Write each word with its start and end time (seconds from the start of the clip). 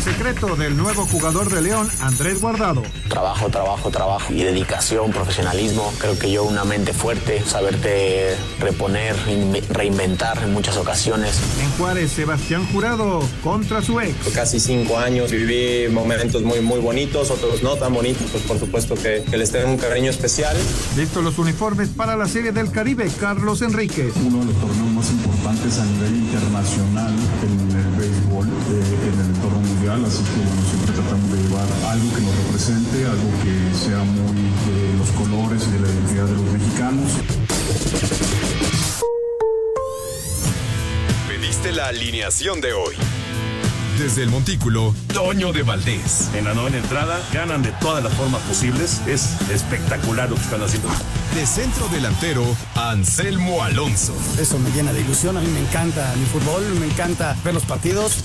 el 0.00 0.14
secreto 0.14 0.56
del 0.56 0.78
nuevo 0.78 1.04
jugador 1.04 1.50
de 1.50 1.60
León, 1.60 1.86
Andrés 2.00 2.40
Guardado. 2.40 2.82
Trabajo, 3.08 3.50
trabajo, 3.50 3.90
trabajo 3.90 4.32
y 4.32 4.42
dedicación, 4.42 5.10
profesionalismo. 5.10 5.92
Creo 5.98 6.18
que 6.18 6.30
yo 6.30 6.44
una 6.44 6.64
mente 6.64 6.94
fuerte, 6.94 7.44
saberte 7.44 8.34
reponer, 8.60 9.14
reinventar 9.68 10.42
en 10.42 10.54
muchas 10.54 10.78
ocasiones. 10.78 11.38
En 11.60 11.70
Juárez, 11.72 12.12
Sebastián 12.12 12.66
Jurado 12.72 13.20
contra 13.42 13.82
su 13.82 14.00
ex. 14.00 14.14
Casi 14.34 14.58
cinco 14.58 14.96
años, 14.98 15.32
viví 15.32 15.92
momentos 15.92 16.42
muy, 16.42 16.60
muy 16.60 16.80
bonitos, 16.80 17.30
otros 17.30 17.62
no 17.62 17.76
tan 17.76 17.92
bonitos, 17.92 18.30
pues 18.30 18.44
por 18.44 18.58
supuesto 18.58 18.94
que, 18.94 19.24
les 19.36 19.52
tengo 19.52 19.68
un 19.68 19.76
cariño 19.76 20.10
especial. 20.10 20.56
Listos 20.96 21.22
los 21.22 21.38
uniformes 21.38 21.90
para 21.90 22.16
la 22.16 22.26
Serie 22.26 22.52
del 22.52 22.70
Caribe, 22.70 23.10
Carlos 23.20 23.60
Enríquez. 23.60 24.14
Uno 24.16 24.38
de 24.38 24.46
los 24.46 24.60
torneos 24.60 24.92
más 24.92 25.10
importantes 25.10 25.78
a 25.78 25.84
nivel 25.84 26.16
internacional 26.16 27.12
en 27.42 27.76
el 27.76 27.98
béisbol, 27.98 28.46
eh, 28.46 29.08
en 29.12 29.20
el 29.20 29.26
entorno 29.34 29.69
mundial, 29.80 30.04
así 30.04 30.22
que 30.22 30.30
bueno, 30.30 30.62
siempre 30.68 30.94
tratamos 30.94 31.32
de 31.32 31.42
llevar 31.42 31.66
algo 31.90 32.14
que 32.14 32.20
nos 32.20 32.36
represente, 32.36 33.06
algo 33.06 33.30
que 33.42 33.78
sea 33.78 34.04
muy 34.04 34.36
de 34.36 34.98
los 34.98 35.08
colores 35.10 35.62
y 35.68 35.70
de 35.72 35.80
la 35.80 35.88
identidad 35.88 36.24
de 36.26 36.32
los 36.32 36.42
mexicanos. 36.42 37.12
Pediste 41.28 41.72
la 41.72 41.88
alineación 41.88 42.60
de 42.60 42.72
hoy. 42.74 42.94
Desde 43.98 44.22
el 44.22 44.30
Montículo, 44.30 44.94
Toño 45.12 45.52
de 45.52 45.62
Valdés. 45.62 46.30
En 46.34 46.44
la 46.44 46.54
novena 46.54 46.78
entrada 46.78 47.20
ganan 47.32 47.62
de 47.62 47.70
todas 47.80 48.02
las 48.02 48.12
formas 48.14 48.40
posibles. 48.42 49.00
Es 49.06 49.36
espectacular 49.50 50.30
lo 50.30 50.36
que 50.36 50.42
están 50.42 50.62
haciendo. 50.62 50.88
De 51.34 51.46
centro 51.46 51.86
delantero, 51.88 52.44
Anselmo 52.74 53.62
Alonso. 53.62 54.14
Eso 54.38 54.58
me 54.58 54.70
llena 54.70 54.94
de 54.94 55.02
ilusión. 55.02 55.36
A 55.36 55.40
mí 55.40 55.48
me 55.48 55.60
encanta 55.60 56.14
mi 56.16 56.24
fútbol, 56.24 56.64
me 56.80 56.86
encanta 56.86 57.36
ver 57.44 57.52
los 57.52 57.64
partidos. 57.64 58.24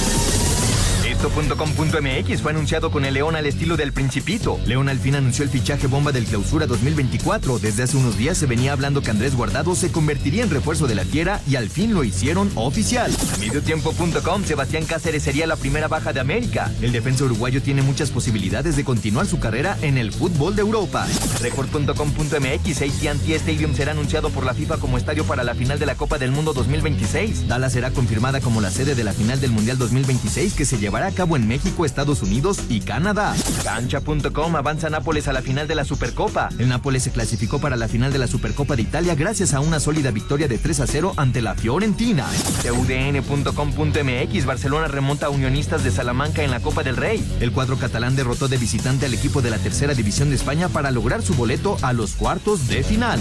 Esto.com.mx 1.21 2.41
fue 2.41 2.51
anunciado 2.51 2.89
con 2.89 3.05
el 3.05 3.13
León 3.13 3.35
al 3.35 3.45
estilo 3.45 3.77
del 3.77 3.93
Principito. 3.93 4.59
León 4.65 4.89
al 4.89 4.97
fin 4.97 5.13
anunció 5.13 5.43
el 5.43 5.51
fichaje 5.51 5.85
bomba 5.85 6.11
del 6.11 6.25
Clausura 6.25 6.65
2024. 6.65 7.59
Desde 7.59 7.83
hace 7.83 7.95
unos 7.95 8.17
días 8.17 8.39
se 8.39 8.47
venía 8.47 8.73
hablando 8.73 9.03
que 9.03 9.11
Andrés 9.11 9.35
Guardado 9.35 9.75
se 9.75 9.91
convertiría 9.91 10.41
en 10.41 10.49
refuerzo 10.49 10.87
de 10.87 10.95
la 10.95 11.05
Fiera 11.05 11.39
y 11.47 11.57
al 11.57 11.69
fin 11.69 11.93
lo 11.93 12.03
hicieron 12.03 12.51
oficial. 12.55 13.15
A 13.35 13.37
mediotiempo.com, 13.37 14.43
Sebastián 14.45 14.85
Cáceres 14.85 15.21
sería 15.21 15.45
la 15.45 15.57
primera 15.57 15.87
baja 15.87 16.11
de 16.11 16.21
América. 16.21 16.71
El 16.81 16.91
defensa 16.91 17.25
uruguayo 17.25 17.61
tiene 17.61 17.83
muchas 17.83 18.09
posibilidades 18.09 18.75
de 18.75 18.83
continuar 18.83 19.27
su 19.27 19.39
carrera 19.39 19.77
en 19.83 19.99
el 19.99 20.11
fútbol 20.11 20.55
de 20.55 20.63
Europa. 20.63 21.05
Record.com.mx, 21.39 22.81
AT&T 22.81 23.35
Stadium 23.35 23.75
será 23.75 23.91
anunciado 23.91 24.31
por 24.31 24.43
la 24.43 24.55
FIFA 24.55 24.77
como 24.77 24.97
estadio 24.97 25.23
para 25.25 25.43
la 25.43 25.53
final 25.53 25.77
de 25.77 25.85
la 25.85 25.93
Copa 25.93 26.17
del 26.17 26.31
Mundo 26.31 26.53
2026. 26.53 27.47
Dallas 27.47 27.73
será 27.73 27.91
confirmada 27.91 28.41
como 28.41 28.59
la 28.59 28.71
sede 28.71 28.95
de 28.95 29.03
la 29.03 29.13
final 29.13 29.39
del 29.39 29.51
Mundial 29.51 29.77
2026 29.77 30.55
que 30.55 30.65
se 30.65 30.79
llevará 30.79 31.10
cabo 31.11 31.35
en 31.35 31.47
México, 31.47 31.85
Estados 31.85 32.21
Unidos 32.21 32.59
y 32.69 32.81
Canadá. 32.81 33.35
Cancha.com 33.63 34.55
avanza 34.55 34.89
Nápoles 34.89 35.27
a 35.27 35.33
la 35.33 35.41
final 35.41 35.67
de 35.67 35.75
la 35.75 35.85
Supercopa. 35.85 36.49
El 36.57 36.69
Nápoles 36.69 37.03
se 37.03 37.11
clasificó 37.11 37.59
para 37.59 37.75
la 37.75 37.87
final 37.87 38.11
de 38.13 38.19
la 38.19 38.27
Supercopa 38.27 38.75
de 38.75 38.83
Italia 38.83 39.15
gracias 39.15 39.53
a 39.53 39.59
una 39.59 39.79
sólida 39.79 40.11
victoria 40.11 40.47
de 40.47 40.57
3 40.57 40.79
a 40.81 40.87
0 40.87 41.13
ante 41.17 41.41
la 41.41 41.55
Fiorentina. 41.55 42.25
TUDN.com.mx 42.63 44.45
Barcelona 44.45 44.87
remonta 44.87 45.27
a 45.27 45.29
Unionistas 45.29 45.83
de 45.83 45.91
Salamanca 45.91 46.43
en 46.43 46.51
la 46.51 46.59
Copa 46.59 46.83
del 46.83 46.97
Rey. 46.97 47.23
El 47.39 47.51
cuadro 47.51 47.77
catalán 47.77 48.15
derrotó 48.15 48.47
de 48.47 48.57
visitante 48.57 49.05
al 49.05 49.13
equipo 49.13 49.41
de 49.41 49.49
la 49.49 49.57
tercera 49.57 49.93
división 49.93 50.29
de 50.29 50.35
España 50.35 50.69
para 50.69 50.91
lograr 50.91 51.21
su 51.21 51.33
boleto 51.33 51.77
a 51.81 51.93
los 51.93 52.13
cuartos 52.13 52.67
de 52.67 52.83
final. 52.83 53.19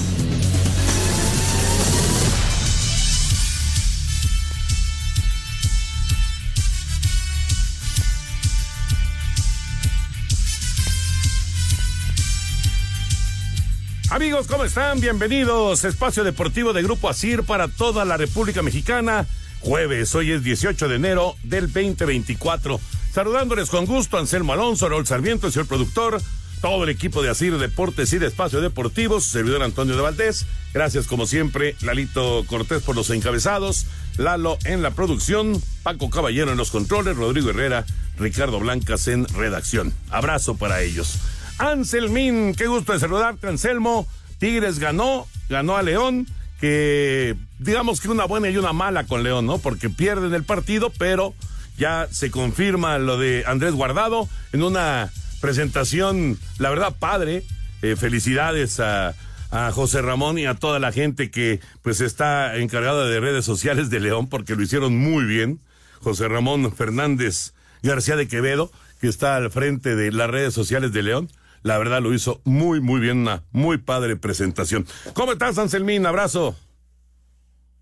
Amigos, 14.11 14.49
¿cómo 14.49 14.65
están? 14.65 15.01
Bienvenidos. 15.01 15.85
Espacio 15.85 16.25
Deportivo 16.25 16.73
de 16.73 16.83
Grupo 16.83 17.09
ASIR 17.09 17.45
para 17.45 17.69
toda 17.69 18.05
la 18.05 18.17
República 18.17 18.61
Mexicana. 18.61 19.25
Jueves, 19.61 20.13
hoy 20.17 20.33
es 20.33 20.43
18 20.43 20.89
de 20.89 20.97
enero 20.97 21.37
del 21.45 21.73
2024. 21.73 22.81
Saludándoles 23.15 23.71
con 23.71 23.87
gusto, 23.87 24.19
Anselmo 24.19 24.53
Alonso, 24.53 24.89
Raúl 24.89 25.07
Sarmiento, 25.07 25.47
el 25.47 25.53
señor 25.53 25.69
productor, 25.69 26.21
todo 26.61 26.83
el 26.83 26.91
equipo 26.91 27.23
de 27.23 27.31
ASIR 27.31 27.57
Deportes 27.59 28.13
y 28.13 28.19
de 28.19 28.27
Espacio 28.27 28.61
Deportivo, 28.61 29.21
su 29.21 29.31
servidor 29.31 29.63
Antonio 29.63 29.95
de 29.95 30.03
Valdés. 30.03 30.45
Gracias, 30.75 31.07
como 31.07 31.27
siempre, 31.27 31.77
Lalito 31.81 32.45
Cortés 32.49 32.83
por 32.83 32.97
los 32.97 33.11
encabezados, 33.11 33.87
Lalo 34.17 34.59
en 34.65 34.83
la 34.83 34.91
producción, 34.91 35.63
Paco 35.85 36.11
Caballero 36.11 36.51
en 36.51 36.59
los 36.59 36.73
controles, 36.73 37.17
Rodrigo 37.17 37.51
Herrera, 37.51 37.87
Ricardo 38.19 38.59
Blancas 38.59 39.07
en 39.07 39.29
redacción. 39.29 39.95
Abrazo 40.11 40.57
para 40.57 40.83
ellos. 40.83 41.21
Anselmín, 41.61 42.55
qué 42.55 42.67
gusto 42.67 42.95
de 42.95 43.01
saludarte, 43.01 43.47
Anselmo. 43.47 44.09
Tigres 44.39 44.79
ganó, 44.79 45.27
ganó 45.51 45.77
a 45.77 45.83
León, 45.83 46.27
que 46.59 47.37
digamos 47.59 48.01
que 48.01 48.09
una 48.09 48.25
buena 48.25 48.49
y 48.49 48.57
una 48.57 48.73
mala 48.73 49.05
con 49.05 49.23
León, 49.23 49.45
¿no? 49.45 49.59
Porque 49.59 49.91
pierden 49.91 50.33
el 50.33 50.45
partido, 50.45 50.91
pero 50.99 51.35
ya 51.77 52.09
se 52.11 52.31
confirma 52.31 52.99
lo 52.99 53.19
de 53.19 53.45
Andrés 53.47 53.75
Guardado 53.75 54.27
en 54.53 54.63
una 54.63 55.13
presentación, 55.43 56.39
la 56.59 56.71
verdad, 56.71 56.97
padre. 56.99 57.45
Eh, 57.83 57.95
felicidades 57.97 58.81
a, 58.81 59.15
a 59.51 59.71
José 59.71 60.01
Ramón 60.01 60.39
y 60.39 60.47
a 60.47 60.55
toda 60.55 60.79
la 60.79 60.93
gente 60.93 61.31
que 61.31 61.61
pues 61.83 62.01
está 62.01 62.57
encargada 62.57 63.07
de 63.07 63.21
redes 63.21 63.45
sociales 63.45 63.91
de 63.91 64.01
León 64.01 64.29
porque 64.29 64.57
lo 64.57 64.63
hicieron 64.63 64.97
muy 64.97 65.25
bien. 65.25 65.61
José 66.01 66.27
Ramón 66.29 66.73
Fernández 66.73 67.53
García 67.83 68.17
de 68.17 68.29
Quevedo, 68.29 68.71
que 69.01 69.09
está 69.09 69.37
al 69.37 69.51
frente 69.51 69.95
de 69.95 70.11
las 70.11 70.31
redes 70.31 70.55
sociales 70.55 70.93
de 70.93 71.03
León. 71.03 71.29
La 71.63 71.79
verdad 71.79 72.01
lo 72.01 72.15
hizo 72.15 72.41
muy, 72.45 72.81
muy 72.81 73.01
bien, 73.01 73.19
una 73.19 73.45
muy 73.53 73.79
padre 73.79 74.17
presentación. 74.17 74.87
¿Cómo 75.13 75.33
estás, 75.33 75.59
Anselmín? 75.59 76.07
Abrazo. 76.07 76.57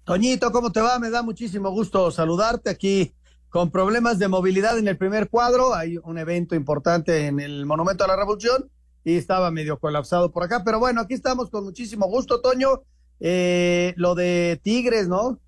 Toñito, 0.05 0.51
¿cómo 0.53 0.73
te 0.73 0.81
va? 0.81 0.99
Me 0.99 1.11
da 1.11 1.23
muchísimo 1.23 1.71
gusto 1.71 2.11
saludarte 2.11 2.71
aquí 2.71 3.13
con 3.51 3.71
problemas 3.71 4.19
de 4.19 4.29
movilidad 4.29 4.79
en 4.79 4.89
el 4.89 4.97
primer 4.97 5.29
cuadro. 5.29 5.75
Hay 5.75 5.99
un 5.99 6.19
evento 6.19 6.55
importante 6.55 7.27
en 7.27 7.41
el 7.41 7.67
Monumento 7.67 8.05
a 8.05 8.09
la 8.09 8.17
Revolución 8.17 8.71
y 9.05 9.17
estaba 9.17 9.51
medio 9.51 9.79
colapsado 9.79 10.33
por 10.33 10.43
acá. 10.43 10.65
Pero 10.65 10.79
bueno, 10.79 11.01
aquí 11.01 11.15
estamos 11.15 11.51
con 11.51 11.65
muchísimo 11.65 12.07
gusto, 12.07 12.41
Toño. 12.41 12.83
Eh, 13.21 13.95
lo 13.97 14.15
de 14.15 14.61
Tigres, 14.63 15.09
¿no? 15.09 15.39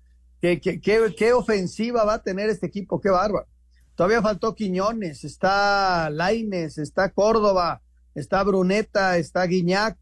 ¿Qué, 0.41 0.59
qué, 0.59 1.33
ofensiva 1.33 2.03
va 2.03 2.15
a 2.15 2.23
tener 2.23 2.49
este 2.49 2.65
equipo? 2.65 2.99
Qué 2.99 3.09
bárbaro. 3.09 3.47
Todavía 3.95 4.21
faltó 4.21 4.55
Quiñones, 4.55 5.23
está 5.23 6.09
Laines, 6.09 6.79
está 6.79 7.11
Córdoba, 7.11 7.81
está 8.15 8.43
Bruneta, 8.43 9.17
está 9.17 9.43
Guiñac. 9.45 9.97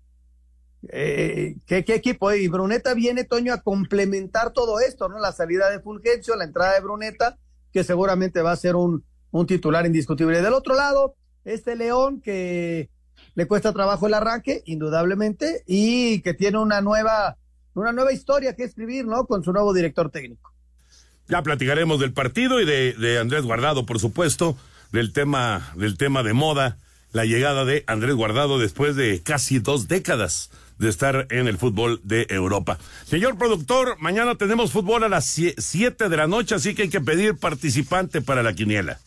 Eh, 0.90 1.58
¿qué, 1.66 1.84
equipo? 1.88 2.32
Y 2.32 2.48
Bruneta 2.48 2.94
viene, 2.94 3.26
Toño, 3.26 3.54
a 3.54 3.62
complementar 3.62 4.54
todo 4.54 4.80
esto, 4.80 5.10
¿no? 5.10 5.20
La 5.20 5.32
salida 5.32 5.70
de 5.70 5.82
Fulgencio, 5.82 6.36
la 6.36 6.46
entrada 6.46 6.74
de 6.74 6.82
Bruneta, 6.82 7.38
que 7.74 7.84
seguramente 7.84 8.42
va 8.42 8.52
a 8.52 8.58
ser 8.58 8.76
un, 8.76 9.04
un 9.32 9.46
titular 9.46 9.86
indiscutible. 9.86 10.42
Del 10.42 10.54
otro 10.54 10.76
lado, 10.76 11.16
este 11.44 11.76
León 11.76 12.22
que 12.22 12.90
le 13.36 13.48
cuesta 13.48 13.74
trabajo 13.74 14.08
el 14.08 14.14
arranque, 14.14 14.62
indudablemente, 14.66 15.64
y 15.68 16.22
que 16.22 16.34
tiene 16.34 16.58
una 16.60 16.82
nueva, 16.82 17.38
una 17.74 17.92
nueva 17.92 18.14
historia 18.14 18.56
que 18.56 18.64
escribir, 18.64 19.06
¿no? 19.06 19.26
Con 19.26 19.44
su 19.44 19.52
nuevo 19.52 19.74
director 19.74 20.10
técnico. 20.10 20.54
Ya 21.28 21.44
platicaremos 21.44 22.00
del 22.00 22.14
partido 22.14 22.60
y 22.60 22.66
de, 22.66 22.94
de 22.94 23.20
Andrés 23.20 23.44
Guardado, 23.44 23.86
por 23.86 24.00
supuesto, 24.00 24.58
del 24.92 25.14
tema, 25.14 25.74
del 25.76 25.98
tema 25.98 26.24
de 26.24 26.34
moda 26.34 26.78
la 27.12 27.26
llegada 27.26 27.66
de 27.66 27.84
Andrés 27.88 28.16
Guardado 28.16 28.60
después 28.60 28.96
de 28.96 29.22
casi 29.24 29.60
dos 29.60 29.88
décadas 29.88 30.52
de 30.78 30.90
estar 30.90 31.28
en 31.30 31.48
el 31.48 31.58
fútbol 31.58 32.00
de 32.04 32.26
Europa. 32.30 32.80
Señor 33.06 33.38
productor, 33.38 33.98
mañana 34.00 34.36
tenemos 34.36 34.72
fútbol 34.72 35.04
a 35.04 35.10
las 35.10 35.26
siete 35.26 36.10
de 36.10 36.18
la 36.18 36.28
noche, 36.28 36.56
así 36.56 36.74
que 36.74 36.84
hay 36.84 36.90
que 36.90 37.02
pedir 37.02 37.38
participante 37.38 38.22
para 38.22 38.44
la 38.44 38.54
quiniela. 38.54 39.00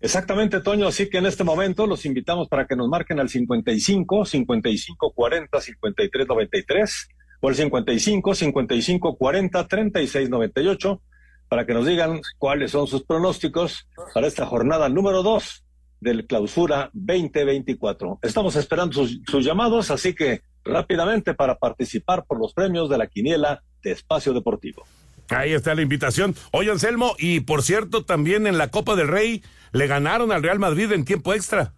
Exactamente, 0.00 0.60
Toño. 0.60 0.86
Así 0.86 1.08
que 1.08 1.18
en 1.18 1.26
este 1.26 1.44
momento 1.44 1.86
los 1.86 2.04
invitamos 2.04 2.48
para 2.48 2.66
que 2.66 2.76
nos 2.76 2.88
marquen 2.88 3.20
al 3.20 3.28
55 3.28 4.26
55 4.26 5.12
40 5.12 5.60
53 5.60 6.28
93 6.28 7.08
o 7.40 7.48
el 7.48 7.54
55 7.54 8.34
55 8.34 9.16
40 9.16 9.66
36 9.66 10.30
98 10.30 11.02
para 11.48 11.66
que 11.66 11.74
nos 11.74 11.86
digan 11.86 12.20
cuáles 12.38 12.72
son 12.72 12.86
sus 12.86 13.04
pronósticos 13.04 13.88
para 14.12 14.26
esta 14.26 14.44
jornada 14.44 14.88
número 14.88 15.22
dos 15.22 15.63
del 16.04 16.26
clausura 16.26 16.90
2024. 16.92 18.20
Estamos 18.22 18.54
esperando 18.54 18.92
sus, 18.92 19.44
llamados, 19.44 19.90
así 19.90 20.14
que 20.14 20.42
rápidamente 20.62 21.34
para 21.34 21.56
participar 21.56 22.24
por 22.26 22.38
los 22.38 22.52
premios 22.52 22.88
de 22.90 22.98
la 22.98 23.06
quiniela 23.08 23.62
de 23.82 23.92
Espacio 23.92 24.32
Deportivo. 24.34 24.84
Ahí 25.30 25.52
está 25.54 25.74
la 25.74 25.80
invitación. 25.80 26.36
Oye, 26.52 26.70
Anselmo, 26.70 27.16
y 27.18 27.40
por 27.40 27.62
cierto, 27.62 28.04
también 28.04 28.46
en 28.46 28.58
la 28.58 28.68
Copa 28.68 28.94
del 28.94 29.08
Rey 29.08 29.42
le 29.72 29.86
ganaron 29.86 30.30
al 30.30 30.42
Real 30.42 30.58
Madrid 30.58 30.92
en 30.92 31.06
tiempo 31.06 31.32
extra. 31.32 31.72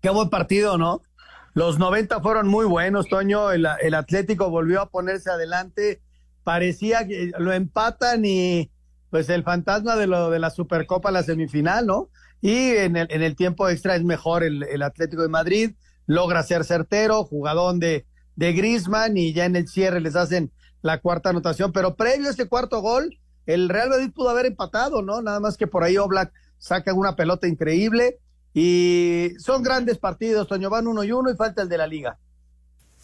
Qué 0.00 0.08
buen 0.08 0.30
partido, 0.30 0.78
¿no? 0.78 1.02
Los 1.52 1.80
90 1.80 2.20
fueron 2.20 2.46
muy 2.46 2.64
buenos, 2.64 3.08
Toño. 3.08 3.50
El, 3.50 3.66
el 3.82 3.94
Atlético 3.94 4.48
volvió 4.48 4.80
a 4.80 4.88
ponerse 4.88 5.28
adelante. 5.30 6.00
Parecía 6.44 7.06
que 7.06 7.32
lo 7.36 7.52
empatan 7.52 8.24
y 8.24 8.70
pues 9.10 9.28
el 9.28 9.42
fantasma 9.42 9.96
de 9.96 10.06
lo 10.06 10.30
de 10.30 10.38
la 10.38 10.50
Supercopa, 10.50 11.10
la 11.10 11.24
semifinal, 11.24 11.84
¿no? 11.84 12.08
Y 12.40 12.70
en 12.76 12.96
el, 12.96 13.06
en 13.10 13.22
el 13.22 13.36
tiempo 13.36 13.68
extra 13.68 13.96
es 13.96 14.02
mejor 14.02 14.42
el, 14.42 14.82
Atlético 14.82 15.22
de 15.22 15.28
Madrid, 15.28 15.72
logra 16.06 16.42
ser 16.42 16.64
certero, 16.64 17.24
jugadón 17.24 17.80
de, 17.80 18.06
de 18.36 18.52
Grisman 18.52 19.16
y 19.16 19.32
ya 19.32 19.44
en 19.44 19.56
el 19.56 19.68
cierre 19.68 20.00
les 20.00 20.16
hacen 20.16 20.50
la 20.82 20.98
cuarta 20.98 21.30
anotación. 21.30 21.72
Pero 21.72 21.96
previo 21.96 22.28
a 22.28 22.30
ese 22.30 22.48
cuarto 22.48 22.80
gol, 22.80 23.18
el 23.46 23.68
Real 23.68 23.90
Madrid 23.90 24.10
pudo 24.14 24.30
haber 24.30 24.46
empatado, 24.46 25.02
¿no? 25.02 25.20
Nada 25.22 25.40
más 25.40 25.56
que 25.56 25.66
por 25.66 25.84
ahí 25.84 25.98
Oblak 25.98 26.32
saca 26.58 26.94
una 26.94 27.16
pelota 27.16 27.46
increíble 27.46 28.18
y 28.54 29.30
son 29.38 29.62
grandes 29.62 29.98
partidos, 29.98 30.48
Toño, 30.48 30.70
van 30.70 30.86
uno 30.86 31.04
y 31.04 31.12
uno 31.12 31.30
y 31.30 31.36
falta 31.36 31.62
el 31.62 31.68
de 31.68 31.78
la 31.78 31.86
liga. 31.86 32.18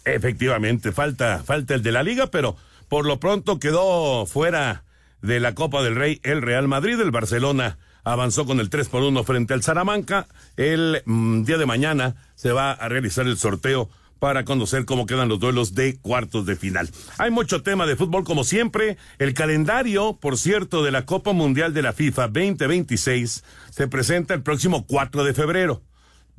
Efectivamente, 0.05 0.91
falta, 0.91 1.43
falta 1.43 1.75
el 1.75 1.83
de 1.83 1.91
la 1.91 2.03
liga, 2.03 2.27
pero 2.27 2.55
por 2.87 3.05
lo 3.05 3.19
pronto 3.19 3.59
quedó 3.59 4.25
fuera 4.25 4.83
de 5.21 5.39
la 5.39 5.53
Copa 5.53 5.83
del 5.83 5.95
Rey 5.95 6.19
el 6.23 6.41
Real 6.41 6.67
Madrid, 6.67 6.99
el 6.99 7.11
Barcelona 7.11 7.77
avanzó 8.13 8.45
con 8.45 8.59
el 8.59 8.69
3 8.69 8.87
por 8.87 9.03
1 9.03 9.23
frente 9.23 9.53
al 9.53 9.63
Salamanca. 9.63 10.27
El 10.55 11.01
mm, 11.05 11.43
día 11.43 11.57
de 11.57 11.65
mañana 11.65 12.15
se 12.35 12.51
va 12.51 12.71
a 12.71 12.87
realizar 12.87 13.27
el 13.27 13.37
sorteo 13.37 13.89
para 14.19 14.45
conocer 14.45 14.85
cómo 14.85 15.05
quedan 15.05 15.29
los 15.29 15.39
duelos 15.39 15.75
de 15.75 15.97
cuartos 15.97 16.45
de 16.45 16.55
final. 16.55 16.89
Hay 17.17 17.29
mucho 17.29 17.61
tema 17.61 17.85
de 17.85 17.95
fútbol 17.95 18.23
como 18.23 18.43
siempre. 18.43 18.97
El 19.19 19.33
calendario, 19.33 20.17
por 20.19 20.37
cierto, 20.37 20.83
de 20.83 20.91
la 20.91 21.05
Copa 21.05 21.33
Mundial 21.33 21.73
de 21.73 21.83
la 21.83 21.93
FIFA 21.93 22.29
2026 22.29 23.43
se 23.69 23.87
presenta 23.87 24.33
el 24.33 24.41
próximo 24.41 24.87
4 24.87 25.23
de 25.23 25.33
febrero. 25.33 25.83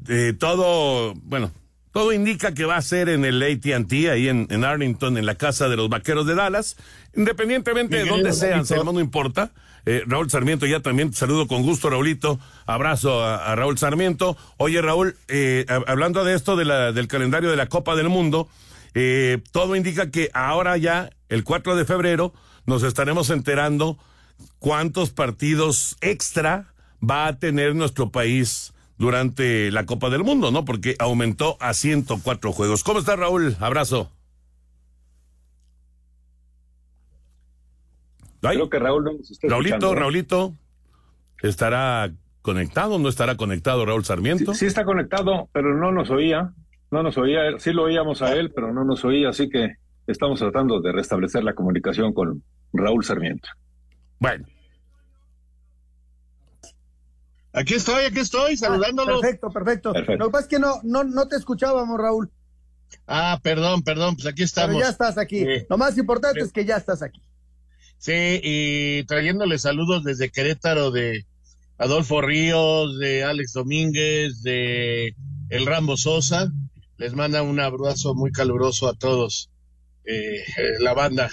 Eh, 0.08 0.34
todo, 0.36 1.14
bueno, 1.22 1.52
todo 1.92 2.12
indica 2.12 2.54
que 2.54 2.64
va 2.64 2.76
a 2.76 2.82
ser 2.82 3.08
en 3.08 3.24
el 3.24 3.42
ATT, 3.42 3.92
ahí 4.10 4.28
en, 4.28 4.46
en, 4.50 4.64
Arlington, 4.64 5.18
en 5.18 5.26
la 5.26 5.34
casa 5.34 5.68
de 5.68 5.76
los 5.76 5.88
vaqueros 5.88 6.26
de 6.26 6.34
Dallas. 6.34 6.76
Independientemente 7.14 7.96
de 7.96 8.06
dónde 8.06 8.32
sean, 8.32 8.64
Salmo, 8.64 8.92
no 8.92 9.00
importa. 9.00 9.52
Eh, 9.86 10.02
Raúl 10.06 10.30
Sarmiento, 10.30 10.66
ya 10.66 10.80
también 10.80 11.12
saludo 11.12 11.46
con 11.46 11.62
gusto, 11.62 11.90
Raulito. 11.90 12.38
Abrazo 12.66 13.24
a, 13.24 13.54
Raúl 13.54 13.78
Sarmiento. 13.78 14.36
Oye, 14.56 14.80
Raúl, 14.82 15.16
eh, 15.28 15.66
hablando 15.86 16.24
de 16.24 16.34
esto 16.34 16.56
del 16.56 17.08
calendario 17.08 17.50
de 17.50 17.56
la 17.56 17.68
Copa 17.68 17.96
del 17.96 18.08
Mundo, 18.08 18.48
eh, 18.94 19.42
todo 19.52 19.76
indica 19.76 20.10
que 20.10 20.30
ahora 20.34 20.76
ya, 20.76 21.10
el 21.28 21.44
4 21.44 21.76
de 21.76 21.84
febrero, 21.84 22.32
nos 22.66 22.82
estaremos 22.82 23.30
enterando 23.30 23.98
cuántos 24.58 25.10
partidos 25.10 25.96
extra 26.00 26.72
va 27.02 27.26
a 27.26 27.38
tener 27.38 27.74
nuestro 27.74 28.10
país 28.10 28.72
durante 28.98 29.70
la 29.70 29.86
Copa 29.86 30.10
del 30.10 30.24
Mundo, 30.24 30.50
¿no? 30.50 30.64
Porque 30.64 30.96
aumentó 30.98 31.56
a 31.60 31.72
104 31.72 32.52
juegos. 32.52 32.82
¿Cómo 32.82 32.98
está 32.98 33.16
Raúl? 33.16 33.56
Abrazo. 33.60 34.10
Creo 38.40 38.70
que 38.70 38.78
Raúl 38.78 39.04
no 39.04 39.12
nos 39.12 39.30
está 39.30 39.48
Raulito, 39.48 39.78
¿no? 39.78 39.94
Raulito, 39.94 40.54
¿estará 41.42 42.10
conectado 42.42 42.94
o 42.94 42.98
no 42.98 43.08
estará 43.08 43.36
conectado 43.36 43.84
Raúl 43.84 44.04
Sarmiento? 44.04 44.52
Sí, 44.54 44.60
sí 44.60 44.66
está 44.66 44.84
conectado, 44.84 45.48
pero 45.52 45.74
no 45.74 45.92
nos 45.92 46.10
oía. 46.10 46.52
No 46.90 47.02
nos 47.02 47.18
oía. 47.18 47.58
Sí 47.58 47.72
lo 47.72 47.82
oíamos 47.84 48.22
a 48.22 48.34
él, 48.34 48.52
pero 48.54 48.72
no 48.72 48.84
nos 48.84 49.04
oía. 49.04 49.28
Así 49.30 49.48
que 49.48 49.74
estamos 50.06 50.38
tratando 50.38 50.80
de 50.80 50.92
restablecer 50.92 51.44
la 51.44 51.54
comunicación 51.54 52.14
con 52.14 52.42
Raúl 52.72 53.04
Sarmiento. 53.04 53.48
Bueno. 54.18 54.46
Aquí 57.52 57.74
estoy, 57.74 58.04
aquí 58.04 58.20
estoy, 58.20 58.56
saludándolos. 58.56 59.20
Perfecto, 59.20 59.50
perfecto, 59.50 59.92
Perfecto. 59.92 60.18
Lo 60.24 60.26
que 60.26 60.32
pasa 60.32 60.42
es 60.44 60.48
que 60.48 60.58
no, 60.58 60.74
no, 60.84 61.04
no 61.04 61.26
te 61.28 61.36
escuchábamos, 61.36 61.98
Raúl. 61.98 62.30
Ah, 63.06 63.38
perdón, 63.42 63.82
perdón, 63.82 64.14
pues 64.16 64.26
aquí 64.26 64.42
estamos. 64.44 64.76
Pero 64.76 64.86
ya 64.86 64.90
estás 64.90 65.18
aquí. 65.18 65.40
Sí. 65.44 65.66
Lo 65.68 65.76
más 65.76 65.98
importante 65.98 66.40
Sí. 66.40 66.46
es 66.46 66.52
que 66.52 66.64
ya 66.64 66.76
estás 66.76 67.02
aquí. 67.02 67.20
Sí, 67.98 68.40
y 68.42 69.04
trayéndole 69.04 69.58
saludos 69.58 70.04
desde 70.04 70.30
Querétaro 70.30 70.90
de 70.90 71.26
Adolfo 71.78 72.20
Ríos, 72.20 72.98
de 72.98 73.24
Alex 73.24 73.52
Domínguez, 73.52 74.42
de 74.42 75.14
El 75.50 75.66
Rambo 75.66 75.96
Sosa. 75.96 76.48
Les 76.96 77.14
manda 77.14 77.42
un 77.42 77.60
abrazo 77.60 78.14
muy 78.14 78.32
caluroso 78.32 78.88
a 78.88 78.94
todos, 78.94 79.50
eh, 80.04 80.38
eh, 80.38 80.44
la 80.80 80.94
banda. 80.94 81.30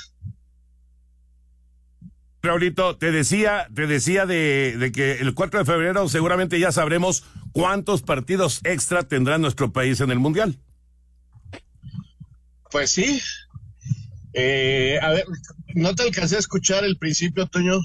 Raulito, 2.41 2.97
te 2.97 3.11
decía, 3.11 3.67
te 3.73 3.87
decía 3.87 4.27
de, 4.27 4.75
de 4.77 4.91
que 4.91 5.13
el 5.13 5.33
4 5.33 5.59
de 5.59 5.65
febrero 5.65 6.07
seguramente 6.07 6.59
ya 6.59 6.71
sabremos 6.71 7.23
cuántos 7.51 8.03
partidos 8.03 8.59
extra 8.63 9.03
tendrá 9.03 9.39
nuestro 9.39 9.71
país 9.71 9.99
en 10.01 10.11
el 10.11 10.19
Mundial. 10.19 10.59
Pues 12.69 12.91
sí. 12.91 13.21
Eh, 14.37 14.99
a 15.01 15.11
ver, 15.11 15.25
¿no 15.75 15.95
te 15.95 16.03
alcancé 16.03 16.35
a 16.35 16.39
escuchar 16.39 16.83
el 16.83 16.97
principio, 16.97 17.47
Toño? 17.47 17.79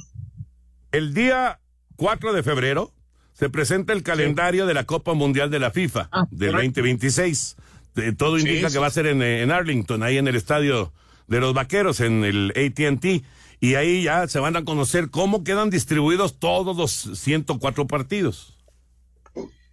El 0.90 1.14
día 1.14 1.60
4 1.96 2.32
de 2.32 2.42
febrero 2.42 2.92
se 3.34 3.48
presenta 3.48 3.92
el 3.92 4.02
calendario 4.02 4.66
de 4.66 4.74
la 4.74 4.84
Copa 4.84 5.14
Mundial 5.14 5.48
de 5.50 5.60
la 5.60 5.70
FIFA 5.70 6.08
Ah, 6.10 6.26
del 6.30 6.50
correcto. 6.50 6.80
2026. 6.80 7.56
De- 7.94 8.12
todo 8.12 8.38
Sí, 8.38 8.48
indica 8.48 8.68
sí. 8.68 8.72
que 8.74 8.78
va 8.80 8.88
a 8.88 8.90
ser 8.90 9.06
en, 9.06 9.22
en 9.22 9.50
Arlington, 9.52 10.02
ahí 10.02 10.18
en 10.18 10.26
el 10.26 10.34
estadio 10.36 10.92
de 11.28 11.38
los 11.40 11.54
Vaqueros, 11.54 12.00
en 12.00 12.24
el 12.24 12.50
AT&T. 12.56 13.22
Y 13.60 13.74
ahí 13.76 14.02
ya 14.04 14.26
se 14.26 14.40
van 14.40 14.56
a 14.56 14.64
conocer 14.64 15.10
cómo 15.10 15.44
quedan 15.44 15.70
distribuidos 15.70 16.38
todos 16.40 16.76
los 16.76 17.18
104 17.20 17.86
partidos. 17.86 18.56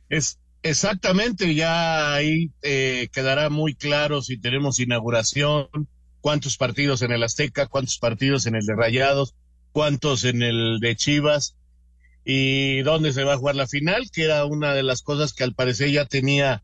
Es 0.09 0.39
exactamente, 0.62 1.56
ya 1.56 2.13
ahí 2.13 2.51
eh, 2.62 3.07
quedará 3.12 3.50
muy 3.50 3.74
claro 3.75 4.21
si 4.21 4.38
tenemos 4.38 4.79
inauguración, 4.79 5.68
cuántos 6.21 6.57
partidos 6.57 7.01
en 7.01 7.11
el 7.11 7.23
Azteca, 7.23 7.67
cuántos 7.67 7.97
partidos 7.97 8.45
en 8.45 8.55
el 8.55 8.65
de 8.65 8.75
Rayados, 8.75 9.35
cuántos 9.71 10.23
en 10.23 10.41
el 10.41 10.79
de 10.79 10.95
Chivas 10.95 11.55
y 12.25 12.81
dónde 12.81 13.13
se 13.13 13.23
va 13.23 13.33
a 13.33 13.37
jugar 13.37 13.55
la 13.55 13.67
final, 13.67 14.09
que 14.11 14.23
era 14.23 14.43
una 14.45 14.73
de 14.73 14.83
las 14.83 15.01
cosas 15.01 15.33
que 15.33 15.43
al 15.43 15.53
parecer 15.53 15.91
ya 15.91 16.05
tenía 16.05 16.63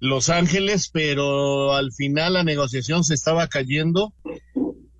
Los 0.00 0.30
Ángeles, 0.30 0.90
pero 0.92 1.74
al 1.74 1.92
final 1.92 2.32
la 2.32 2.44
negociación 2.44 3.04
se 3.04 3.14
estaba 3.14 3.46
cayendo 3.46 4.12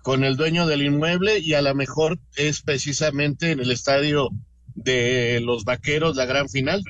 con 0.01 0.23
el 0.23 0.37
dueño 0.37 0.65
del 0.67 0.83
inmueble 0.83 1.39
y 1.39 1.55
a 1.55 1.61
lo 1.61 1.75
mejor 1.75 2.17
es 2.37 2.61
precisamente 2.61 3.51
en 3.51 3.59
el 3.59 3.71
estadio 3.71 4.29
de 4.75 5.41
los 5.41 5.65
Vaqueros 5.65 6.15
la 6.15 6.25
gran 6.25 6.47
final. 6.47 6.81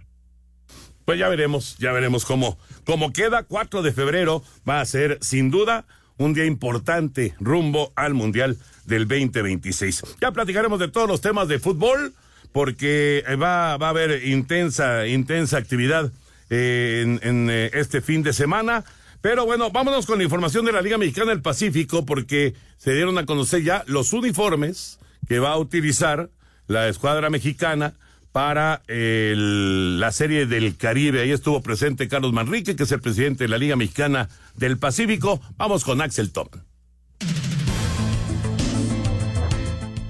Pues 1.04 1.18
ya 1.18 1.28
veremos, 1.30 1.78
ya 1.80 1.92
veremos 1.94 2.26
cómo, 2.26 2.60
cómo 2.86 3.14
queda. 3.14 3.44
4 3.44 3.82
de 3.82 3.94
febrero 3.94 4.44
va 4.70 4.82
a 4.82 4.86
ser, 4.86 5.18
sin 5.22 5.50
duda, 5.50 5.88
un 6.18 6.34
día 6.34 6.46
importante 6.46 7.36
rumbo 7.40 7.92
al 7.96 8.14
Mundial 8.14 8.58
del 8.86 9.08
2026. 9.08 10.04
Ya 10.22 10.32
platicaremos 10.32 10.80
de 10.80 10.88
todos 10.88 11.08
los 11.08 11.22
temas 11.22 11.48
de 11.48 11.60
fútbol, 11.60 12.14
porque 12.52 13.24
eh, 13.28 13.36
va, 13.36 13.78
va 13.78 13.88
a 13.88 13.90
haber 13.92 14.26
intensa, 14.26 15.06
intensa 15.08 15.58
actividad 15.58 16.12
eh, 16.50 17.20
en, 17.22 17.50
eh, 17.50 17.72
este 17.74 18.02
fin 18.02 18.24
de 18.24 18.34
semana. 18.34 18.84
Pero 19.22 19.46
bueno, 19.46 19.72
vámonos 19.72 20.06
con 20.06 20.18
la 20.18 20.24
información 20.24 20.66
de 20.66 20.72
la 20.72 20.82
Liga 20.82 20.98
Mexicana 20.98 21.32
del 21.32 21.42
Pacífico, 21.42 22.06
porque 22.06 22.54
se 22.78 22.94
dieron 22.94 23.18
a 23.18 23.26
conocer 23.26 23.64
ya 23.64 23.84
los 23.88 24.14
uniformes 24.14 25.00
que 25.28 25.40
va 25.40 25.52
a 25.52 25.58
utilizar 25.58 26.30
la 26.68 26.88
escuadra 26.88 27.30
mexicana 27.30 27.94
para 28.32 28.82
la 28.88 30.12
serie 30.12 30.46
del 30.46 30.78
Caribe. 30.78 31.22
Ahí 31.22 31.32
estuvo 31.32 31.62
presente 31.62 32.08
Carlos 32.08 32.34
Manrique, 32.34 32.76
que 32.76 32.84
es 32.84 32.92
el 32.92 33.02
presidente 33.02 33.46
de 33.46 33.48
la 33.50 33.58
Liga 33.58 33.76
Mexicana 33.76 34.30
del 34.56 34.78
Pacífico. 34.78 35.42
Vamos 35.58 35.84
con 35.84 36.02
Axel 36.02 36.32
Toman. 36.32 36.67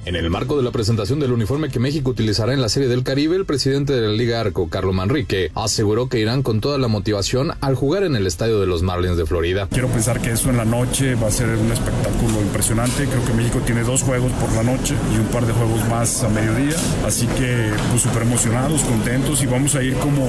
En 0.07 0.15
el 0.15 0.29
marco 0.29 0.55
de 0.55 0.63
la 0.63 0.71
presentación 0.71 1.19
del 1.19 1.33
uniforme 1.33 1.67
que 1.67 1.81
México 1.81 2.11
utilizará 2.11 2.53
en 2.53 2.61
la 2.61 2.69
Serie 2.69 2.87
del 2.87 3.03
Caribe, 3.03 3.35
el 3.35 3.43
presidente 3.43 3.91
de 3.91 4.07
la 4.07 4.13
Liga 4.13 4.39
Arco, 4.39 4.69
Carlos 4.69 4.95
Manrique, 4.95 5.51
aseguró 5.53 6.07
que 6.07 6.21
irán 6.21 6.43
con 6.43 6.61
toda 6.61 6.77
la 6.77 6.87
motivación 6.87 7.51
al 7.59 7.75
jugar 7.75 8.03
en 8.03 8.15
el 8.15 8.25
estadio 8.25 8.61
de 8.61 8.67
los 8.67 8.83
Marlins 8.83 9.17
de 9.17 9.25
Florida. 9.25 9.67
Quiero 9.69 9.89
pensar 9.89 10.21
que 10.21 10.31
eso 10.31 10.49
en 10.49 10.55
la 10.55 10.63
noche 10.63 11.15
va 11.15 11.27
a 11.27 11.31
ser 11.31 11.49
un 11.49 11.69
espectáculo 11.73 12.41
impresionante. 12.41 13.05
Creo 13.05 13.25
que 13.25 13.33
México 13.33 13.59
tiene 13.65 13.83
dos 13.83 14.03
juegos 14.03 14.31
por 14.31 14.49
la 14.53 14.63
noche 14.63 14.95
y 15.13 15.19
un 15.19 15.25
par 15.25 15.45
de 15.45 15.51
juegos 15.51 15.85
más 15.89 16.23
a 16.23 16.29
mediodía. 16.29 16.77
Así 17.05 17.27
que 17.27 17.69
pues 17.89 18.03
súper 18.03 18.21
emocionados, 18.21 18.83
contentos 18.83 19.43
y 19.43 19.45
vamos 19.45 19.75
a 19.75 19.83
ir 19.83 19.93
como, 19.95 20.25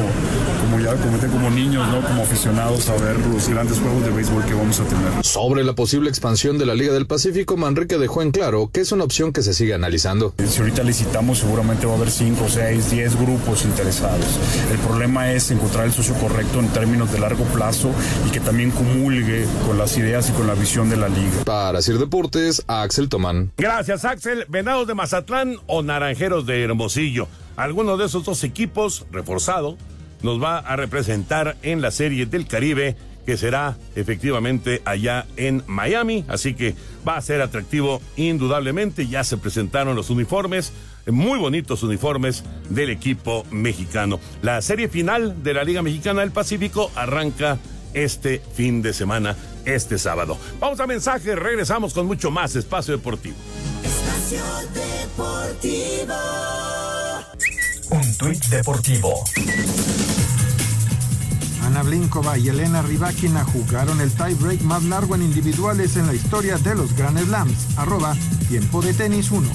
como 0.60 0.80
ya 0.82 0.96
comenté, 0.96 1.28
como 1.28 1.50
niños, 1.50 1.86
¿no? 1.86 2.04
Como 2.04 2.22
aficionados 2.22 2.88
a 2.88 2.96
ver 2.96 3.16
los 3.32 3.48
grandes 3.48 3.78
juegos 3.78 4.02
de 4.02 4.10
béisbol 4.10 4.44
que 4.44 4.54
vamos 4.54 4.80
a 4.80 4.84
tener. 4.86 5.24
Sobre 5.24 5.62
la 5.62 5.76
posible 5.76 6.08
expansión 6.08 6.58
de 6.58 6.66
la 6.66 6.74
Liga 6.74 6.92
del 6.92 7.06
Pacífico, 7.06 7.56
Manrique 7.56 7.96
dejó 7.96 8.22
en 8.22 8.32
claro 8.32 8.70
que 8.72 8.80
es 8.80 8.90
una 8.90 9.04
opción 9.04 9.32
que 9.32 9.42
se 9.42 9.54
sigue 9.54 9.67
sigue 9.68 9.74
analizando. 9.74 10.34
Si 10.46 10.60
ahorita 10.60 10.82
licitamos 10.82 11.38
seguramente 11.38 11.86
va 11.86 11.92
a 11.92 11.96
haber 11.96 12.10
5, 12.10 12.48
6, 12.48 12.90
10 12.90 13.16
grupos 13.16 13.64
interesados. 13.64 14.38
El 14.72 14.78
problema 14.78 15.32
es 15.32 15.50
encontrar 15.50 15.84
el 15.84 15.92
socio 15.92 16.14
correcto 16.14 16.60
en 16.60 16.68
términos 16.68 17.12
de 17.12 17.18
largo 17.18 17.44
plazo 17.44 17.90
y 18.26 18.30
que 18.30 18.40
también 18.40 18.70
comulgue 18.70 19.46
con 19.66 19.76
las 19.76 19.96
ideas 19.98 20.30
y 20.30 20.32
con 20.32 20.46
la 20.46 20.54
visión 20.54 20.88
de 20.88 20.96
la 20.96 21.08
liga. 21.08 21.44
Para 21.44 21.82
Sir 21.82 21.98
Deportes, 21.98 22.64
Axel 22.66 23.08
Tomán. 23.08 23.52
Gracias 23.58 24.04
Axel. 24.04 24.46
Venados 24.48 24.86
de 24.86 24.94
Mazatlán 24.94 25.56
o 25.66 25.82
Naranjeros 25.82 26.46
de 26.46 26.64
Hermosillo. 26.64 27.28
Alguno 27.56 27.96
de 27.96 28.06
esos 28.06 28.24
dos 28.24 28.44
equipos, 28.44 29.04
reforzado, 29.10 29.76
nos 30.22 30.42
va 30.42 30.58
a 30.58 30.76
representar 30.76 31.56
en 31.62 31.82
la 31.82 31.90
Serie 31.90 32.26
del 32.26 32.46
Caribe 32.46 32.96
que 33.28 33.36
será 33.36 33.76
efectivamente 33.94 34.80
allá 34.86 35.26
en 35.36 35.62
Miami. 35.66 36.24
Así 36.28 36.54
que 36.54 36.74
va 37.06 37.18
a 37.18 37.20
ser 37.20 37.42
atractivo 37.42 38.00
indudablemente. 38.16 39.06
Ya 39.06 39.22
se 39.22 39.36
presentaron 39.36 39.94
los 39.94 40.08
uniformes, 40.08 40.72
muy 41.06 41.38
bonitos 41.38 41.82
uniformes 41.82 42.42
del 42.70 42.88
equipo 42.88 43.44
mexicano. 43.50 44.18
La 44.40 44.62
serie 44.62 44.88
final 44.88 45.42
de 45.42 45.52
la 45.52 45.62
Liga 45.62 45.82
Mexicana 45.82 46.22
del 46.22 46.30
Pacífico 46.30 46.90
arranca 46.94 47.58
este 47.92 48.40
fin 48.54 48.80
de 48.80 48.94
semana, 48.94 49.36
este 49.66 49.98
sábado. 49.98 50.38
Vamos 50.58 50.80
a 50.80 50.86
mensaje, 50.86 51.36
regresamos 51.36 51.92
con 51.92 52.06
mucho 52.06 52.30
más 52.30 52.56
Espacio 52.56 52.96
Deportivo. 52.96 53.36
Espacio 53.84 54.42
Deportivo. 54.72 56.14
Un 57.90 58.16
tuit 58.16 58.42
deportivo. 58.46 59.22
Ana 61.68 61.82
Blinkova 61.82 62.38
y 62.38 62.48
Elena 62.48 62.80
Rybakina 62.80 63.44
jugaron 63.44 64.00
el 64.00 64.10
tiebreak 64.10 64.62
más 64.62 64.84
largo 64.84 65.14
en 65.14 65.20
individuales 65.20 65.96
en 65.96 66.06
la 66.06 66.14
historia 66.14 66.56
de 66.56 66.74
los 66.74 66.96
Grand 66.96 67.22
Slams. 67.22 67.76
Arroba 67.76 68.16
tiempo 68.48 68.80
de 68.80 68.94
tenis 68.94 69.30
1. 69.30 69.46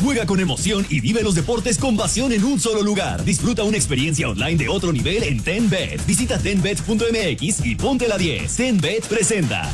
Juega 0.00 0.26
con 0.26 0.38
emoción 0.38 0.86
y 0.88 1.00
vive 1.00 1.24
los 1.24 1.34
deportes 1.34 1.78
con 1.78 1.96
pasión 1.96 2.30
en 2.30 2.44
un 2.44 2.60
solo 2.60 2.82
lugar. 2.84 3.24
Disfruta 3.24 3.64
una 3.64 3.76
experiencia 3.76 4.28
online 4.28 4.58
de 4.58 4.68
otro 4.68 4.92
nivel 4.92 5.24
en 5.24 5.42
TenBet. 5.42 6.06
Visita 6.06 6.38
tenbet.mx 6.38 7.66
y 7.66 7.74
ponte 7.74 8.06
la 8.06 8.18
10. 8.18 8.54
TenBet 8.54 9.08
presenta. 9.08 9.72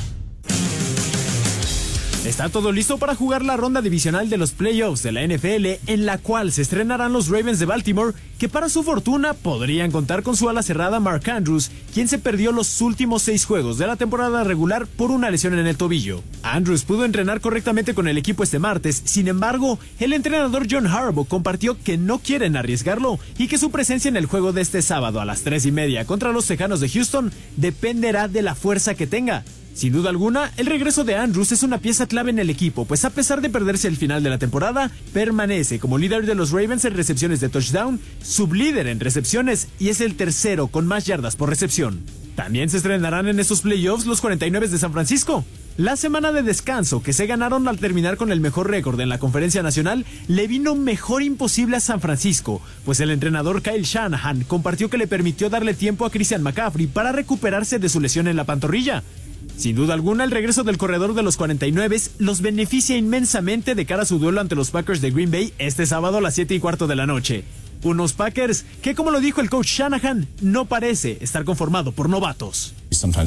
Está 2.28 2.50
todo 2.50 2.72
listo 2.72 2.98
para 2.98 3.14
jugar 3.14 3.42
la 3.42 3.56
ronda 3.56 3.80
divisional 3.80 4.28
de 4.28 4.36
los 4.36 4.50
playoffs 4.50 5.02
de 5.02 5.12
la 5.12 5.26
NFL, 5.26 5.90
en 5.90 6.04
la 6.04 6.18
cual 6.18 6.52
se 6.52 6.60
estrenarán 6.60 7.14
los 7.14 7.28
Ravens 7.28 7.58
de 7.58 7.64
Baltimore, 7.64 8.12
que 8.38 8.50
para 8.50 8.68
su 8.68 8.82
fortuna 8.82 9.32
podrían 9.32 9.90
contar 9.90 10.22
con 10.22 10.36
su 10.36 10.46
ala 10.46 10.62
cerrada 10.62 11.00
Mark 11.00 11.22
Andrews, 11.30 11.70
quien 11.94 12.06
se 12.06 12.18
perdió 12.18 12.52
los 12.52 12.82
últimos 12.82 13.22
seis 13.22 13.46
juegos 13.46 13.78
de 13.78 13.86
la 13.86 13.96
temporada 13.96 14.44
regular 14.44 14.86
por 14.86 15.10
una 15.10 15.30
lesión 15.30 15.58
en 15.58 15.66
el 15.66 15.78
tobillo. 15.78 16.22
Andrews 16.42 16.84
pudo 16.84 17.06
entrenar 17.06 17.40
correctamente 17.40 17.94
con 17.94 18.08
el 18.08 18.18
equipo 18.18 18.42
este 18.42 18.58
martes, 18.58 19.00
sin 19.06 19.26
embargo, 19.26 19.78
el 19.98 20.12
entrenador 20.12 20.66
John 20.70 20.86
Harbaugh 20.86 21.26
compartió 21.26 21.82
que 21.82 21.96
no 21.96 22.18
quieren 22.18 22.58
arriesgarlo 22.58 23.18
y 23.38 23.48
que 23.48 23.56
su 23.56 23.70
presencia 23.70 24.10
en 24.10 24.18
el 24.18 24.26
juego 24.26 24.52
de 24.52 24.60
este 24.60 24.82
sábado 24.82 25.22
a 25.22 25.24
las 25.24 25.44
tres 25.44 25.64
y 25.64 25.72
media 25.72 26.04
contra 26.04 26.32
los 26.32 26.44
Tejanos 26.44 26.80
de 26.80 26.90
Houston 26.90 27.32
dependerá 27.56 28.28
de 28.28 28.42
la 28.42 28.54
fuerza 28.54 28.94
que 28.94 29.06
tenga. 29.06 29.44
Sin 29.78 29.92
duda 29.92 30.10
alguna, 30.10 30.50
el 30.56 30.66
regreso 30.66 31.04
de 31.04 31.14
Andrews 31.14 31.52
es 31.52 31.62
una 31.62 31.78
pieza 31.78 32.08
clave 32.08 32.30
en 32.30 32.40
el 32.40 32.50
equipo, 32.50 32.84
pues 32.84 33.04
a 33.04 33.10
pesar 33.10 33.40
de 33.40 33.48
perderse 33.48 33.86
el 33.86 33.96
final 33.96 34.24
de 34.24 34.30
la 34.30 34.36
temporada, 34.36 34.90
permanece 35.12 35.78
como 35.78 35.98
líder 35.98 36.26
de 36.26 36.34
los 36.34 36.50
Ravens 36.50 36.84
en 36.84 36.94
recepciones 36.94 37.38
de 37.38 37.48
touchdown, 37.48 38.00
sublíder 38.20 38.88
en 38.88 38.98
recepciones 38.98 39.68
y 39.78 39.90
es 39.90 40.00
el 40.00 40.16
tercero 40.16 40.66
con 40.66 40.84
más 40.84 41.06
yardas 41.06 41.36
por 41.36 41.48
recepción. 41.48 42.02
También 42.34 42.70
se 42.70 42.78
estrenarán 42.78 43.28
en 43.28 43.38
estos 43.38 43.60
playoffs 43.60 44.04
los 44.04 44.20
49 44.20 44.66
de 44.66 44.78
San 44.78 44.92
Francisco. 44.92 45.44
La 45.76 45.94
semana 45.94 46.32
de 46.32 46.42
descanso 46.42 47.00
que 47.00 47.12
se 47.12 47.28
ganaron 47.28 47.68
al 47.68 47.78
terminar 47.78 48.16
con 48.16 48.32
el 48.32 48.40
mejor 48.40 48.68
récord 48.68 49.00
en 49.00 49.08
la 49.08 49.20
conferencia 49.20 49.62
nacional 49.62 50.04
le 50.26 50.48
vino 50.48 50.74
mejor 50.74 51.22
imposible 51.22 51.76
a 51.76 51.80
San 51.80 52.00
Francisco, 52.00 52.60
pues 52.84 52.98
el 52.98 53.12
entrenador 53.12 53.62
Kyle 53.62 53.84
Shanahan 53.84 54.42
compartió 54.42 54.90
que 54.90 54.98
le 54.98 55.06
permitió 55.06 55.50
darle 55.50 55.74
tiempo 55.74 56.04
a 56.04 56.10
Christian 56.10 56.42
McCaffrey 56.42 56.88
para 56.88 57.12
recuperarse 57.12 57.78
de 57.78 57.88
su 57.88 58.00
lesión 58.00 58.26
en 58.26 58.34
la 58.34 58.42
pantorrilla. 58.42 59.04
Sin 59.56 59.74
duda 59.74 59.94
alguna, 59.94 60.24
el 60.24 60.30
regreso 60.30 60.62
del 60.62 60.78
corredor 60.78 61.14
de 61.14 61.22
los 61.22 61.36
49 61.36 62.00
los 62.18 62.40
beneficia 62.40 62.96
inmensamente 62.96 63.74
de 63.74 63.86
cara 63.86 64.02
a 64.02 64.06
su 64.06 64.18
duelo 64.18 64.40
ante 64.40 64.54
los 64.54 64.70
Packers 64.70 65.00
de 65.00 65.10
Green 65.10 65.30
Bay 65.30 65.52
este 65.58 65.86
sábado 65.86 66.18
a 66.18 66.20
las 66.20 66.34
7 66.34 66.54
y 66.54 66.60
cuarto 66.60 66.86
de 66.86 66.96
la 66.96 67.06
noche. 67.06 67.44
Unos 67.82 68.12
Packers 68.12 68.64
que, 68.82 68.94
como 68.94 69.10
lo 69.10 69.20
dijo 69.20 69.40
el 69.40 69.50
coach 69.50 69.66
Shanahan, 69.66 70.26
no 70.40 70.66
parece 70.66 71.18
estar 71.20 71.44
conformado 71.44 71.92
por 71.92 72.08
novatos. 72.08 72.74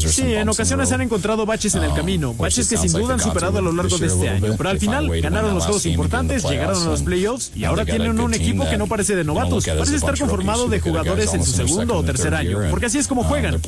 Sí, 0.09 0.33
en 0.33 0.49
ocasiones 0.49 0.91
han 0.91 1.01
encontrado 1.01 1.45
baches 1.45 1.75
en 1.75 1.83
el 1.83 1.93
camino, 1.93 2.33
baches 2.33 2.67
que 2.69 2.77
sin 2.77 2.91
duda 2.91 3.13
han 3.13 3.19
superado 3.19 3.57
a 3.59 3.61
lo 3.61 3.71
largo 3.71 3.97
de 3.97 4.07
este 4.07 4.29
año, 4.29 4.55
pero 4.57 4.69
al 4.69 4.79
final 4.79 5.07
ganaron 5.21 5.53
los 5.55 5.63
juegos 5.65 5.85
importantes, 5.85 6.43
llegaron 6.43 6.81
a 6.81 6.85
los 6.85 7.01
playoffs 7.03 7.51
y 7.55 7.63
ahora 7.65 7.85
tienen 7.85 8.19
un 8.19 8.33
equipo 8.33 8.69
que 8.69 8.77
no 8.77 8.87
parece 8.87 9.15
de 9.15 9.23
novatos, 9.23 9.65
parece 9.65 9.95
estar 9.95 10.17
conformado 10.19 10.67
de 10.67 10.79
jugadores 10.79 11.33
en 11.33 11.43
su 11.43 11.51
segundo 11.51 11.95
o 11.97 12.03
tercer 12.03 12.33
año, 12.35 12.59
porque 12.69 12.87
así 12.87 12.97
es 12.97 13.07
como 13.07 13.23
juegan. 13.23 13.59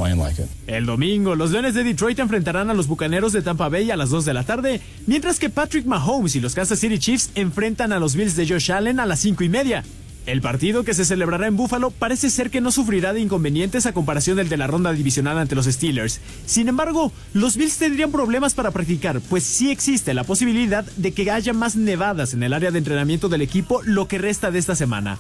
El 0.68 0.86
domingo, 0.86 1.36
los 1.36 1.52
Leones 1.52 1.74
de 1.74 1.84
Detroit 1.84 2.20
enfrentarán 2.20 2.70
a 2.70 2.74
los 2.74 2.88
Bucaneros 2.88 3.34
de 3.34 3.42
Tampa 3.42 3.70
Bay 3.70 3.90
a 3.92 3.96
las 3.96 4.10
2 4.10 4.26
de 4.26 4.34
la 4.34 4.44
tarde, 4.44 4.82
mientras 5.08 5.40
que 5.40 5.50
Patrick 5.50 5.86
Mahomes 5.86 6.36
y 6.36 6.40
los 6.40 6.54
Kansas 6.54 6.80
City 6.80 7.00
Chiefs 7.00 7.30
enfrentan 7.36 7.94
a 7.94 8.00
los 8.00 8.16
Bills 8.16 8.36
de 8.36 8.48
Josh 8.48 8.72
Allen 8.72 9.00
a 9.00 9.06
las 9.06 9.20
5 9.20 9.44
y 9.44 9.50
media. 9.50 9.84
El 10.25 10.39
partido 10.39 10.86
que 10.86 10.94
se 10.94 11.03
celebrará 11.03 11.48
en 11.48 11.58
Buffalo 11.58 11.92
parece 11.92 12.30
ser 12.30 12.50
que 12.50 12.62
no 12.62 12.72
sufrirá 12.72 13.12
de 13.12 13.20
inconvenientes 13.20 13.86
a 13.86 13.94
comparación 13.94 14.38
del 14.38 14.48
de 14.48 14.56
la 14.56 14.68
ronda 14.68 14.94
divisional 14.94 15.38
ante 15.38 15.56
los 15.56 15.65
Steelers. 15.65 16.22
Sin 16.46 16.70
embargo, 16.70 17.12
los 17.34 17.58
Bills 17.58 17.77
tendrían 17.77 18.12
problemas 18.12 18.53
para 18.53 18.72
practicar, 18.72 19.20
pues 19.20 19.44
sí 19.44 19.70
existe 19.70 20.13
la 20.13 20.24
posibilidad 20.24 20.86
de 20.96 21.12
que 21.12 21.30
haya 21.30 21.51
más 21.51 21.75
nevadas 21.75 22.34
en 22.34 22.44
el 22.44 22.53
área 22.53 22.72
de 22.72 22.77
entrenamiento 22.77 23.27
del 23.27 23.42
equipo 23.42 23.82
lo 23.84 24.08
que 24.08 24.18
resta 24.18 24.50
de 24.50 24.60
esta 24.60 24.75
semana. 24.75 25.18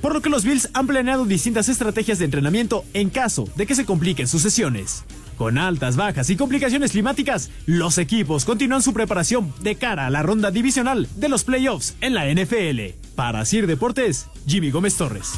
Por 0.00 0.14
lo 0.14 0.22
que 0.22 0.30
los 0.30 0.44
Bills 0.44 0.68
han 0.72 0.86
planeado 0.86 1.24
distintas 1.24 1.68
estrategias 1.68 2.20
de 2.20 2.26
entrenamiento 2.26 2.84
en 2.92 3.10
caso 3.10 3.48
de 3.56 3.66
que 3.66 3.74
se 3.74 3.84
compliquen 3.84 4.28
sus 4.28 4.42
sesiones. 4.42 5.02
Con 5.36 5.58
altas, 5.58 5.96
bajas 5.96 6.30
y 6.30 6.36
complicaciones 6.36 6.92
climáticas, 6.92 7.50
los 7.66 7.98
equipos 7.98 8.44
continúan 8.44 8.82
su 8.82 8.92
preparación 8.92 9.52
de 9.60 9.74
cara 9.74 10.06
a 10.06 10.10
la 10.10 10.22
ronda 10.22 10.50
divisional 10.50 11.08
de 11.16 11.28
los 11.28 11.44
playoffs 11.44 11.96
en 12.00 12.14
la 12.14 12.32
NFL. 12.32 12.96
Para 13.16 13.44
Sir 13.44 13.66
Deportes, 13.66 14.28
Jimmy 14.46 14.70
Gómez 14.70 14.96
Torres. 14.96 15.32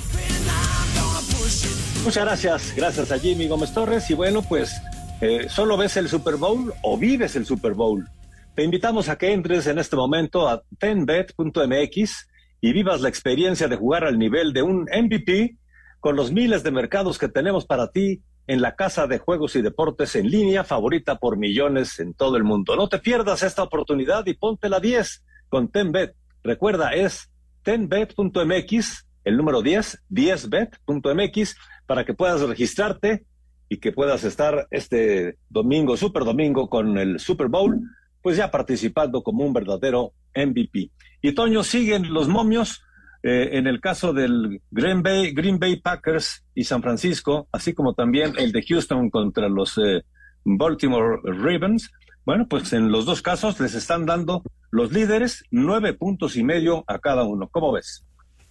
Muchas 2.04 2.24
gracias, 2.24 2.74
gracias 2.76 3.10
a 3.10 3.18
Jimmy 3.18 3.48
Gómez 3.48 3.72
Torres. 3.72 4.10
Y 4.10 4.14
bueno, 4.14 4.42
pues 4.42 4.72
eh, 5.20 5.46
solo 5.48 5.76
ves 5.76 5.96
el 5.96 6.08
Super 6.08 6.36
Bowl 6.36 6.72
o 6.82 6.98
vives 6.98 7.34
el 7.36 7.46
Super 7.46 7.72
Bowl. 7.72 8.06
Te 8.54 8.62
invitamos 8.62 9.08
a 9.08 9.16
que 9.16 9.32
entres 9.32 9.66
en 9.66 9.78
este 9.78 9.96
momento 9.96 10.48
a 10.48 10.62
tenbet.mx 10.78 12.28
y 12.60 12.72
vivas 12.72 13.00
la 13.00 13.08
experiencia 13.08 13.68
de 13.68 13.76
jugar 13.76 14.04
al 14.04 14.18
nivel 14.18 14.52
de 14.52 14.62
un 14.62 14.82
MVP 14.82 15.56
con 16.00 16.16
los 16.16 16.32
miles 16.32 16.62
de 16.62 16.70
mercados 16.70 17.18
que 17.18 17.28
tenemos 17.28 17.66
para 17.66 17.90
ti 17.90 18.22
en 18.46 18.60
la 18.60 18.76
casa 18.76 19.06
de 19.06 19.18
juegos 19.18 19.56
y 19.56 19.62
deportes 19.62 20.14
en 20.16 20.30
línea 20.30 20.64
favorita 20.64 21.16
por 21.16 21.36
millones 21.36 21.98
en 21.98 22.14
todo 22.14 22.36
el 22.36 22.44
mundo. 22.44 22.76
No 22.76 22.88
te 22.88 22.98
pierdas 22.98 23.42
esta 23.42 23.62
oportunidad 23.62 24.24
y 24.26 24.34
ponte 24.34 24.68
la 24.68 24.80
10 24.80 25.24
con 25.48 25.68
TenBet. 25.68 26.14
Recuerda, 26.42 26.90
es 26.90 27.30
tenbet.mx, 27.62 29.06
el 29.24 29.36
número 29.36 29.62
10, 29.62 30.04
10bet.mx, 30.10 31.56
para 31.86 32.04
que 32.04 32.14
puedas 32.14 32.40
registrarte 32.42 33.26
y 33.68 33.78
que 33.78 33.90
puedas 33.90 34.22
estar 34.22 34.68
este 34.70 35.38
domingo, 35.48 35.96
super 35.96 36.24
domingo, 36.24 36.68
con 36.68 36.98
el 36.98 37.18
Super 37.18 37.48
Bowl, 37.48 37.80
pues 38.22 38.36
ya 38.36 38.50
participando 38.50 39.22
como 39.22 39.44
un 39.44 39.52
verdadero 39.52 40.12
MVP. 40.34 40.90
Y 41.22 41.32
Toño, 41.32 41.64
siguen 41.64 42.12
los 42.12 42.28
momios 42.28 42.82
eh, 43.26 43.58
en 43.58 43.66
el 43.66 43.80
caso 43.80 44.12
del 44.12 44.62
Green 44.70 45.02
Bay, 45.02 45.32
Green 45.32 45.58
Bay 45.58 45.80
Packers 45.80 46.44
y 46.54 46.62
San 46.62 46.80
Francisco, 46.80 47.48
así 47.50 47.74
como 47.74 47.92
también 47.92 48.34
el 48.38 48.52
de 48.52 48.62
Houston 48.62 49.10
contra 49.10 49.48
los 49.48 49.76
eh, 49.78 50.04
Baltimore 50.44 51.18
Ravens, 51.24 51.90
bueno, 52.24 52.46
pues 52.48 52.72
en 52.72 52.92
los 52.92 53.04
dos 53.04 53.22
casos 53.22 53.58
les 53.58 53.74
están 53.74 54.06
dando 54.06 54.44
los 54.70 54.92
líderes 54.92 55.42
nueve 55.50 55.92
puntos 55.92 56.36
y 56.36 56.44
medio 56.44 56.84
a 56.86 57.00
cada 57.00 57.24
uno. 57.24 57.48
¿Cómo 57.48 57.72
ves? 57.72 58.06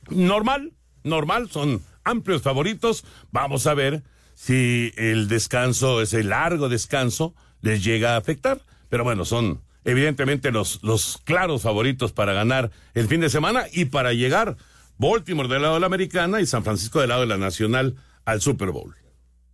Normal, 0.10 0.74
normal, 1.04 1.50
son 1.50 1.82
amplios 2.04 2.42
favoritos. 2.42 3.06
Vamos 3.32 3.68
a 3.68 3.76
ver 3.76 4.04
si 4.34 4.92
el 4.98 5.30
descanso, 5.30 6.02
ese 6.02 6.22
largo 6.22 6.68
descanso, 6.68 7.34
les 7.62 7.82
llega 7.82 8.16
a 8.16 8.18
afectar. 8.18 8.60
Pero 8.90 9.06
bueno, 9.06 9.24
son 9.24 9.62
evidentemente 9.86 10.52
los, 10.52 10.84
los 10.84 11.20
claros 11.24 11.62
favoritos 11.62 12.12
para 12.12 12.34
ganar 12.34 12.72
el 12.94 13.08
fin 13.08 13.22
de 13.22 13.30
semana 13.30 13.64
y 13.72 13.86
para 13.86 14.14
llegar 14.14 14.58
Baltimore 14.98 15.48
del 15.48 15.62
lado 15.62 15.76
de 15.76 15.80
la 15.80 15.86
americana 15.86 16.42
y 16.42 16.46
San 16.46 16.64
Francisco 16.64 17.00
del 17.00 17.10
lado 17.10 17.22
de 17.22 17.28
la 17.28 17.38
nacional 17.38 17.96
al 18.26 18.42
Super 18.42 18.72
Bowl. 18.72 18.96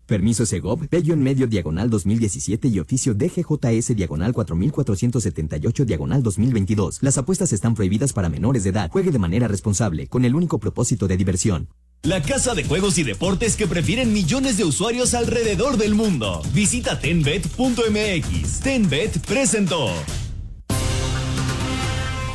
Permiso 0.06 0.46
Segov, 0.46 0.90
Bello 0.90 1.14
en 1.14 1.24
medio 1.24 1.48
diagonal 1.48 1.90
2017 1.90 2.68
y 2.68 2.80
oficio 2.80 3.14
DGJS 3.14 3.96
diagonal 3.96 4.34
4478 4.34 5.86
diagonal 5.86 6.22
2022. 6.22 7.02
Las 7.02 7.18
apuestas 7.18 7.54
están 7.54 7.76
prohibidas 7.76 8.12
para 8.12 8.28
menores 8.28 8.64
de 8.64 8.72
edad. 8.72 8.90
Juegue 8.92 9.12
de 9.12 9.20
manera 9.20 9.48
responsable, 9.48 10.08
con 10.08 10.26
el 10.26 10.36
único 10.36 10.60
propósito 10.60 11.08
de 11.08 11.16
diversión. 11.16 11.70
La 12.04 12.20
casa 12.20 12.56
de 12.56 12.64
juegos 12.64 12.98
y 12.98 13.04
deportes 13.04 13.56
que 13.56 13.68
prefieren 13.68 14.12
millones 14.12 14.58
de 14.58 14.64
usuarios 14.64 15.14
alrededor 15.14 15.78
del 15.78 15.94
mundo. 15.94 16.42
Visita 16.52 17.00
tenbet.mx. 17.00 18.60
Tenbet 18.62 19.24
presentó. 19.28 19.88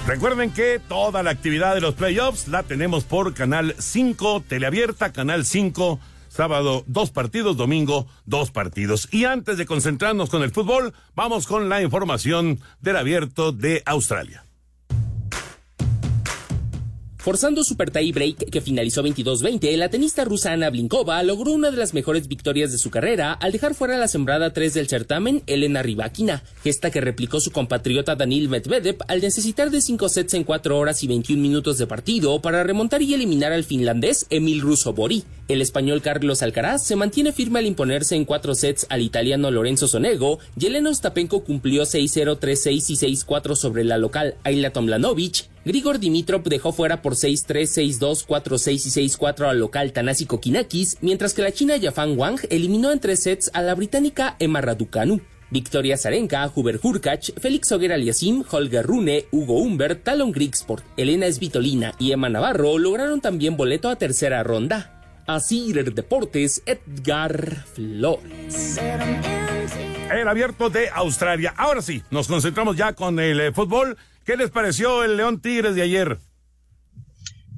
Recuerden 0.06 0.52
que 0.52 0.80
toda 0.88 1.25
la 1.25 1.30
actividad 1.32 1.75
de 1.75 1.80
los 1.80 1.96
playoffs 1.96 2.46
la 2.46 2.62
tenemos 2.62 3.02
por 3.02 3.35
Canal 3.35 3.75
5, 3.76 4.44
Teleabierta, 4.46 5.12
Canal 5.12 5.44
5, 5.44 5.99
sábado 6.28 6.85
dos 6.87 7.11
partidos, 7.11 7.56
domingo 7.56 8.06
dos 8.25 8.52
partidos. 8.52 9.08
Y 9.11 9.25
antes 9.25 9.58
de 9.58 9.66
concentrarnos 9.66 10.30
con 10.30 10.44
el 10.44 10.52
fútbol, 10.52 10.94
vamos 11.16 11.49
con 11.49 11.68
la 11.68 11.82
información 11.82 12.61
del 12.80 12.99
abierto 12.99 13.50
de 13.50 13.82
Australia. 13.85 14.46
Forzando 17.26 17.64
super 17.64 17.90
tie 17.90 18.12
break 18.12 18.50
que 18.52 18.61
finalizó 18.61 19.02
22-20, 19.02 19.76
la 19.76 19.88
tenista 19.88 20.25
rusa 20.25 20.52
Ana 20.52 20.71
Blinkova 20.71 21.21
logró 21.25 21.50
una 21.50 21.73
de 21.73 21.76
las 21.76 21.92
mejores 21.92 22.28
victorias 22.28 22.71
de 22.71 22.78
su 22.78 22.88
carrera 22.88 23.33
al 23.33 23.50
dejar 23.50 23.75
fuera 23.75 23.99
la 23.99 24.06
sembrada 24.06 24.52
3 24.52 24.75
del 24.75 24.87
certamen 24.87 25.42
Elena 25.49 25.83
Rybakina, 25.83 26.45
gesta 26.62 26.92
que 26.92 27.00
replicó 27.00 27.40
su 27.40 27.50
compatriota 27.50 28.14
Danil 28.14 28.49
Medvedev 28.49 28.99
al 29.09 29.23
necesitar 29.23 29.73
de 29.73 29.80
5 29.80 30.09
sets 30.09 30.35
en 30.35 30.45
4 30.45 30.78
horas 30.78 31.02
y 31.02 31.09
21 31.09 31.42
minutos 31.42 31.78
de 31.78 31.88
partido 31.88 32.40
para 32.40 32.62
remontar 32.62 33.02
y 33.02 33.12
eliminar 33.12 33.52
al 33.52 33.64
finlandés 33.64 34.26
Emil 34.30 34.61
Russo-Bori. 34.61 35.25
El 35.49 35.62
español 35.62 36.02
Carlos 36.02 36.42
Alcaraz 36.42 36.85
se 36.85 36.95
mantiene 36.95 37.33
firme 37.33 37.59
al 37.59 37.66
imponerse 37.66 38.14
en 38.14 38.25
4 38.25 38.54
sets 38.54 38.87
al 38.88 39.02
italiano 39.02 39.50
Lorenzo 39.50 39.88
Sonego 39.88 40.38
y 40.56 40.66
Elena 40.66 40.90
Ostapenko 40.90 41.42
cumplió 41.42 41.83
6-0, 41.83 42.38
3-6 42.38 42.71
y 42.88 43.16
6-4 43.16 43.56
sobre 43.56 43.83
la 43.83 43.99
local 43.99 44.37
Ayla 44.45 44.73
Tomlanovic 44.73 45.56
Grigor 45.66 45.99
Dimitrov 45.99 46.44
dejó 46.44 46.70
fuera 46.70 47.02
por 47.02 47.14
6-3, 47.14 47.99
6-2, 47.99 48.25
4-6 48.25 48.70
y 48.73 49.08
6-4 49.08 49.49
al 49.49 49.58
local 49.58 49.92
Tanasi 49.92 50.25
Kokinakis, 50.25 50.99
mientras 51.00 51.35
que 51.35 51.42
la 51.42 51.50
china 51.50 51.76
Yafan 51.76 52.16
Wang 52.16 52.38
eliminó 52.50 52.92
en 52.92 53.00
tres 53.00 53.25
sets 53.25 53.50
a 53.52 53.62
la 53.62 53.75
británica 53.75 54.37
Emma 54.38 54.61
Raducanu. 54.61 55.20
Victoria 55.50 55.96
Zarenka, 55.96 56.49
Huber 56.54 56.78
Hurkacz, 56.80 57.32
Félix 57.40 57.73
Oguer 57.73 57.92
Aliasim, 57.92 58.44
Holger 58.49 58.87
Rune, 58.87 59.25
Hugo 59.32 59.58
Humbert, 59.58 60.04
Talon 60.04 60.30
Grigsport, 60.30 60.85
Elena 60.96 61.26
Esvitolina 61.26 61.94
y 61.99 62.12
Emma 62.12 62.28
Navarro 62.28 62.78
lograron 62.78 63.20
también 63.20 63.56
boleto 63.56 63.88
a 63.88 63.96
tercera 63.96 64.44
ronda. 64.44 64.92
Asir 65.26 65.92
Deportes, 65.92 66.62
Edgar 66.64 67.64
Flores. 67.75 68.78
El 70.12 70.28
abierto 70.28 70.70
de 70.70 70.90
Australia. 70.90 71.52
Ahora 71.56 71.82
sí, 71.82 72.04
nos 72.12 72.28
concentramos 72.28 72.76
ya 72.76 72.92
con 72.92 73.18
el 73.18 73.40
eh, 73.40 73.52
fútbol. 73.52 73.96
¿Qué 74.26 74.37
les 74.37 74.50
pareció 74.50 75.04
el 75.04 75.16
León 75.16 75.40
Tigres 75.40 75.76
de 75.76 75.83
ayer? 75.83 76.18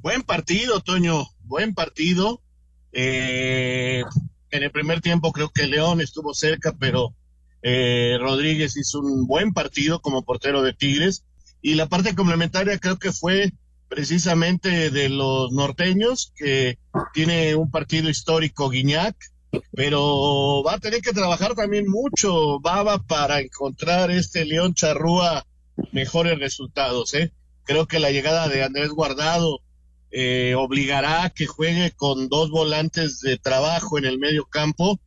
Buen 0.03 0.21
partido, 0.21 0.81
Toño, 0.81 1.25
buen 1.45 1.73
partido. 1.73 2.43
Eh, 2.91 4.03
en 4.51 4.63
el 4.63 4.69
primer 4.69 5.01
tiempo 5.01 5.31
creo 5.31 5.49
que 5.49 5.65
León 5.65 5.99
estuvo 5.99 6.35
cerca, 6.35 6.75
pero 6.79 7.15
eh, 7.63 8.17
Rodríguez 8.21 8.77
hizo 8.77 8.99
un 8.99 9.25
buen 9.25 9.51
partido 9.51 9.99
como 9.99 10.23
portero 10.23 10.61
de 10.61 10.73
Tigres. 10.73 11.23
Y 11.59 11.73
la 11.73 11.87
parte 11.87 12.13
complementaria 12.13 12.77
creo 12.77 12.99
que 12.99 13.11
fue 13.11 13.51
precisamente 13.87 14.91
de 14.91 15.09
los 15.09 15.51
norteños, 15.51 16.33
que 16.35 16.77
tiene 17.15 17.55
un 17.55 17.71
partido 17.71 18.11
histórico 18.11 18.69
Guiñac, 18.69 19.15
pero 19.71 20.61
va 20.61 20.75
a 20.75 20.79
tener 20.79 21.01
que 21.01 21.13
trabajar 21.13 21.55
también 21.55 21.89
mucho 21.89 22.59
Baba 22.59 22.99
para 22.99 23.39
encontrar 23.39 24.11
este 24.11 24.45
León 24.45 24.75
Charrúa 24.75 25.47
mejores 25.91 26.39
resultados. 26.39 27.13
¿eh? 27.13 27.31
Creo 27.63 27.87
que 27.87 27.99
la 27.99 28.11
llegada 28.11 28.47
de 28.47 28.63
Andrés 28.63 28.89
Guardado 28.89 29.61
eh, 30.11 30.55
obligará 30.57 31.23
a 31.23 31.29
que 31.29 31.45
juegue 31.45 31.91
con 31.91 32.29
dos 32.29 32.49
volantes 32.49 33.19
de 33.19 33.37
trabajo 33.37 33.97
en 33.97 34.05
el 34.05 34.17
medio 34.17 34.45
campo, 34.45 34.99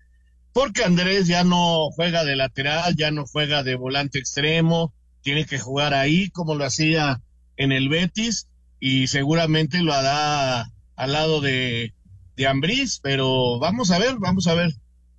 porque 0.52 0.84
Andrés 0.84 1.26
ya 1.26 1.44
no 1.44 1.90
juega 1.90 2.24
de 2.24 2.36
lateral, 2.36 2.94
ya 2.96 3.10
no 3.10 3.26
juega 3.26 3.62
de 3.62 3.74
volante 3.74 4.18
extremo, 4.18 4.92
tiene 5.22 5.46
que 5.46 5.58
jugar 5.58 5.94
ahí 5.94 6.30
como 6.30 6.54
lo 6.54 6.64
hacía 6.64 7.20
en 7.56 7.72
el 7.72 7.88
Betis 7.88 8.48
y 8.78 9.06
seguramente 9.06 9.82
lo 9.82 9.92
hará 9.92 10.70
al 10.96 11.12
lado 11.12 11.40
de, 11.40 11.94
de 12.36 12.46
Ambriz, 12.46 13.00
pero 13.02 13.58
vamos 13.58 13.90
a 13.90 13.98
ver, 13.98 14.16
vamos 14.18 14.46
a 14.46 14.54
ver 14.54 14.72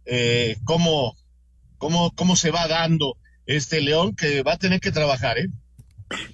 eh, 0.06 0.58
cómo, 0.64 1.16
cómo, 1.78 2.12
cómo 2.16 2.36
se 2.36 2.52
va 2.52 2.68
dando 2.68 3.18
este 3.46 3.82
León 3.82 4.16
que 4.16 4.44
va 4.44 4.54
a 4.54 4.58
tener 4.58 4.80
que 4.80 4.92
trabajar, 4.92 5.38
¿eh? 5.38 5.50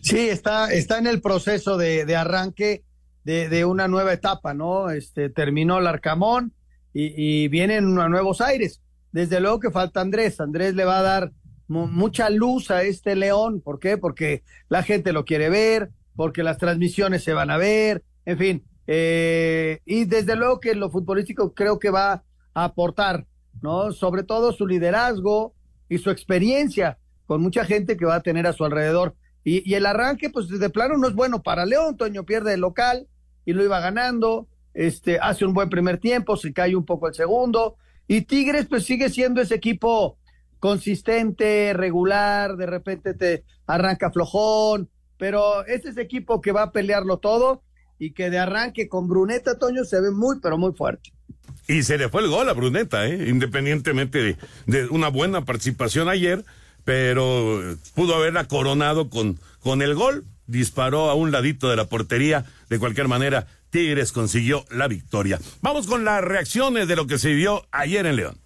Sí, 0.01 0.29
está, 0.29 0.71
está 0.71 0.97
en 0.97 1.07
el 1.07 1.21
proceso 1.21 1.77
de, 1.77 2.05
de 2.05 2.15
arranque 2.15 2.83
de, 3.23 3.49
de, 3.49 3.65
una 3.65 3.87
nueva 3.87 4.13
etapa, 4.13 4.53
¿no? 4.53 4.89
Este 4.89 5.29
terminó 5.29 5.79
el 5.79 5.87
Arcamón 5.87 6.53
y, 6.93 7.13
y 7.15 7.47
vienen 7.47 7.97
a 7.99 8.09
nuevos 8.09 8.41
aires. 8.41 8.81
Desde 9.11 9.39
luego 9.39 9.59
que 9.59 9.71
falta 9.71 10.01
Andrés. 10.01 10.39
Andrés 10.39 10.75
le 10.75 10.85
va 10.85 10.99
a 10.99 11.03
dar 11.03 11.31
mucha 11.67 12.29
luz 12.29 12.71
a 12.71 12.83
este 12.83 13.15
León. 13.15 13.61
¿Por 13.61 13.79
qué? 13.79 13.97
Porque 13.97 14.43
la 14.67 14.83
gente 14.83 15.13
lo 15.13 15.25
quiere 15.25 15.49
ver, 15.49 15.89
porque 16.15 16.43
las 16.43 16.57
transmisiones 16.57 17.23
se 17.23 17.33
van 17.33 17.51
a 17.51 17.57
ver, 17.57 18.03
en 18.25 18.37
fin. 18.37 18.63
Eh, 18.87 19.79
y 19.85 20.05
desde 20.05 20.35
luego 20.35 20.59
que 20.59 20.73
lo 20.73 20.89
futbolístico 20.89 21.53
creo 21.53 21.77
que 21.77 21.91
va 21.91 22.23
a 22.53 22.63
aportar, 22.63 23.25
¿no? 23.61 23.91
Sobre 23.91 24.23
todo 24.23 24.51
su 24.51 24.65
liderazgo, 24.65 25.53
y 25.89 25.97
su 25.97 26.11
experiencia 26.11 26.97
con 27.25 27.41
mucha 27.41 27.65
gente 27.65 27.97
que 27.97 28.05
va 28.05 28.15
a 28.15 28.23
tener 28.23 28.47
a 28.47 28.53
su 28.53 28.63
alrededor. 28.63 29.15
Y, 29.43 29.73
el 29.73 29.85
arranque, 29.85 30.29
pues 30.29 30.47
de 30.47 30.69
plano 30.69 30.97
no 30.97 31.07
es 31.07 31.15
bueno 31.15 31.41
para 31.41 31.65
León. 31.65 31.97
Toño 31.97 32.23
pierde 32.23 32.53
el 32.53 32.61
local 32.61 33.07
y 33.45 33.53
lo 33.53 33.63
iba 33.63 33.79
ganando. 33.79 34.47
Este 34.73 35.19
hace 35.19 35.45
un 35.45 35.53
buen 35.53 35.69
primer 35.69 35.97
tiempo, 35.97 36.37
se 36.37 36.53
cae 36.53 36.75
un 36.75 36.85
poco 36.85 37.07
el 37.07 37.13
segundo. 37.13 37.77
Y 38.07 38.21
Tigres, 38.21 38.67
pues 38.67 38.85
sigue 38.85 39.09
siendo 39.09 39.41
ese 39.41 39.55
equipo 39.55 40.17
consistente, 40.59 41.73
regular. 41.73 42.55
De 42.55 42.65
repente 42.65 43.13
te 43.13 43.43
arranca 43.65 44.11
flojón, 44.11 44.89
pero 45.17 45.65
este 45.65 45.89
es 45.89 45.93
ese 45.93 46.01
equipo 46.01 46.41
que 46.41 46.51
va 46.51 46.63
a 46.63 46.71
pelearlo 46.71 47.17
todo 47.17 47.63
y 47.97 48.13
que 48.13 48.29
de 48.29 48.39
arranque 48.39 48.87
con 48.87 49.07
Bruneta, 49.07 49.59
Toño, 49.59 49.83
se 49.83 49.99
ve 50.01 50.11
muy, 50.11 50.39
pero 50.41 50.57
muy 50.57 50.73
fuerte. 50.73 51.11
Y 51.67 51.83
se 51.83 51.97
le 51.97 52.09
fue 52.09 52.21
el 52.21 52.29
gol 52.29 52.49
a 52.49 52.53
Bruneta, 52.53 53.07
¿eh? 53.07 53.29
independientemente 53.29 54.37
de, 54.65 54.87
una 54.87 55.09
buena 55.09 55.45
participación 55.45 56.09
ayer, 56.09 56.43
pero 56.85 57.77
pudo 57.95 58.15
haberla 58.15 58.47
coronado 58.47 59.09
con, 59.09 59.39
con 59.59 59.81
el 59.81 59.95
gol. 59.95 60.25
Disparó 60.47 61.09
a 61.09 61.13
un 61.13 61.31
ladito 61.31 61.69
de 61.69 61.75
la 61.75 61.85
portería. 61.85 62.45
De 62.69 62.79
cualquier 62.79 63.07
manera, 63.07 63.45
Tigres 63.69 64.11
consiguió 64.11 64.65
la 64.71 64.87
victoria. 64.87 65.39
Vamos 65.61 65.85
con 65.85 66.03
las 66.03 66.23
reacciones 66.23 66.87
de 66.87 66.95
lo 66.95 67.05
que 67.05 67.19
se 67.19 67.33
vio 67.33 67.67
ayer 67.71 68.05
en 68.05 68.15
León. 68.15 68.37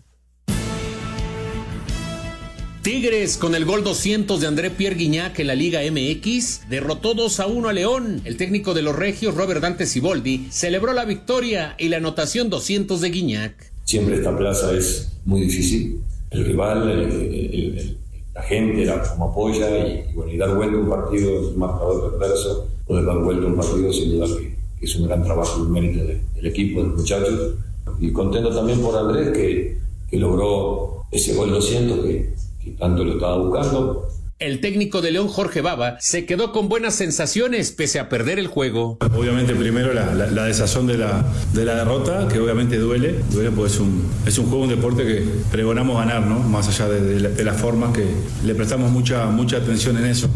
Tigres 2.83 3.37
con 3.37 3.55
el 3.55 3.63
gol 3.63 3.81
200 3.85 4.41
de 4.41 4.47
André 4.47 4.69
Pierre 4.69 4.97
Guignac 4.97 5.39
en 5.39 5.47
la 5.47 5.55
Liga 5.55 5.79
MX 5.89 6.67
derrotó 6.69 7.13
2 7.13 7.39
a 7.39 7.47
1 7.47 7.69
a 7.69 7.71
León. 7.71 8.19
El 8.25 8.35
técnico 8.35 8.73
de 8.73 8.81
los 8.81 8.93
Regios, 8.93 9.35
Robert 9.35 9.61
Dante 9.61 9.85
Siboldi, 9.85 10.47
celebró 10.49 10.91
la 10.91 11.05
victoria 11.05 11.75
y 11.79 11.87
la 11.87 11.97
anotación 11.97 12.49
200 12.49 12.99
de 12.99 13.09
Guignac. 13.09 13.71
Siempre 13.85 14.15
esta 14.15 14.35
plaza 14.35 14.73
es 14.73 15.13
muy 15.23 15.39
difícil. 15.43 16.01
El 16.29 16.43
rival, 16.43 16.91
el, 16.91 16.99
el, 16.99 17.77
el, 17.77 17.97
la 18.35 18.41
gente, 18.41 18.83
la, 18.83 19.01
como 19.01 19.29
apoya 19.31 19.87
y, 19.87 20.09
y, 20.09 20.13
bueno, 20.13 20.33
y 20.33 20.37
dar 20.37 20.53
vuelta 20.53 20.75
un 20.75 20.89
partido 20.89 21.39
es 21.39 21.55
marcador 21.55 22.11
perverso. 22.11 22.67
Poder 22.85 23.05
dar 23.05 23.17
vuelta 23.19 23.47
un 23.47 23.55
partido 23.55 23.93
sin 23.93 24.11
duda 24.11 24.27
que, 24.27 24.57
que 24.77 24.85
es 24.85 24.93
un 24.97 25.07
gran 25.07 25.23
trabajo 25.23 25.63
y 25.65 25.69
mérito 25.69 26.03
de, 26.03 26.19
del 26.35 26.47
equipo, 26.47 26.81
de 26.81 26.87
los 26.89 26.97
muchachos. 26.97 27.53
Y 28.01 28.11
contento 28.11 28.53
también 28.53 28.81
por 28.81 28.93
Andrés 28.97 29.29
que, 29.29 29.77
que 30.09 30.17
logró 30.17 31.05
ese 31.11 31.33
gol 31.33 31.49
200 31.49 32.05
que 32.05 32.42
que 32.63 32.71
tanto 32.71 33.03
lo 33.03 33.13
estaba 33.13 33.37
buscando. 33.37 34.07
El 34.39 34.59
técnico 34.59 35.01
de 35.01 35.11
León, 35.11 35.29
Jorge 35.29 35.61
Baba, 35.61 35.95
se 36.01 36.25
quedó 36.25 36.51
con 36.51 36.67
buenas 36.67 36.95
sensaciones 36.95 37.71
pese 37.71 37.99
a 37.99 38.09
perder 38.09 38.39
el 38.39 38.47
juego. 38.47 38.97
Obviamente 39.15 39.55
primero 39.55 39.93
la, 39.93 40.13
la, 40.13 40.27
la 40.27 40.45
desazón 40.45 40.85
de 40.85 40.97
la, 40.97 41.23
de 41.53 41.63
la 41.63 41.75
derrota, 41.75 42.27
que 42.27 42.39
obviamente 42.39 42.77
duele, 42.77 43.15
duele 43.31 43.51
porque 43.51 43.71
es 43.71 43.79
un, 43.79 44.03
es 44.25 44.37
un 44.37 44.47
juego, 44.47 44.63
un 44.63 44.69
deporte 44.69 45.05
que 45.05 45.23
pregonamos 45.49 45.97
ganar, 45.97 46.25
¿no? 46.25 46.39
Más 46.39 46.67
allá 46.67 46.89
de, 46.89 46.99
de, 47.01 47.19
la, 47.21 47.29
de 47.29 47.43
las 47.43 47.61
formas 47.61 47.95
que 47.95 48.05
le 48.43 48.53
prestamos 48.55 48.91
mucha, 48.91 49.27
mucha 49.27 49.57
atención 49.57 49.95
en 49.97 50.07
eso. 50.07 50.29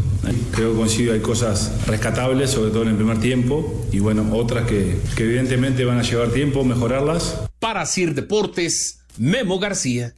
Creo 0.52 0.70
que 0.70 0.78
coincido, 0.78 1.12
hay 1.12 1.20
cosas 1.20 1.72
rescatables, 1.86 2.50
sobre 2.50 2.70
todo 2.70 2.84
en 2.84 2.90
el 2.90 2.96
primer 2.96 3.20
tiempo, 3.20 3.84
y 3.92 3.98
bueno, 3.98 4.26
otras 4.32 4.66
que, 4.66 4.96
que 5.16 5.24
evidentemente 5.24 5.84
van 5.84 5.98
a 5.98 6.02
llevar 6.02 6.28
tiempo 6.28 6.64
mejorarlas. 6.64 7.40
Para 7.58 7.84
Sir 7.84 8.14
Deportes, 8.14 9.00
Memo 9.18 9.58
García. 9.58 10.14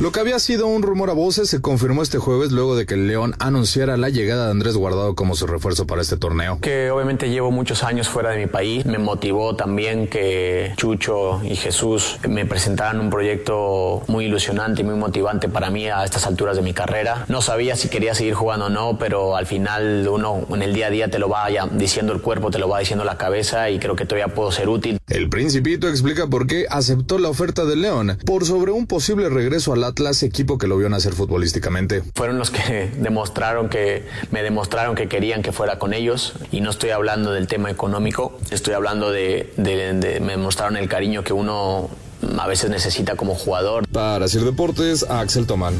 Lo 0.00 0.10
que 0.10 0.18
había 0.18 0.40
sido 0.40 0.66
un 0.66 0.82
rumor 0.82 1.08
a 1.08 1.12
voces 1.12 1.48
se 1.48 1.60
confirmó 1.60 2.02
este 2.02 2.18
jueves 2.18 2.50
luego 2.50 2.74
de 2.74 2.84
que 2.84 2.94
el 2.94 3.06
León 3.06 3.36
anunciara 3.38 3.96
la 3.96 4.08
llegada 4.08 4.46
de 4.46 4.50
Andrés 4.50 4.76
Guardado 4.76 5.14
como 5.14 5.36
su 5.36 5.46
refuerzo 5.46 5.86
para 5.86 6.02
este 6.02 6.16
torneo. 6.16 6.58
Que 6.60 6.90
obviamente 6.90 7.30
llevo 7.30 7.52
muchos 7.52 7.84
años 7.84 8.08
fuera 8.08 8.30
de 8.30 8.38
mi 8.38 8.46
país. 8.48 8.84
Me 8.86 8.98
motivó 8.98 9.54
también 9.54 10.08
que 10.08 10.72
Chucho 10.76 11.40
y 11.44 11.54
Jesús 11.54 12.18
me 12.28 12.44
presentaran 12.44 12.98
un 12.98 13.08
proyecto 13.08 14.02
muy 14.08 14.24
ilusionante 14.24 14.82
y 14.82 14.84
muy 14.84 14.96
motivante 14.96 15.48
para 15.48 15.70
mí 15.70 15.86
a 15.86 16.04
estas 16.04 16.26
alturas 16.26 16.56
de 16.56 16.62
mi 16.62 16.74
carrera. 16.74 17.24
No 17.28 17.40
sabía 17.40 17.76
si 17.76 17.88
quería 17.88 18.16
seguir 18.16 18.34
jugando 18.34 18.66
o 18.66 18.70
no, 18.70 18.98
pero 18.98 19.36
al 19.36 19.46
final 19.46 20.08
uno 20.08 20.44
en 20.50 20.62
el 20.62 20.74
día 20.74 20.88
a 20.88 20.90
día 20.90 21.08
te 21.08 21.20
lo 21.20 21.28
va 21.28 21.46
diciendo 21.70 22.12
el 22.12 22.20
cuerpo, 22.20 22.50
te 22.50 22.58
lo 22.58 22.68
va 22.68 22.80
diciendo 22.80 23.04
la 23.04 23.16
cabeza 23.16 23.70
y 23.70 23.78
creo 23.78 23.94
que 23.94 24.06
todavía 24.06 24.34
puedo 24.34 24.50
ser 24.50 24.68
útil. 24.68 24.98
El 25.14 25.28
Principito 25.28 25.88
explica 25.88 26.26
por 26.26 26.48
qué 26.48 26.66
aceptó 26.68 27.20
la 27.20 27.28
oferta 27.28 27.64
del 27.64 27.82
León 27.82 28.18
por 28.26 28.44
sobre 28.44 28.72
un 28.72 28.88
posible 28.88 29.28
regreso 29.28 29.72
al 29.72 29.84
Atlas, 29.84 30.24
equipo 30.24 30.58
que 30.58 30.66
lo 30.66 30.76
vio 30.76 30.88
nacer 30.88 31.12
futbolísticamente. 31.12 32.02
Fueron 32.16 32.36
los 32.36 32.50
que 32.50 32.90
demostraron 32.98 33.68
que 33.68 34.04
me 34.32 34.42
demostraron 34.42 34.96
que 34.96 35.06
querían 35.06 35.42
que 35.42 35.52
fuera 35.52 35.78
con 35.78 35.94
ellos 35.94 36.32
y 36.50 36.62
no 36.62 36.70
estoy 36.70 36.90
hablando 36.90 37.30
del 37.30 37.46
tema 37.46 37.70
económico, 37.70 38.36
estoy 38.50 38.74
hablando 38.74 39.12
de, 39.12 39.52
de, 39.56 39.92
de 39.92 40.18
me 40.18 40.32
demostraron 40.32 40.76
el 40.76 40.88
cariño 40.88 41.22
que 41.22 41.32
uno 41.32 41.90
a 42.36 42.48
veces 42.48 42.68
necesita 42.70 43.14
como 43.14 43.36
jugador. 43.36 43.86
Para 43.86 44.24
hacer 44.24 44.42
deportes, 44.42 45.08
Axel 45.08 45.46
Tomán. 45.46 45.74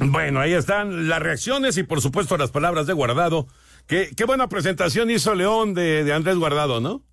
Bueno, 0.00 0.40
ahí 0.40 0.52
están 0.52 1.08
las 1.08 1.22
reacciones 1.22 1.78
y 1.78 1.82
por 1.82 2.02
supuesto 2.02 2.36
las 2.36 2.50
palabras 2.50 2.86
de 2.86 2.92
Guardado. 2.92 3.46
Qué, 3.86 4.10
qué 4.14 4.24
buena 4.26 4.50
presentación 4.50 5.10
hizo 5.10 5.34
León 5.34 5.72
de, 5.72 6.04
de 6.04 6.12
Andrés 6.12 6.36
Guardado, 6.36 6.82
¿no? 6.82 7.07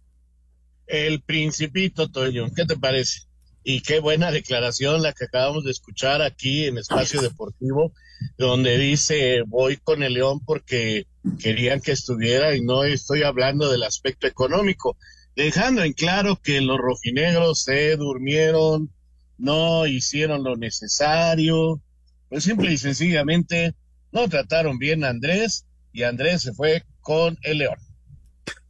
El 0.88 1.22
principito, 1.22 2.10
Toño, 2.10 2.52
¿qué 2.56 2.66
te 2.66 2.78
parece? 2.78 3.22
Y 3.64 3.82
qué 3.82 4.00
buena 4.00 4.32
declaración 4.32 5.02
la 5.02 5.14
que 5.14 5.26
acabamos 5.26 5.64
de 5.64 5.72
escuchar 5.72 6.22
aquí 6.22 6.66
en 6.66 6.78
Espacio 6.78 7.22
Deportivo, 7.22 7.94
donde 8.38 8.78
dice, 8.78 9.42
voy 9.48 9.78
con 9.78 10.04
el 10.04 10.14
León 10.14 10.40
porque 10.46 11.08
querían 11.42 11.82
que 11.82 11.92
estuviera 11.92 12.56
y 12.56 12.62
no 12.62 12.84
estoy 12.84 13.24
hablando 13.24 13.72
del 13.72 13.82
aspecto 13.82 14.28
económico, 14.28 14.98
dejando 15.36 15.84
en 15.84 15.94
claro 15.94 16.40
que 16.42 16.62
los 16.62 16.78
rojinegros 16.78 17.64
se 17.64 17.96
durmieron, 17.98 18.92
no 19.40 19.88
hicieron 19.88 20.44
lo 20.44 20.56
necesario, 20.56 21.82
pues 22.30 22.44
simple 22.44 22.72
y 22.72 22.78
sencillamente 22.78 23.74
no 24.12 24.30
trataron 24.30 24.78
bien 24.78 25.04
a 25.04 25.10
Andrés 25.10 25.66
y 25.92 26.04
Andrés 26.04 26.44
se 26.44 26.54
fue 26.54 26.84
con 27.02 27.38
el 27.42 27.58
León. 27.60 27.78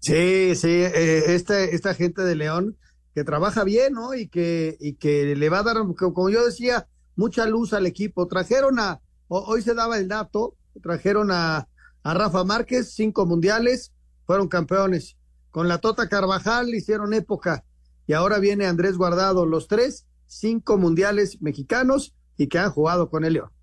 Sí, 0.05 0.55
sí, 0.55 0.69
eh, 0.69 1.33
esta, 1.33 1.59
esta 1.63 1.95
gente 1.95 2.21
de 2.21 2.35
León 2.35 2.77
que 3.15 3.23
trabaja 3.23 3.63
bien, 3.63 3.93
¿no? 3.93 4.13
Y 4.13 4.27
que, 4.27 4.77
y 4.79 4.97
que 4.97 5.35
le 5.35 5.49
va 5.49 5.59
a 5.59 5.63
dar, 5.63 5.77
como 5.97 6.29
yo 6.29 6.45
decía, 6.45 6.87
mucha 7.15 7.47
luz 7.47 7.73
al 7.73 7.87
equipo. 7.87 8.27
Trajeron 8.27 8.77
a, 8.77 9.01
hoy 9.29 9.63
se 9.63 9.73
daba 9.73 9.97
el 9.97 10.07
dato, 10.07 10.57
trajeron 10.83 11.31
a, 11.31 11.67
a 12.03 12.13
Rafa 12.13 12.43
Márquez, 12.43 12.93
cinco 12.93 13.25
mundiales, 13.25 13.93
fueron 14.27 14.47
campeones. 14.47 15.17
Con 15.49 15.67
la 15.67 15.79
Tota 15.79 16.07
Carvajal 16.07 16.69
hicieron 16.75 17.15
época. 17.15 17.65
Y 18.05 18.13
ahora 18.13 18.37
viene 18.37 18.67
Andrés 18.67 18.97
Guardado, 18.97 19.47
los 19.47 19.67
tres, 19.67 20.05
cinco 20.27 20.77
mundiales 20.77 21.41
mexicanos 21.41 22.13
y 22.37 22.45
que 22.45 22.59
han 22.59 22.69
jugado 22.69 23.09
con 23.09 23.25
el 23.25 23.33
León. 23.33 23.54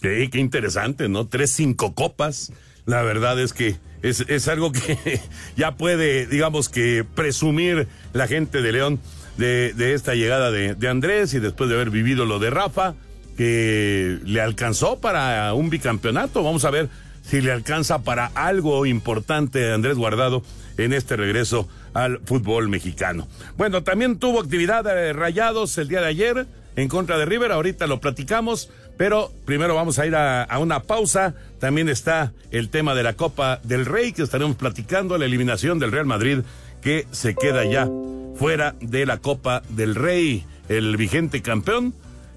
Sí, 0.00 0.28
qué 0.28 0.38
interesante, 0.38 1.08
¿no? 1.08 1.26
Tres, 1.26 1.50
cinco 1.50 1.94
copas. 1.94 2.52
La 2.86 3.02
verdad 3.02 3.38
es 3.40 3.52
que 3.52 3.76
es, 4.02 4.24
es 4.28 4.48
algo 4.48 4.72
que 4.72 5.20
ya 5.56 5.76
puede, 5.76 6.26
digamos 6.26 6.68
que, 6.68 7.04
presumir 7.14 7.88
la 8.12 8.28
gente 8.28 8.62
de 8.62 8.72
León 8.72 9.00
de, 9.36 9.72
de 9.74 9.94
esta 9.94 10.14
llegada 10.14 10.50
de, 10.50 10.74
de, 10.74 10.88
Andrés 10.88 11.34
y 11.34 11.40
después 11.40 11.68
de 11.68 11.76
haber 11.76 11.90
vivido 11.90 12.26
lo 12.26 12.38
de 12.38 12.50
Rafa, 12.50 12.94
que 13.36 14.18
le 14.24 14.40
alcanzó 14.40 15.00
para 15.00 15.52
un 15.54 15.70
bicampeonato. 15.70 16.42
Vamos 16.42 16.64
a 16.64 16.70
ver 16.70 16.88
si 17.22 17.40
le 17.40 17.52
alcanza 17.52 18.02
para 18.02 18.26
algo 18.34 18.86
importante 18.86 19.70
a 19.70 19.74
Andrés 19.74 19.96
Guardado 19.96 20.42
en 20.76 20.92
este 20.92 21.16
regreso 21.16 21.68
al 21.92 22.20
fútbol 22.24 22.68
mexicano. 22.68 23.28
Bueno, 23.56 23.82
también 23.82 24.18
tuvo 24.18 24.40
actividad 24.40 24.84
de 24.84 25.12
Rayados 25.12 25.76
el 25.78 25.88
día 25.88 26.00
de 26.00 26.06
ayer 26.06 26.46
en 26.76 26.88
contra 26.88 27.18
de 27.18 27.24
River, 27.24 27.50
ahorita 27.50 27.88
lo 27.88 28.00
platicamos, 28.00 28.70
pero 28.98 29.32
primero 29.46 29.74
vamos 29.76 29.98
a 29.98 30.06
ir 30.06 30.14
a, 30.14 30.46
una 30.58 30.82
pausa. 30.82 31.34
También 31.60 31.88
está 31.88 32.32
el 32.50 32.68
tema 32.68 32.94
de 32.94 33.04
la 33.04 33.14
Copa 33.14 33.60
del 33.62 33.86
Rey, 33.86 34.12
que 34.12 34.22
estaremos 34.22 34.56
platicando, 34.56 35.16
la 35.16 35.24
eliminación 35.24 35.78
del 35.78 35.92
Real 35.92 36.04
Madrid, 36.04 36.40
que 36.82 37.06
se 37.12 37.34
queda 37.34 37.64
ya 37.64 37.88
fuera 38.36 38.74
de 38.80 39.06
la 39.06 39.18
Copa 39.18 39.62
del 39.70 39.94
Rey. 39.94 40.44
El 40.68 40.96
vigente 40.96 41.40
campeón 41.40 41.94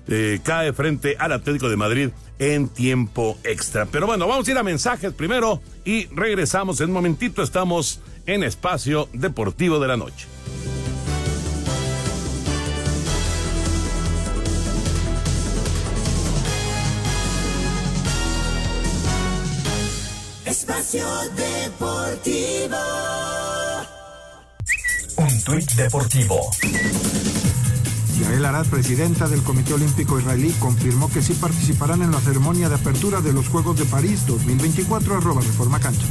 eh, 0.07 0.39
cae 0.43 0.71
frente 0.71 1.15
al 1.19 1.33
Atlético 1.33 1.67
de 1.67 1.77
Madrid 1.77 2.09
en 2.37 2.69
tiempo 2.69 3.37
extra. 3.43 3.87
Pero 3.87 4.05
bueno, 4.05 4.27
vamos 4.27 4.47
a 4.47 4.51
ir 4.51 4.57
a 4.57 4.63
mensajes 4.63 5.13
primero 5.13 5.61
y 5.83 6.05
regresamos 6.07 6.79
en 6.79 6.87
un 6.87 6.93
momentito. 6.93 7.41
Estamos 7.41 8.01
en 8.27 8.43
Espacio 8.43 9.09
Deportivo 9.13 9.79
de 9.79 9.87
la 9.87 9.97
Noche. 9.97 10.30
Espacio 20.71 21.05
Deportivo. 21.35 22.77
Un 25.17 25.43
tuit 25.43 25.69
deportivo. 25.73 26.49
Yael 28.17 28.45
Arad, 28.45 28.65
presidenta 28.67 29.27
del 29.27 29.43
Comité 29.43 29.73
Olímpico 29.73 30.17
Israelí, 30.17 30.51
confirmó 30.59 31.11
que 31.11 31.21
sí 31.21 31.33
participarán 31.33 32.01
en 32.03 32.11
la 32.11 32.21
ceremonia 32.21 32.69
de 32.69 32.75
apertura 32.75 33.19
de 33.19 33.33
los 33.33 33.49
Juegos 33.49 33.77
de 33.77 33.85
París 33.85 34.25
2024, 34.25 35.17
arroba 35.17 35.41
Reforma 35.41 35.77
Cancha. 35.77 36.05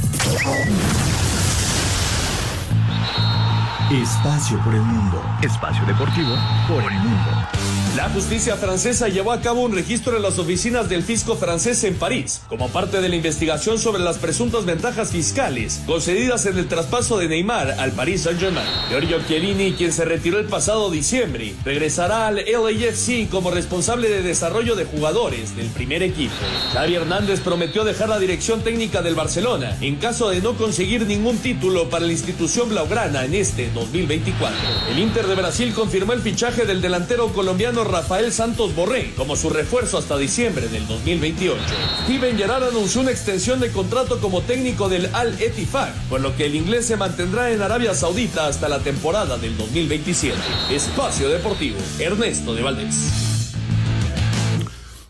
Espacio 3.91 4.63
por 4.63 4.75
el 4.75 4.81
mundo. 4.83 5.23
Espacio 5.41 5.83
deportivo 5.87 6.35
por 6.67 6.83
el 6.83 6.99
mundo. 6.99 7.80
La 7.95 8.09
justicia 8.09 8.55
francesa 8.55 9.09
llevó 9.09 9.33
a 9.33 9.41
cabo 9.41 9.63
un 9.63 9.75
registro 9.75 10.15
en 10.15 10.23
las 10.23 10.39
oficinas 10.39 10.87
del 10.87 11.03
fisco 11.03 11.35
francés 11.35 11.83
en 11.83 11.95
París, 11.95 12.41
como 12.47 12.69
parte 12.69 13.01
de 13.01 13.09
la 13.09 13.17
investigación 13.17 13.77
sobre 13.77 14.01
las 14.01 14.17
presuntas 14.17 14.63
ventajas 14.63 15.11
fiscales 15.11 15.81
concedidas 15.85 16.45
en 16.45 16.57
el 16.57 16.69
traspaso 16.69 17.17
de 17.17 17.27
Neymar 17.27 17.71
al 17.71 17.91
Paris 17.91 18.21
Saint-Germain. 18.21 18.65
Giorgio 18.89 19.17
Chiellini, 19.27 19.73
quien 19.73 19.91
se 19.91 20.05
retiró 20.05 20.39
el 20.39 20.45
pasado 20.45 20.89
diciembre, 20.89 21.53
regresará 21.65 22.27
al 22.27 22.37
LAFC 22.37 23.29
como 23.29 23.51
responsable 23.51 24.07
de 24.07 24.21
desarrollo 24.21 24.77
de 24.77 24.85
jugadores 24.85 25.57
del 25.57 25.67
primer 25.67 26.01
equipo. 26.01 26.33
Xavi 26.71 26.95
Hernández 26.95 27.41
prometió 27.41 27.83
dejar 27.83 28.07
la 28.07 28.19
dirección 28.19 28.61
técnica 28.61 29.01
del 29.01 29.15
Barcelona 29.15 29.75
en 29.81 29.97
caso 29.97 30.29
de 30.29 30.39
no 30.39 30.53
conseguir 30.53 31.05
ningún 31.05 31.39
título 31.39 31.89
para 31.89 32.05
la 32.05 32.13
institución 32.13 32.69
blaugrana 32.69 33.25
en 33.25 33.35
este 33.35 33.69
2024. 33.71 34.57
El 34.91 34.99
Inter 34.99 35.27
de 35.27 35.35
Brasil 35.35 35.73
confirmó 35.73 36.13
el 36.13 36.21
fichaje 36.21 36.65
del 36.65 36.81
delantero 36.81 37.33
colombiano 37.33 37.80
Rafael 37.83 38.31
Santos 38.31 38.75
Borré 38.75 39.13
como 39.15 39.35
su 39.35 39.49
refuerzo 39.49 39.97
hasta 39.97 40.17
diciembre 40.17 40.67
del 40.67 40.87
2028. 40.87 41.59
Steven 42.03 42.37
Gerrard 42.37 42.63
anunció 42.63 43.01
una 43.01 43.11
extensión 43.11 43.59
de 43.59 43.71
contrato 43.71 44.19
como 44.19 44.41
técnico 44.41 44.89
del 44.89 45.13
Al 45.13 45.41
Ettifaq, 45.41 45.93
por 46.09 46.21
lo 46.21 46.35
que 46.35 46.45
el 46.45 46.55
inglés 46.55 46.85
se 46.85 46.97
mantendrá 46.97 47.51
en 47.51 47.61
Arabia 47.61 47.93
Saudita 47.93 48.47
hasta 48.47 48.69
la 48.69 48.79
temporada 48.79 49.37
del 49.37 49.55
2027. 49.57 50.37
Espacio 50.69 51.29
Deportivo, 51.29 51.77
Ernesto 51.99 52.53
de 52.53 52.61
Valdés. 52.61 53.31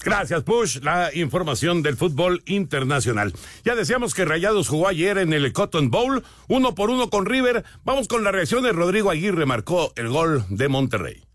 Gracias, 0.03 0.43
Push. 0.43 0.79
La 0.81 1.11
información 1.13 1.83
del 1.83 1.95
fútbol 1.95 2.41
internacional. 2.45 3.33
Ya 3.63 3.75
decíamos 3.75 4.13
que 4.13 4.25
Rayados 4.25 4.67
jugó 4.67 4.87
ayer 4.87 5.17
en 5.19 5.31
el 5.33 5.53
Cotton 5.53 5.91
Bowl, 5.91 6.23
uno 6.47 6.73
por 6.73 6.89
uno 6.89 7.09
con 7.09 7.25
River. 7.25 7.63
Vamos 7.83 8.07
con 8.07 8.23
la 8.23 8.31
reacción 8.31 8.63
de 8.63 8.71
Rodrigo 8.71 9.11
Aguirre, 9.11 9.45
marcó 9.45 9.93
el 9.95 10.09
gol 10.09 10.43
de 10.49 10.67
Monterrey. 10.69 11.30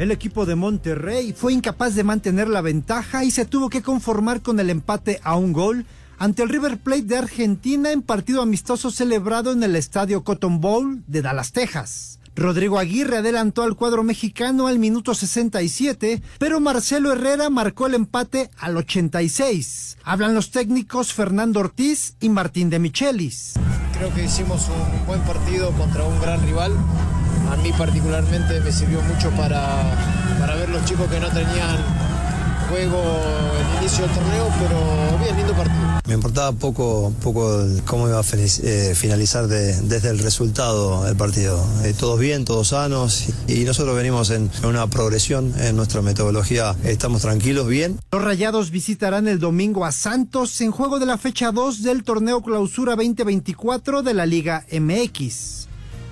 El 0.00 0.12
equipo 0.12 0.46
de 0.46 0.54
Monterrey 0.54 1.34
fue 1.34 1.52
incapaz 1.52 1.94
de 1.94 2.04
mantener 2.04 2.48
la 2.48 2.62
ventaja 2.62 3.22
y 3.22 3.30
se 3.30 3.44
tuvo 3.44 3.68
que 3.68 3.82
conformar 3.82 4.40
con 4.40 4.58
el 4.58 4.70
empate 4.70 5.20
a 5.22 5.36
un 5.36 5.52
gol 5.52 5.84
ante 6.16 6.42
el 6.42 6.48
River 6.48 6.78
Plate 6.78 7.02
de 7.02 7.18
Argentina 7.18 7.92
en 7.92 8.00
partido 8.00 8.40
amistoso 8.40 8.90
celebrado 8.90 9.52
en 9.52 9.62
el 9.62 9.76
estadio 9.76 10.24
Cotton 10.24 10.58
Bowl 10.58 11.02
de 11.06 11.20
Dallas, 11.20 11.52
Texas. 11.52 12.18
Rodrigo 12.34 12.78
Aguirre 12.78 13.18
adelantó 13.18 13.62
al 13.62 13.76
cuadro 13.76 14.02
mexicano 14.02 14.68
al 14.68 14.78
minuto 14.78 15.14
67, 15.14 16.22
pero 16.38 16.60
Marcelo 16.60 17.12
Herrera 17.12 17.50
marcó 17.50 17.86
el 17.86 17.92
empate 17.92 18.50
al 18.58 18.78
86. 18.78 19.98
Hablan 20.02 20.34
los 20.34 20.50
técnicos 20.50 21.12
Fernando 21.12 21.60
Ortiz 21.60 22.14
y 22.20 22.30
Martín 22.30 22.70
de 22.70 22.78
Michelis. 22.78 23.52
Creo 23.98 24.14
que 24.14 24.24
hicimos 24.24 24.66
un 24.70 25.06
buen 25.06 25.20
partido 25.24 25.72
contra 25.72 26.04
un 26.04 26.18
gran 26.22 26.40
rival. 26.40 26.72
A 27.50 27.56
mí 27.56 27.72
particularmente 27.72 28.60
me 28.60 28.70
sirvió 28.70 29.02
mucho 29.02 29.30
para, 29.32 29.82
para 30.38 30.54
ver 30.54 30.68
los 30.68 30.84
chicos 30.84 31.10
que 31.10 31.18
no 31.18 31.28
tenían 31.28 31.76
juego 32.70 33.02
el 33.58 33.82
inicio 33.82 34.06
del 34.06 34.14
torneo, 34.14 34.48
pero 34.60 35.18
bien, 35.18 35.36
lindo 35.36 35.52
partido. 35.54 35.80
Me 36.06 36.14
importaba 36.14 36.52
poco, 36.52 37.12
poco 37.22 37.66
cómo 37.84 38.08
iba 38.08 38.20
a 38.20 38.24
eh, 38.32 38.94
finalizar 38.94 39.48
de, 39.48 39.80
desde 39.82 40.10
el 40.10 40.20
resultado 40.20 41.04
del 41.04 41.16
partido. 41.16 41.64
Eh, 41.82 41.92
todos 41.98 42.20
bien, 42.20 42.44
todos 42.44 42.68
sanos 42.68 43.26
y, 43.48 43.62
y 43.62 43.64
nosotros 43.64 43.96
venimos 43.96 44.30
en, 44.30 44.48
en, 44.62 44.68
una 44.68 44.86
progresión 44.86 45.52
en 45.58 45.74
nuestra 45.74 46.02
metodología. 46.02 46.76
Estamos 46.84 47.22
tranquilos, 47.22 47.66
bien. 47.66 47.98
Los 48.12 48.22
Rayados 48.22 48.70
visitarán 48.70 49.26
el 49.26 49.40
domingo 49.40 49.84
a 49.84 49.90
Santos 49.90 50.60
en 50.60 50.70
juego 50.70 51.00
de 51.00 51.06
la 51.06 51.18
fecha 51.18 51.50
2 51.50 51.82
del 51.82 52.04
torneo 52.04 52.42
Clausura 52.42 52.94
2024 52.94 54.02
de 54.02 54.14
la 54.14 54.26
Liga 54.26 54.64
MX. 54.70 55.69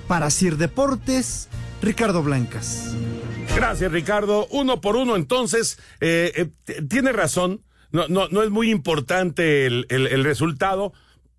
Para 0.09 0.31
Sir 0.31 0.57
Deportes, 0.57 1.51
Ricardo 1.83 2.23
Blancas. 2.23 2.97
Gracias, 3.55 3.93
Ricardo. 3.93 4.47
Uno 4.51 4.81
por 4.81 4.97
uno, 4.97 5.17
entonces, 5.17 5.79
eh, 6.01 6.51
eh, 6.67 6.83
tiene 6.89 7.13
razón. 7.13 7.63
No, 7.91 8.43
es 8.43 8.51
muy 8.51 8.71
importante 8.71 9.67
el, 9.67 10.25
resultado, 10.25 10.93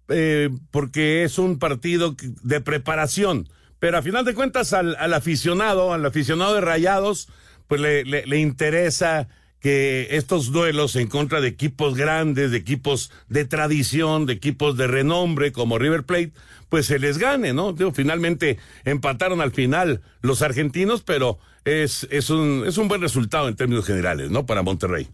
eh, 0.07 0.49
porque 0.71 1.23
es 1.23 1.39
un 1.39 1.57
partido 1.59 2.15
de 2.43 2.61
preparación. 2.61 3.49
Pero 3.79 3.97
a 3.97 4.01
final 4.01 4.23
de 4.23 4.35
cuentas 4.35 4.73
al, 4.73 4.95
aficionado, 5.13 5.91
al 5.91 6.05
aficionado 6.05 6.53
de 6.53 6.61
Rayados, 6.61 7.27
pues 7.67 7.81
le 7.81 8.39
interesa 8.39 9.27
que 9.59 10.07
estos 10.11 10.51
duelos 10.51 10.95
en 10.95 11.07
contra 11.07 11.41
de 11.41 11.49
equipos 11.49 11.95
grandes, 11.95 12.51
de 12.51 12.57
equipos 12.57 13.11
de 13.27 13.45
tradición, 13.45 14.25
de 14.25 14.33
equipos 14.33 14.77
de 14.77 14.87
renombre 14.87 15.51
como 15.51 15.77
River 15.77 16.03
Plate, 16.03 16.31
pues 16.69 16.85
se 16.85 16.99
les 16.99 17.17
gane, 17.17 17.53
¿no? 17.53 17.75
Finalmente 17.93 18.57
empataron 18.85 19.41
al 19.41 19.51
final 19.51 20.01
los 20.21 20.41
argentinos, 20.41 21.01
pero 21.01 21.39
es, 21.65 22.07
es, 22.11 22.29
un, 22.29 22.63
es 22.65 22.77
un 22.77 22.87
buen 22.87 23.01
resultado 23.01 23.47
en 23.47 23.55
términos 23.55 23.85
generales, 23.85 24.31
¿no? 24.31 24.45
Para 24.45 24.63
Monterrey. 24.63 25.07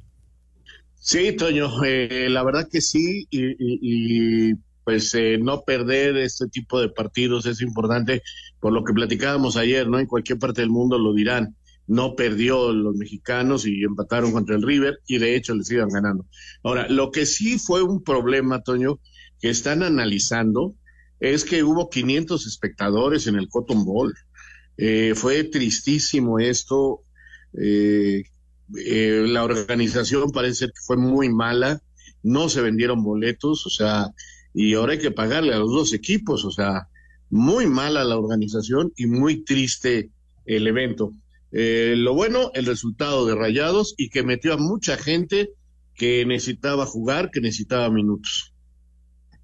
Sí, 1.00 1.34
Toño, 1.34 1.84
eh, 1.84 2.28
la 2.30 2.44
verdad 2.44 2.68
que 2.72 2.82
sí, 2.82 3.28
y, 3.30 3.46
y, 3.46 3.56
y 4.50 4.54
pues 4.84 5.14
eh, 5.16 5.38
no 5.40 5.62
perder 5.62 6.18
este 6.18 6.48
tipo 6.48 6.80
de 6.80 6.90
partidos 6.90 7.46
es 7.46 7.62
importante, 7.62 8.22
por 8.60 8.72
lo 8.74 8.84
que 8.84 8.94
platicábamos 8.94 9.58
ayer, 9.58 9.88
¿no? 9.88 10.00
En 10.00 10.06
cualquier 10.06 10.38
parte 10.38 10.62
del 10.62 10.70
mundo 10.70 11.00
lo 11.00 11.14
dirán 11.14 11.56
no 11.88 12.16
perdió 12.16 12.74
los 12.74 12.96
mexicanos 12.96 13.66
y 13.66 13.84
empataron 13.84 14.32
contra 14.32 14.56
el 14.56 14.64
River 14.64 15.00
y 15.08 15.18
de 15.18 15.36
hecho 15.36 15.54
les 15.56 15.70
iban 15.72 15.90
ganando. 15.90 16.26
Ahora, 16.64 16.88
lo 16.90 17.12
que 17.12 17.26
sí 17.26 17.60
fue 17.60 17.84
un 17.84 18.04
problema, 18.04 18.64
Toño, 18.64 19.00
que 19.40 19.50
están 19.50 19.84
analizando 19.84 20.76
es 21.20 21.44
que 21.46 21.64
hubo 21.64 21.90
500 21.90 22.46
espectadores 22.48 23.28
en 23.28 23.36
el 23.36 23.48
Cotton 23.50 23.86
Bowl. 23.86 24.14
Eh, 24.78 25.14
fue 25.16 25.44
tristísimo 25.44 26.40
esto. 26.40 27.02
Eh, 27.54 28.24
eh, 28.78 29.26
la 29.28 29.44
organización 29.44 30.32
parece 30.32 30.68
que 30.68 30.82
fue 30.86 30.98
muy 30.98 31.30
mala. 31.30 31.82
No 32.24 32.50
se 32.50 32.62
vendieron 32.62 33.04
boletos, 33.04 33.66
o 33.68 33.70
sea, 33.70 34.12
y 34.54 34.74
ahora 34.74 34.94
hay 34.94 35.00
que 35.00 35.12
pagarle 35.12 35.54
a 35.54 35.60
los 35.60 35.70
dos 35.70 35.94
equipos, 35.94 36.44
o 36.44 36.52
sea, 36.52 36.88
muy 37.30 37.68
mala 37.68 38.04
la 38.04 38.18
organización 38.18 38.92
y 38.96 39.06
muy 39.06 39.44
triste 39.44 40.10
el 40.46 40.68
evento. 40.68 41.12
Eh, 41.58 41.94
lo 41.96 42.14
bueno, 42.14 42.52
el 42.54 42.66
resultado 42.66 43.26
de 43.26 43.34
Rayados 43.34 43.96
y 43.98 44.10
que 44.10 44.24
metió 44.24 44.54
a 44.54 44.58
mucha 44.58 44.98
gente 44.98 45.52
que 45.94 46.26
necesitaba 46.26 46.86
jugar, 46.86 47.32
que 47.32 47.40
necesitaba 47.40 47.90
minutos. 47.90 48.54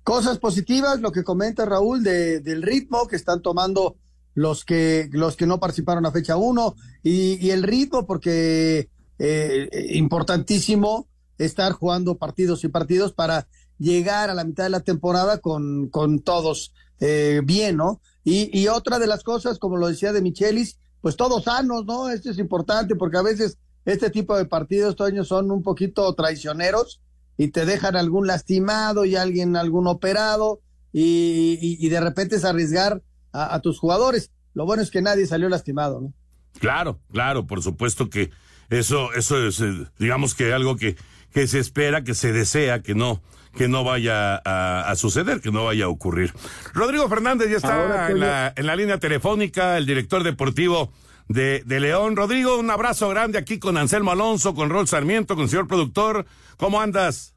Cosas 0.03 0.37
positivas, 0.37 0.99
lo 0.99 1.13
que 1.13 1.23
comenta 1.23 1.63
Raúl 1.63 2.03
de, 2.03 2.41
del 2.41 2.63
ritmo 2.63 3.07
que 3.07 3.15
están 3.15 3.41
tomando 3.41 3.95
los 4.33 4.65
que, 4.65 5.07
los 5.13 5.37
que 5.37 5.45
no 5.45 5.61
participaron 5.61 6.05
a 6.05 6.11
fecha 6.11 6.35
1 6.35 6.75
y, 7.01 7.49
el 7.49 7.63
ritmo 7.63 8.05
porque 8.05 8.89
eh, 9.17 9.69
importantísimo 9.93 11.07
estar 11.37 11.71
jugando 11.71 12.17
partidos 12.17 12.65
y 12.65 12.67
partidos 12.67 13.13
para 13.13 13.47
llegar 13.77 14.29
a 14.29 14.33
la 14.33 14.43
mitad 14.43 14.65
de 14.65 14.69
la 14.69 14.81
temporada 14.81 15.37
con, 15.37 15.87
con 15.87 16.19
todos 16.19 16.73
eh, 16.99 17.39
bien, 17.45 17.77
¿no? 17.77 18.01
Y, 18.25 18.59
y 18.59 18.67
otra 18.67 18.99
de 18.99 19.07
las 19.07 19.23
cosas, 19.23 19.59
como 19.59 19.77
lo 19.77 19.87
decía 19.87 20.11
de 20.11 20.21
Michelis, 20.21 20.77
pues 21.01 21.15
todos 21.15 21.43
sanos, 21.43 21.85
¿no? 21.85 22.09
Esto 22.09 22.31
es 22.31 22.37
importante 22.37 22.95
porque 22.95 23.17
a 23.17 23.23
veces 23.23 23.57
este 23.85 24.09
tipo 24.09 24.37
de 24.37 24.45
partidos, 24.45 24.95
Toño, 24.95 25.23
son 25.23 25.51
un 25.51 25.63
poquito 25.63 26.13
traicioneros 26.13 27.01
y 27.37 27.49
te 27.49 27.65
dejan 27.65 27.95
algún 27.95 28.27
lastimado 28.27 29.05
y 29.05 29.15
alguien 29.15 29.55
algún 29.55 29.87
operado 29.87 30.61
y, 30.93 31.57
y, 31.61 31.89
de 31.89 32.01
repente 32.01 32.35
es 32.35 32.43
arriesgar 32.43 33.01
a, 33.31 33.55
a, 33.55 33.61
tus 33.61 33.79
jugadores. 33.79 34.29
Lo 34.53 34.65
bueno 34.65 34.83
es 34.83 34.91
que 34.91 35.01
nadie 35.01 35.25
salió 35.25 35.47
lastimado, 35.47 36.01
¿no? 36.01 36.13
Claro, 36.59 36.99
claro, 37.11 37.47
por 37.47 37.63
supuesto 37.63 38.09
que 38.09 38.29
eso, 38.69 39.13
eso 39.13 39.45
es, 39.45 39.61
eh, 39.61 39.87
digamos 39.99 40.35
que 40.35 40.53
algo 40.53 40.75
que, 40.75 40.97
que 41.33 41.47
se 41.47 41.59
espera, 41.59 42.03
que 42.03 42.13
se 42.13 42.33
desea, 42.33 42.81
que 42.81 42.93
no, 42.93 43.21
que 43.55 43.67
no 43.67 43.83
vaya 43.83 44.41
a, 44.43 44.89
a, 44.89 44.95
suceder, 44.95 45.41
que 45.41 45.51
no 45.51 45.65
vaya 45.65 45.85
a 45.85 45.89
ocurrir. 45.89 46.33
Rodrigo 46.73 47.07
Fernández 47.09 47.49
ya 47.49 47.57
está 47.57 48.09
en 48.09 48.19
la, 48.19 48.53
en 48.55 48.65
la, 48.65 48.75
línea 48.75 48.97
telefónica, 48.97 49.77
el 49.77 49.85
director 49.85 50.23
deportivo 50.23 50.91
de, 51.27 51.61
de, 51.65 51.79
León. 51.79 52.15
Rodrigo, 52.15 52.57
un 52.57 52.69
abrazo 52.71 53.09
grande 53.09 53.37
aquí 53.37 53.59
con 53.59 53.77
Anselmo 53.77 54.11
Alonso, 54.11 54.55
con 54.55 54.69
Rol 54.69 54.87
Sarmiento, 54.87 55.35
con 55.35 55.43
el 55.43 55.49
señor 55.49 55.67
productor. 55.67 56.25
¿Cómo 56.57 56.79
andas? 56.79 57.35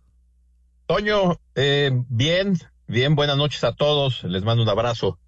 Toño, 0.87 1.39
eh, 1.55 1.91
bien, 2.09 2.59
bien, 2.87 3.15
buenas 3.15 3.37
noches 3.37 3.65
a 3.65 3.75
todos. 3.75 4.23
Les 4.25 4.45
mando 4.45 4.63
un 4.63 4.69
abrazo. 4.69 5.19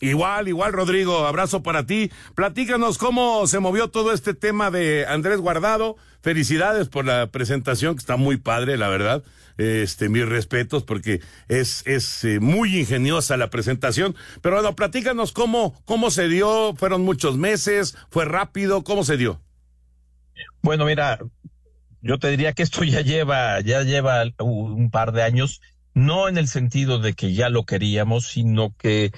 Igual, 0.00 0.48
igual, 0.48 0.72
Rodrigo, 0.72 1.26
abrazo 1.26 1.62
para 1.62 1.84
ti. 1.84 2.10
Platícanos 2.34 2.96
cómo 2.96 3.46
se 3.46 3.60
movió 3.60 3.88
todo 3.88 4.12
este 4.12 4.32
tema 4.32 4.70
de 4.70 5.04
Andrés 5.06 5.38
Guardado. 5.40 5.96
Felicidades 6.22 6.88
por 6.88 7.04
la 7.04 7.26
presentación, 7.26 7.94
que 7.94 8.00
está 8.00 8.16
muy 8.16 8.38
padre, 8.38 8.78
la 8.78 8.88
verdad. 8.88 9.22
Este, 9.58 10.08
mis 10.08 10.26
respetos, 10.26 10.84
porque 10.84 11.20
es, 11.48 11.86
es 11.86 12.24
eh, 12.24 12.40
muy 12.40 12.78
ingeniosa 12.78 13.36
la 13.36 13.50
presentación. 13.50 14.16
Pero 14.40 14.56
bueno, 14.56 14.74
platícanos 14.74 15.32
cómo, 15.32 15.74
cómo 15.84 16.10
se 16.10 16.28
dio, 16.28 16.74
fueron 16.76 17.02
muchos 17.02 17.36
meses, 17.36 17.94
fue 18.10 18.24
rápido, 18.24 18.82
¿cómo 18.84 19.04
se 19.04 19.18
dio? 19.18 19.42
Bueno, 20.62 20.86
mira, 20.86 21.18
yo 22.00 22.18
te 22.18 22.30
diría 22.30 22.54
que 22.54 22.62
esto 22.62 22.84
ya 22.84 23.02
lleva, 23.02 23.60
ya 23.60 23.82
lleva 23.82 24.24
un 24.38 24.90
par 24.90 25.12
de 25.12 25.24
años, 25.24 25.60
no 25.92 26.26
en 26.28 26.38
el 26.38 26.48
sentido 26.48 26.98
de 26.98 27.12
que 27.12 27.34
ya 27.34 27.50
lo 27.50 27.66
queríamos, 27.66 28.28
sino 28.28 28.74
que 28.78 29.12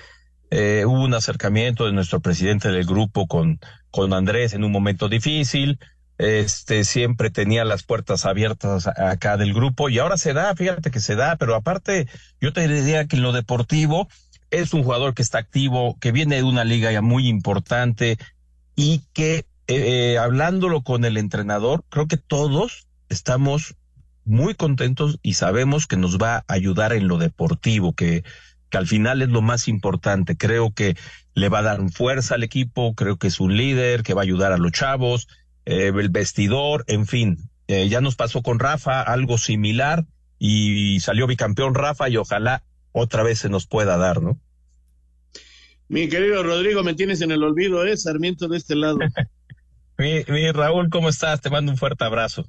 eh, 0.54 0.84
hubo 0.84 1.02
un 1.02 1.14
acercamiento 1.14 1.86
de 1.86 1.92
nuestro 1.92 2.20
presidente 2.20 2.68
del 2.68 2.84
grupo 2.84 3.26
con, 3.26 3.58
con 3.90 4.12
Andrés 4.12 4.52
en 4.52 4.64
un 4.64 4.70
momento 4.70 5.08
difícil. 5.08 5.78
Este 6.18 6.84
siempre 6.84 7.30
tenía 7.30 7.64
las 7.64 7.84
puertas 7.84 8.26
abiertas 8.26 8.86
acá 8.86 9.38
del 9.38 9.54
grupo 9.54 9.88
y 9.88 9.98
ahora 9.98 10.18
se 10.18 10.34
da, 10.34 10.54
fíjate 10.54 10.90
que 10.90 11.00
se 11.00 11.16
da, 11.16 11.36
pero 11.36 11.54
aparte 11.54 12.06
yo 12.38 12.52
te 12.52 12.68
diría 12.68 13.06
que 13.06 13.16
en 13.16 13.22
lo 13.22 13.32
deportivo 13.32 14.08
es 14.50 14.74
un 14.74 14.82
jugador 14.84 15.14
que 15.14 15.22
está 15.22 15.38
activo, 15.38 15.96
que 15.98 16.12
viene 16.12 16.36
de 16.36 16.42
una 16.42 16.64
liga 16.64 16.92
ya 16.92 17.00
muy 17.00 17.28
importante 17.28 18.18
y 18.76 19.04
que 19.14 19.46
eh, 19.68 20.18
hablándolo 20.18 20.82
con 20.82 21.06
el 21.06 21.16
entrenador, 21.16 21.82
creo 21.88 22.08
que 22.08 22.18
todos 22.18 22.86
estamos 23.08 23.74
muy 24.26 24.54
contentos 24.54 25.18
y 25.22 25.32
sabemos 25.32 25.86
que 25.86 25.96
nos 25.96 26.18
va 26.18 26.36
a 26.36 26.44
ayudar 26.48 26.92
en 26.92 27.08
lo 27.08 27.16
deportivo, 27.16 27.94
que 27.94 28.22
que 28.72 28.78
al 28.78 28.86
final 28.86 29.20
es 29.20 29.28
lo 29.28 29.42
más 29.42 29.68
importante. 29.68 30.36
Creo 30.36 30.72
que 30.72 30.96
le 31.34 31.50
va 31.50 31.58
a 31.58 31.62
dar 31.62 31.90
fuerza 31.90 32.36
al 32.36 32.42
equipo, 32.42 32.94
creo 32.94 33.18
que 33.18 33.26
es 33.26 33.38
un 33.38 33.54
líder, 33.54 34.02
que 34.02 34.14
va 34.14 34.22
a 34.22 34.24
ayudar 34.24 34.50
a 34.50 34.56
los 34.56 34.72
chavos, 34.72 35.28
eh, 35.66 35.92
el 35.94 36.08
vestidor, 36.08 36.82
en 36.88 37.06
fin. 37.06 37.50
Eh, 37.68 37.90
ya 37.90 38.00
nos 38.00 38.16
pasó 38.16 38.42
con 38.42 38.58
Rafa 38.58 39.02
algo 39.02 39.36
similar 39.36 40.06
y 40.38 40.98
salió 41.00 41.26
bicampeón 41.26 41.74
Rafa 41.74 42.08
y 42.08 42.16
ojalá 42.16 42.62
otra 42.92 43.22
vez 43.22 43.40
se 43.40 43.50
nos 43.50 43.66
pueda 43.66 43.98
dar, 43.98 44.22
¿no? 44.22 44.40
Mi 45.88 46.08
querido 46.08 46.42
Rodrigo, 46.42 46.82
me 46.82 46.94
tienes 46.94 47.20
en 47.20 47.30
el 47.30 47.42
olvido, 47.42 47.84
¿eh? 47.84 47.94
Sarmiento 47.98 48.48
de 48.48 48.56
este 48.56 48.74
lado. 48.74 48.98
mi, 49.98 50.24
mi, 50.28 50.50
Raúl, 50.50 50.88
¿cómo 50.88 51.10
estás? 51.10 51.42
Te 51.42 51.50
mando 51.50 51.72
un 51.72 51.76
fuerte 51.76 52.04
abrazo. 52.04 52.48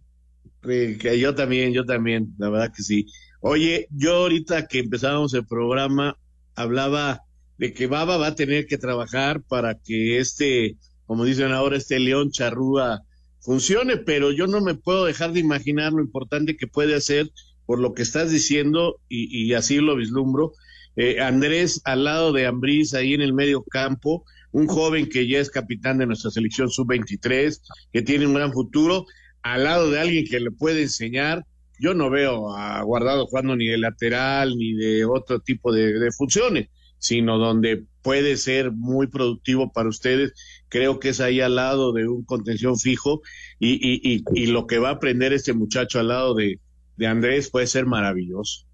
Que 0.61 1.19
yo 1.19 1.35
también, 1.35 1.73
yo 1.73 1.83
también, 1.83 2.33
la 2.37 2.49
verdad 2.49 2.71
que 2.73 2.81
sí. 2.81 3.07
Oye, 3.45 3.89
yo 3.91 4.13
ahorita 4.15 4.67
que 4.67 4.79
empezábamos 4.79 5.33
el 5.33 5.45
programa 5.45 6.17
hablaba 6.55 7.23
de 7.57 7.73
que 7.73 7.87
Baba 7.87 8.15
va 8.15 8.27
a 8.27 8.35
tener 8.35 8.67
que 8.67 8.77
trabajar 8.77 9.43
para 9.43 9.75
que 9.75 10.17
este, 10.19 10.77
como 11.05 11.25
dicen 11.25 11.51
ahora, 11.51 11.75
este 11.75 11.99
león 11.99 12.31
charrúa 12.31 13.01
funcione, 13.41 13.97
pero 13.97 14.31
yo 14.31 14.47
no 14.47 14.61
me 14.61 14.75
puedo 14.75 15.03
dejar 15.03 15.33
de 15.33 15.41
imaginar 15.41 15.91
lo 15.91 16.01
importante 16.01 16.55
que 16.55 16.67
puede 16.67 16.95
hacer 16.95 17.31
por 17.65 17.79
lo 17.79 17.93
que 17.93 18.03
estás 18.03 18.31
diciendo 18.31 19.01
y, 19.09 19.51
así 19.55 19.75
lo 19.79 19.97
vislumbro. 19.97 20.53
Eh, 20.95 21.19
Andrés 21.19 21.81
al 21.83 22.05
lado 22.05 22.31
de 22.31 22.45
Ambriz 22.45 22.93
ahí 22.93 23.13
en 23.13 23.21
el 23.21 23.33
medio 23.33 23.61
campo, 23.61 24.23
un 24.53 24.67
joven 24.67 25.09
que 25.09 25.27
ya 25.27 25.39
es 25.39 25.49
capitán 25.49 25.97
de 25.97 26.05
nuestra 26.05 26.31
selección 26.31 26.69
sub-23, 26.69 27.59
que 27.91 28.01
tiene 28.03 28.25
un 28.25 28.35
gran 28.35 28.53
futuro, 28.53 29.05
al 29.41 29.65
lado 29.65 29.91
de 29.91 29.99
alguien 29.99 30.25
que 30.25 30.39
le 30.39 30.51
puede 30.51 30.83
enseñar 30.83 31.45
yo 31.83 31.93
no 31.93 32.09
veo 32.09 32.55
a 32.55 32.81
Guardado 32.83 33.27
jugando 33.27 33.57
ni 33.57 33.67
de 33.67 33.77
lateral 33.77 34.55
ni 34.57 34.73
de 34.73 35.03
otro 35.03 35.41
tipo 35.41 35.73
de, 35.73 36.09
funciones, 36.17 36.69
sino 36.97 37.37
donde 37.37 37.83
puede 38.01 38.37
ser 38.37 38.71
muy 38.71 39.07
productivo 39.07 39.69
para 39.73 39.89
ustedes. 39.89 40.31
Creo 40.69 41.01
que 41.01 41.09
es 41.09 41.19
ahí 41.19 41.41
al 41.41 41.55
lado 41.55 41.91
de 41.91 42.07
un 42.07 42.23
contención 42.23 42.77
fijo 42.79 43.21
y, 43.59 43.73
y, 43.73 44.23
y, 44.33 44.45
lo 44.45 44.65
que 44.65 44.79
va 44.79 44.89
a 44.89 44.93
aprender 44.93 45.33
este 45.33 45.51
muchacho 45.51 45.99
al 45.99 46.07
lado 46.07 46.33
de, 46.35 46.61
de 46.95 47.07
Andrés 47.07 47.49
puede 47.49 47.67
ser 47.67 47.85
maravilloso. 47.85 48.65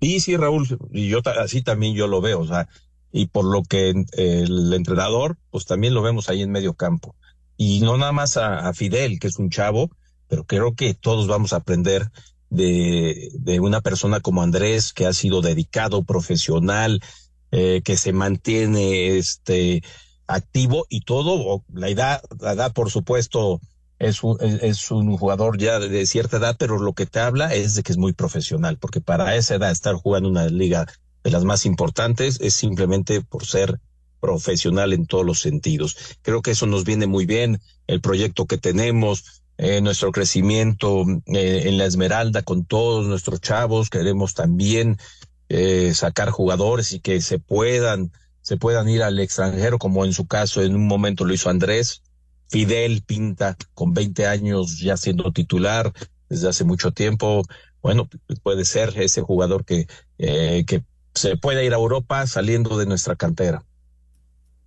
Y 0.00 0.20
sí, 0.20 0.36
Raúl, 0.36 0.66
y 0.92 1.08
yo 1.08 1.20
así 1.40 1.62
también 1.62 1.94
yo 1.94 2.08
lo 2.08 2.20
veo, 2.20 2.40
o 2.40 2.46
sea, 2.46 2.68
y 3.10 3.28
por 3.28 3.46
lo 3.46 3.62
que 3.62 3.94
el 4.18 4.72
entrenador, 4.74 5.38
pues 5.50 5.64
también 5.64 5.94
lo 5.94 6.02
vemos 6.02 6.28
ahí 6.28 6.42
en 6.42 6.50
medio 6.50 6.74
campo. 6.74 7.16
Y 7.56 7.80
no 7.80 7.96
nada 7.96 8.12
más 8.12 8.36
a 8.36 8.70
Fidel, 8.74 9.18
que 9.18 9.28
es 9.28 9.38
un 9.38 9.48
chavo, 9.48 9.90
pero 10.28 10.44
creo 10.44 10.74
que 10.74 10.92
todos 10.92 11.26
vamos 11.26 11.52
a 11.52 11.56
aprender 11.56 12.10
de, 12.54 13.30
de 13.32 13.60
una 13.60 13.80
persona 13.80 14.20
como 14.20 14.42
Andrés, 14.42 14.92
que 14.92 15.06
ha 15.06 15.12
sido 15.12 15.40
dedicado, 15.40 16.04
profesional, 16.04 17.00
eh, 17.50 17.82
que 17.84 17.96
se 17.96 18.12
mantiene 18.12 19.16
este 19.16 19.82
activo 20.26 20.86
y 20.88 21.00
todo, 21.00 21.64
la 21.72 21.88
edad, 21.88 22.22
la 22.40 22.52
edad 22.52 22.72
por 22.72 22.90
supuesto, 22.90 23.60
es 23.98 24.22
un, 24.22 24.38
es 24.40 24.90
un 24.90 25.16
jugador 25.16 25.58
ya 25.58 25.78
de 25.78 26.06
cierta 26.06 26.38
edad, 26.38 26.56
pero 26.58 26.78
lo 26.78 26.94
que 26.94 27.06
te 27.06 27.20
habla 27.20 27.54
es 27.54 27.74
de 27.74 27.82
que 27.82 27.92
es 27.92 27.98
muy 27.98 28.12
profesional, 28.12 28.78
porque 28.78 29.00
para 29.00 29.36
esa 29.36 29.56
edad 29.56 29.70
estar 29.70 29.94
jugando 29.94 30.28
una 30.28 30.46
liga 30.46 30.86
de 31.22 31.30
las 31.30 31.44
más 31.44 31.66
importantes 31.66 32.38
es 32.40 32.54
simplemente 32.54 33.20
por 33.20 33.46
ser 33.46 33.80
profesional 34.20 34.92
en 34.92 35.06
todos 35.06 35.24
los 35.24 35.40
sentidos. 35.40 35.96
Creo 36.22 36.42
que 36.42 36.52
eso 36.52 36.66
nos 36.66 36.84
viene 36.84 37.06
muy 37.06 37.26
bien, 37.26 37.60
el 37.86 38.00
proyecto 38.00 38.46
que 38.46 38.58
tenemos, 38.58 39.43
eh, 39.56 39.80
nuestro 39.80 40.12
crecimiento 40.12 41.04
eh, 41.26 41.62
en 41.66 41.78
la 41.78 41.84
Esmeralda 41.84 42.42
con 42.42 42.64
todos 42.64 43.06
nuestros 43.06 43.40
chavos, 43.40 43.90
queremos 43.90 44.34
también 44.34 44.98
eh, 45.50 45.92
sacar 45.94 46.30
jugadores 46.30 46.92
y 46.92 47.00
que 47.00 47.20
se 47.20 47.38
puedan, 47.38 48.12
se 48.40 48.56
puedan 48.56 48.88
ir 48.88 49.02
al 49.02 49.20
extranjero, 49.20 49.78
como 49.78 50.04
en 50.04 50.12
su 50.12 50.26
caso 50.26 50.62
en 50.62 50.74
un 50.74 50.86
momento 50.86 51.24
lo 51.24 51.34
hizo 51.34 51.50
Andrés, 51.50 52.02
Fidel 52.48 53.02
Pinta, 53.02 53.56
con 53.74 53.92
20 53.92 54.26
años 54.26 54.78
ya 54.78 54.96
siendo 54.96 55.32
titular 55.32 55.92
desde 56.28 56.48
hace 56.48 56.64
mucho 56.64 56.92
tiempo. 56.92 57.42
Bueno, 57.82 58.08
puede 58.42 58.64
ser 58.64 58.98
ese 59.00 59.20
jugador 59.20 59.66
que, 59.66 59.86
eh, 60.18 60.64
que 60.66 60.82
se 61.14 61.36
puede 61.36 61.64
ir 61.64 61.74
a 61.74 61.76
Europa 61.76 62.26
saliendo 62.26 62.78
de 62.78 62.86
nuestra 62.86 63.16
cantera. 63.16 63.62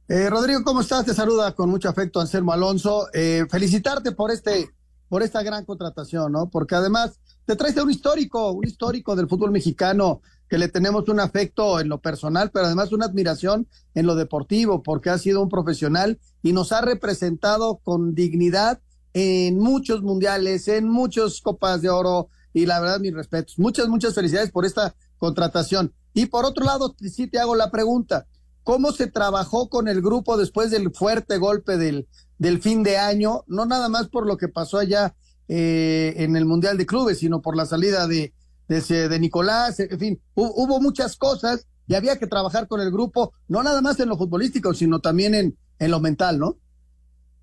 Eh, 0.08 0.30
Rodrigo, 0.30 0.64
¿cómo 0.64 0.82
estás? 0.82 1.06
Te 1.06 1.14
saluda 1.14 1.54
con 1.54 1.70
mucho 1.70 1.90
afecto 1.90 2.22
Anselmo 2.22 2.54
Alonso. 2.54 3.08
Felicitarte 3.50 4.12
por 4.14 4.32
este, 4.32 4.70
por 5.10 5.24
esta 5.24 5.44
gran 5.44 5.66
contratación, 5.66 6.32
¿no? 6.32 6.50
Porque 6.50 6.76
además 6.76 7.20
te 7.46 7.56
traes 7.56 7.78
a 7.78 7.84
un 7.84 7.92
histórico, 7.92 8.52
un 8.52 8.66
histórico 8.66 9.16
del 9.16 9.28
fútbol 9.28 9.52
mexicano 9.52 10.22
que 10.50 10.58
le 10.58 10.68
tenemos 10.68 11.08
un 11.10 11.20
afecto 11.20 11.80
en 11.80 11.90
lo 11.90 12.00
personal, 12.00 12.52
pero 12.52 12.66
además 12.66 12.92
una 12.92 13.06
admiración 13.06 13.68
en 13.96 14.06
lo 14.06 14.16
deportivo, 14.16 14.82
porque 14.84 15.10
ha 15.10 15.18
sido 15.18 15.42
un 15.42 15.50
profesional 15.50 16.20
y 16.42 16.54
nos 16.54 16.72
ha 16.72 16.82
representado 16.82 17.78
con 17.84 18.16
dignidad 18.16 18.80
en 19.14 19.58
muchos 19.58 20.04
mundiales, 20.04 20.68
en 20.68 20.88
muchas 20.88 21.42
copas 21.42 21.82
de 21.82 21.90
oro, 21.90 22.30
y 22.54 22.66
la 22.66 22.80
verdad, 22.80 23.00
mis 23.00 23.14
respetos. 23.14 23.60
Muchas, 23.60 23.88
muchas 23.88 24.14
felicidades 24.14 24.52
por 24.52 24.66
esta 24.66 24.96
contratación. 25.18 25.94
Y 26.14 26.28
por 26.28 26.46
otro 26.46 26.66
lado, 26.66 26.96
sí 27.00 27.28
te 27.28 27.40
hago 27.40 27.56
la 27.56 27.70
pregunta, 27.70 28.26
¿cómo 28.64 28.92
se 28.92 29.08
trabajó 29.08 29.70
con 29.70 29.88
el 29.88 30.02
grupo 30.02 30.38
después 30.38 30.72
del 30.72 30.92
fuerte 30.92 31.38
golpe 31.38 31.78
del, 31.78 32.08
del 32.38 32.62
fin 32.62 32.84
de 32.84 32.98
año? 32.98 33.44
No 33.48 33.66
nada 33.66 33.90
más 33.90 34.08
por 34.08 34.26
lo 34.26 34.38
que 34.38 34.48
pasó 34.48 34.78
allá 34.78 35.16
eh, 35.48 36.14
en 36.18 36.36
el 36.36 36.46
Mundial 36.46 36.78
de 36.78 36.86
Clubes, 36.86 37.20
sino 37.20 37.42
por 37.42 37.56
la 37.56 37.66
salida 37.66 38.08
de, 38.08 38.34
de, 38.68 38.82
de 38.82 39.20
Nicolás, 39.20 39.80
en 39.80 40.00
fin, 40.00 40.22
hubo, 40.34 40.80
muchas 40.82 41.16
cosas 41.16 41.68
y 41.88 41.96
había 41.96 42.18
que 42.18 42.28
trabajar 42.28 42.68
con 42.68 42.82
el 42.82 42.92
grupo, 42.92 43.34
no 43.48 43.64
nada 43.64 43.82
más 43.82 44.00
en 44.00 44.10
lo 44.10 44.18
futbolístico, 44.18 44.74
sino 44.74 45.00
también 45.00 45.34
en, 45.36 45.58
en 45.80 45.92
lo 45.92 46.00
mental, 46.00 46.38
¿no? 46.38 46.58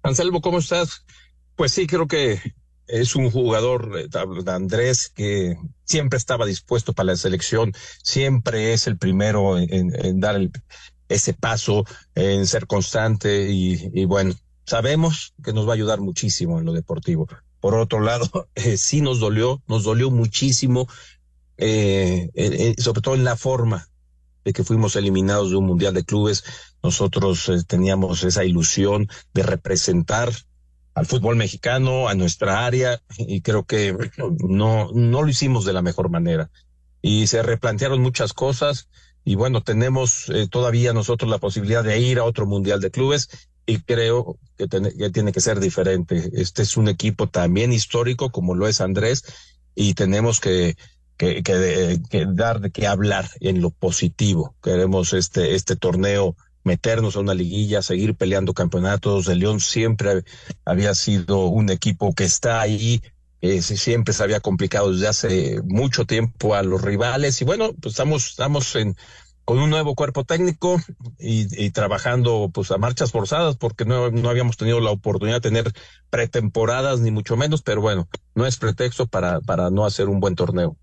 Anselmo, 0.02 0.42
¿cómo 0.42 0.58
estás? 0.58 1.04
Pues 1.56 1.72
sí, 1.72 1.86
creo 1.86 2.06
que 2.06 2.40
es 2.86 3.16
un 3.16 3.30
jugador, 3.30 3.92
eh, 3.98 4.08
Andrés, 4.46 5.10
que 5.14 5.56
siempre 5.84 6.18
estaba 6.18 6.46
dispuesto 6.46 6.92
para 6.92 7.12
la 7.12 7.16
selección, 7.16 7.72
siempre 8.02 8.72
es 8.72 8.86
el 8.86 8.98
primero 8.98 9.58
en, 9.58 10.20
dar 10.20 10.38
ese 11.08 11.34
paso, 11.34 11.84
en 12.14 12.46
ser 12.46 12.66
constante 12.66 13.50
y, 13.50 14.04
bueno, 14.04 14.34
sabemos 14.64 15.34
que 15.42 15.52
nos 15.52 15.66
va 15.66 15.72
a 15.72 15.74
ayudar 15.74 16.00
muchísimo 16.00 16.58
en 16.58 16.64
lo 16.64 16.72
deportivo. 16.72 17.28
Por 17.60 17.74
otro 17.74 18.00
lado, 18.00 18.48
eh, 18.54 18.76
sí 18.76 19.00
nos 19.00 19.20
dolió, 19.20 19.62
nos 19.66 19.84
dolió 19.84 20.10
muchísimo 20.10 20.86
eh, 21.56 22.30
eh, 22.34 22.74
sobre 22.78 23.00
todo 23.00 23.14
en 23.14 23.24
la 23.24 23.36
forma 23.36 23.88
de 24.44 24.52
que 24.52 24.64
fuimos 24.64 24.96
eliminados 24.96 25.50
de 25.50 25.56
un 25.56 25.66
mundial 25.66 25.94
de 25.94 26.04
clubes. 26.04 26.44
Nosotros 26.82 27.48
eh, 27.48 27.62
teníamos 27.66 28.24
esa 28.24 28.44
ilusión 28.44 29.08
de 29.32 29.42
representar 29.42 30.32
al 30.94 31.06
fútbol 31.06 31.36
mexicano, 31.36 32.08
a 32.08 32.14
nuestra 32.14 32.66
área, 32.66 33.00
y 33.18 33.40
creo 33.40 33.64
que 33.64 33.96
no, 34.46 34.90
no 34.92 35.22
lo 35.22 35.28
hicimos 35.28 35.64
de 35.64 35.72
la 35.72 35.82
mejor 35.82 36.08
manera. 36.08 36.50
Y 37.02 37.26
se 37.26 37.42
replantearon 37.42 38.00
muchas 38.00 38.32
cosas, 38.32 38.88
y 39.24 39.34
bueno, 39.34 39.62
tenemos 39.62 40.28
eh, 40.28 40.46
todavía 40.48 40.92
nosotros 40.92 41.30
la 41.30 41.38
posibilidad 41.38 41.82
de 41.82 41.98
ir 41.98 42.18
a 42.18 42.24
otro 42.24 42.46
mundial 42.46 42.80
de 42.80 42.90
clubes, 42.90 43.28
y 43.66 43.78
creo 43.78 44.38
que, 44.56 44.68
que 44.68 45.10
tiene 45.10 45.32
que 45.32 45.40
ser 45.40 45.60
diferente. 45.60 46.30
Este 46.34 46.62
es 46.62 46.76
un 46.76 46.88
equipo 46.88 47.28
también 47.28 47.72
histórico, 47.72 48.30
como 48.30 48.54
lo 48.54 48.68
es 48.68 48.80
Andrés, 48.80 49.24
y 49.74 49.94
tenemos 49.94 50.40
que 50.40 50.76
que, 51.16 51.42
que, 51.42 52.26
dar 52.28 52.60
de 52.60 52.70
qué 52.70 52.86
hablar 52.86 53.28
en 53.40 53.60
lo 53.60 53.70
positivo. 53.70 54.54
Queremos 54.62 55.12
este, 55.12 55.54
este 55.54 55.76
torneo 55.76 56.36
meternos 56.64 57.16
a 57.16 57.20
una 57.20 57.34
liguilla, 57.34 57.82
seguir 57.82 58.14
peleando 58.14 58.54
campeonatos. 58.54 59.28
El 59.28 59.40
León 59.40 59.60
siempre 59.60 60.24
había 60.64 60.94
sido 60.94 61.46
un 61.46 61.70
equipo 61.70 62.14
que 62.14 62.24
está 62.24 62.60
ahí, 62.60 63.02
eh, 63.40 63.62
siempre 63.62 64.14
se 64.14 64.22
había 64.22 64.40
complicado 64.40 64.90
desde 64.92 65.08
hace 65.08 65.60
mucho 65.62 66.04
tiempo 66.04 66.54
a 66.54 66.62
los 66.62 66.82
rivales. 66.82 67.40
Y 67.40 67.44
bueno, 67.44 67.72
pues 67.80 67.92
estamos, 67.92 68.30
estamos 68.30 68.74
en, 68.76 68.96
con 69.44 69.58
un 69.58 69.70
nuevo 69.70 69.94
cuerpo 69.94 70.24
técnico 70.24 70.80
y, 71.18 71.70
trabajando 71.70 72.50
pues 72.52 72.70
a 72.70 72.78
marchas 72.78 73.12
forzadas 73.12 73.56
porque 73.56 73.84
no, 73.84 74.10
no 74.10 74.30
habíamos 74.30 74.56
tenido 74.56 74.80
la 74.80 74.90
oportunidad 74.90 75.36
de 75.36 75.48
tener 75.48 75.72
pretemporadas 76.10 77.00
ni 77.00 77.10
mucho 77.10 77.36
menos, 77.36 77.62
pero 77.62 77.80
bueno, 77.80 78.08
no 78.34 78.46
es 78.46 78.56
pretexto 78.56 79.06
para, 79.06 79.40
para 79.40 79.70
no 79.70 79.84
hacer 79.84 80.08
un 80.08 80.20
buen 80.20 80.34
torneo. 80.34 80.76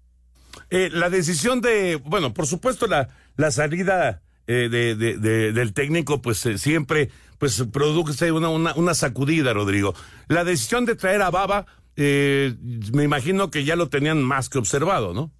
Eh, 0.69 0.89
la 0.91 1.09
decisión 1.09 1.61
de, 1.61 1.95
bueno, 2.05 2.33
por 2.33 2.45
supuesto 2.45 2.87
la, 2.87 3.09
la 3.37 3.51
salida 3.51 4.21
eh, 4.47 4.69
de, 4.69 4.95
de, 4.95 5.51
del 5.53 5.73
técnico, 5.73 6.21
pues 6.21 6.45
eh, 6.45 6.57
siempre 6.57 7.09
pues 7.37 7.63
produce 7.71 8.31
una, 8.31 8.49
una, 8.49 8.73
una, 8.75 8.93
sacudida, 8.93 9.53
Rodrigo. 9.53 9.95
La 10.27 10.43
decisión 10.43 10.85
de 10.85 10.95
traer 10.95 11.21
a 11.21 11.31
Baba, 11.31 11.65
eh, 11.95 12.55
me 12.93 13.03
imagino 13.03 13.49
que 13.49 13.63
ya 13.63 13.75
lo 13.75 13.89
tenían 13.89 14.21
más 14.21 14.49
que 14.49 14.57
observado, 14.57 15.13
¿no? 15.13 15.31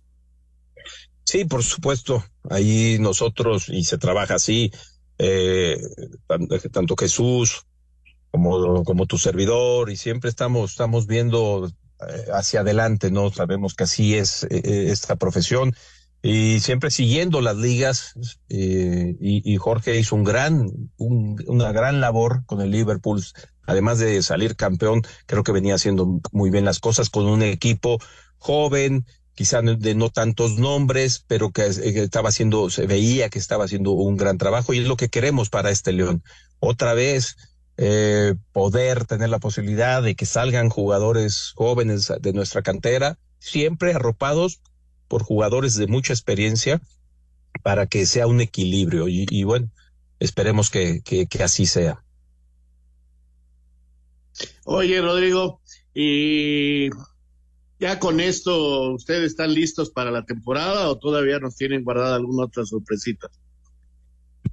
Sí, 1.31 1.45
por 1.45 1.63
supuesto. 1.63 2.25
Ahí 2.49 2.97
nosotros, 2.99 3.69
y 3.69 3.85
se 3.85 3.97
trabaja 3.97 4.35
así, 4.35 4.69
eh, 5.17 5.79
tanto 6.73 6.97
Jesús 6.97 7.65
como, 8.31 8.83
como 8.83 9.05
tu 9.05 9.17
servidor, 9.17 9.89
y 9.89 9.95
siempre 9.95 10.29
estamos, 10.29 10.71
estamos 10.71 11.07
viendo 11.07 11.67
eh, 11.67 12.25
hacia 12.33 12.59
adelante, 12.59 13.11
¿no? 13.11 13.31
Sabemos 13.31 13.75
que 13.75 13.85
así 13.85 14.15
es 14.15 14.43
eh, 14.49 14.89
esta 14.91 15.15
profesión 15.15 15.73
y 16.21 16.59
siempre 16.59 16.91
siguiendo 16.91 17.39
las 17.39 17.55
ligas 17.55 18.13
eh, 18.49 19.15
y, 19.21 19.53
y, 19.53 19.55
Jorge 19.55 19.97
hizo 19.97 20.17
un 20.17 20.25
gran, 20.25 20.69
un, 20.97 21.41
una 21.47 21.71
gran 21.71 22.01
labor 22.01 22.43
con 22.45 22.59
el 22.59 22.71
Liverpool, 22.71 23.23
además 23.65 23.99
de 23.99 24.21
salir 24.21 24.57
campeón, 24.57 25.01
creo 25.27 25.43
que 25.43 25.53
venía 25.53 25.75
haciendo 25.75 26.19
muy 26.33 26.49
bien 26.49 26.65
las 26.65 26.81
cosas 26.81 27.09
con 27.09 27.25
un 27.25 27.41
equipo 27.41 27.99
joven, 28.37 29.05
quizá 29.41 29.63
de 29.63 29.95
no 29.95 30.11
tantos 30.11 30.59
nombres, 30.59 31.25
pero 31.25 31.49
que 31.49 31.65
estaba 31.65 32.29
haciendo, 32.29 32.69
se 32.69 32.85
veía 32.85 33.27
que 33.29 33.39
estaba 33.39 33.65
haciendo 33.65 33.89
un 33.89 34.15
gran 34.15 34.37
trabajo 34.37 34.71
y 34.71 34.77
es 34.77 34.87
lo 34.87 34.97
que 34.97 35.09
queremos 35.09 35.49
para 35.49 35.71
este 35.71 35.93
León. 35.93 36.21
Otra 36.59 36.93
vez, 36.93 37.37
eh, 37.77 38.35
poder 38.51 39.05
tener 39.05 39.29
la 39.29 39.39
posibilidad 39.39 40.03
de 40.03 40.13
que 40.13 40.27
salgan 40.27 40.69
jugadores 40.69 41.53
jóvenes 41.55 42.13
de 42.21 42.33
nuestra 42.33 42.61
cantera, 42.61 43.17
siempre 43.39 43.95
arropados 43.95 44.61
por 45.07 45.23
jugadores 45.23 45.73
de 45.73 45.87
mucha 45.87 46.13
experiencia 46.13 46.79
para 47.63 47.87
que 47.87 48.05
sea 48.05 48.27
un 48.27 48.41
equilibrio 48.41 49.07
y, 49.07 49.25
y 49.27 49.43
bueno, 49.43 49.71
esperemos 50.19 50.69
que, 50.69 51.01
que, 51.01 51.25
que, 51.25 51.41
así 51.41 51.65
sea. 51.65 52.03
Oye, 54.65 55.01
Rodrigo, 55.01 55.61
y 55.95 56.91
ya 57.81 57.97
con 57.97 58.19
esto, 58.19 58.91
¿ustedes 58.91 59.31
están 59.31 59.55
listos 59.55 59.89
para 59.89 60.11
la 60.11 60.23
temporada 60.23 60.87
o 60.87 60.99
todavía 60.99 61.39
nos 61.39 61.55
tienen 61.55 61.83
guardada 61.83 62.15
alguna 62.15 62.45
otra 62.45 62.63
sorpresita? 62.63 63.27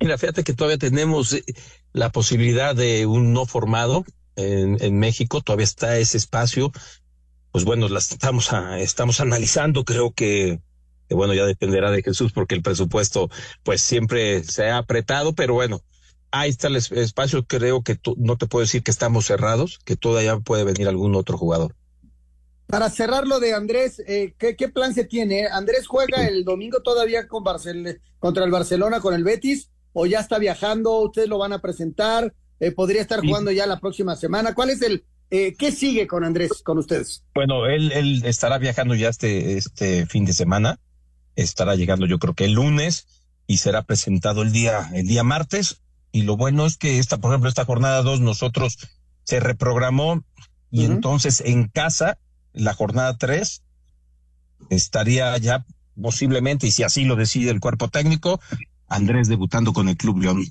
Mira, 0.01 0.17
fíjate 0.17 0.45
que 0.45 0.55
todavía 0.55 0.79
tenemos 0.79 1.35
eh, 1.35 1.45
la 1.93 2.11
posibilidad 2.11 2.75
de 2.75 3.05
un 3.05 3.35
no 3.35 3.45
formado 3.45 4.07
en, 4.35 4.83
en 4.83 4.99
México, 4.99 5.43
todavía 5.43 5.65
está 5.65 5.99
ese 5.99 6.17
espacio. 6.17 6.73
Pues 7.53 7.65
bueno, 7.65 7.91
las 7.91 8.11
estamos, 8.13 8.51
a, 8.55 8.81
estamos 8.81 9.21
analizando, 9.21 9.85
creo 9.85 10.13
que, 10.13 10.63
que, 11.07 11.15
bueno, 11.15 11.35
ya 11.35 11.45
dependerá 11.45 11.91
de 11.91 12.03
Jesús 12.03 12.33
porque 12.33 12.55
el 12.55 12.63
presupuesto 12.63 13.29
pues 13.63 13.83
siempre 13.83 14.43
se 14.43 14.71
ha 14.71 14.79
apretado, 14.79 15.35
pero 15.35 15.53
bueno, 15.53 15.83
ahí 16.31 16.49
está 16.49 16.69
el 16.69 16.77
espacio, 16.77 17.45
creo 17.45 17.83
que 17.83 18.01
no 18.17 18.39
te 18.39 18.47
puedo 18.47 18.63
decir 18.63 18.83
que 18.83 18.91
estamos 18.91 19.27
cerrados, 19.27 19.81
que 19.85 19.97
todavía 19.97 20.39
puede 20.39 20.65
venir 20.65 20.89
algún 20.89 21.15
otro 21.15 21.37
jugador. 21.37 21.75
Para 22.69 22.91
cerrar 22.91 23.27
lo 23.27 23.41
de 23.41 23.55
Andrés, 23.55 24.03
eh, 24.07 24.35
¿qué, 24.39 24.55
¿qué, 24.55 24.69
plan 24.69 24.93
se 24.93 25.05
tiene? 25.05 25.47
Andrés 25.47 25.87
juega 25.87 26.29
el 26.29 26.45
domingo 26.45 26.83
todavía 26.83 27.27
con 27.27 27.43
Barcel 27.43 28.03
contra 28.19 28.45
el 28.45 28.51
Barcelona, 28.51 29.01
con 29.01 29.15
el 29.15 29.25
Betis, 29.25 29.71
o 29.95 30.05
ya 30.05 30.21
está 30.21 30.39
viajando, 30.39 31.01
ustedes 31.01 31.29
lo 31.29 31.39
van 31.39 31.55
a 31.55 31.61
presentar, 31.61 32.35
eh, 32.61 32.71
podría 32.73 33.01
estar 33.01 33.21
jugando 33.21 33.51
ya 33.51 33.67
la 33.67 33.81
próxima 33.81 34.17
semana. 34.17 34.55
¿Cuál 34.55 34.69
es 34.69 34.83
el, 34.83 35.05
eh, 35.31 35.55
qué 35.59 35.73
sigue 35.73 36.07
con 36.07 36.25
Andrés, 36.25 36.63
con 36.63 36.77
ustedes? 36.77 37.25
Bueno, 37.35 37.67
él, 37.67 37.91
él 37.93 38.23
estará 38.27 38.59
viajando 38.59 38.95
ya 38.95 39.09
este, 39.09 39.57
este 39.57 40.05
fin 40.05 40.27
de 40.27 40.35
semana, 40.35 40.79
estará 41.37 41.75
llegando 41.75 42.05
yo 42.05 42.19
creo 42.19 42.35
que 42.35 42.45
el 42.45 42.53
lunes 42.53 43.07
y 43.47 43.59
será 43.59 43.83
presentado 43.83 44.43
el 44.43 44.53
día, 44.53 44.91
el 44.93 45.07
día 45.07 45.25
martes. 45.25 45.81
Y 46.13 46.23
lo 46.23 46.37
bueno 46.37 46.67
es 46.67 46.77
que 46.77 46.99
esta, 46.99 47.17
por 47.17 47.33
ejemplo, 47.33 47.49
esta 47.49 47.65
jornada 47.65 48.03
2 48.03 48.21
nosotros 48.21 48.79
se 49.25 49.41
reprogramó 49.41 50.23
y 50.71 50.85
entonces 50.85 51.41
en 51.41 51.69
casa, 51.69 52.19
la 52.59 52.75
jornada 52.75 53.17
3, 53.17 53.63
estaría 54.71 55.37
ya 55.39 55.65
posiblemente, 56.01 56.67
y 56.67 56.71
si 56.71 56.83
así 56.83 57.05
lo 57.05 57.17
decide 57.17 57.51
el 57.51 57.61
cuerpo 57.61 57.89
técnico, 57.89 58.41
Andrés 58.89 59.29
debutando 59.29 59.73
con 59.73 59.89
el 59.89 59.97
Club 59.97 60.23
León. 60.23 60.45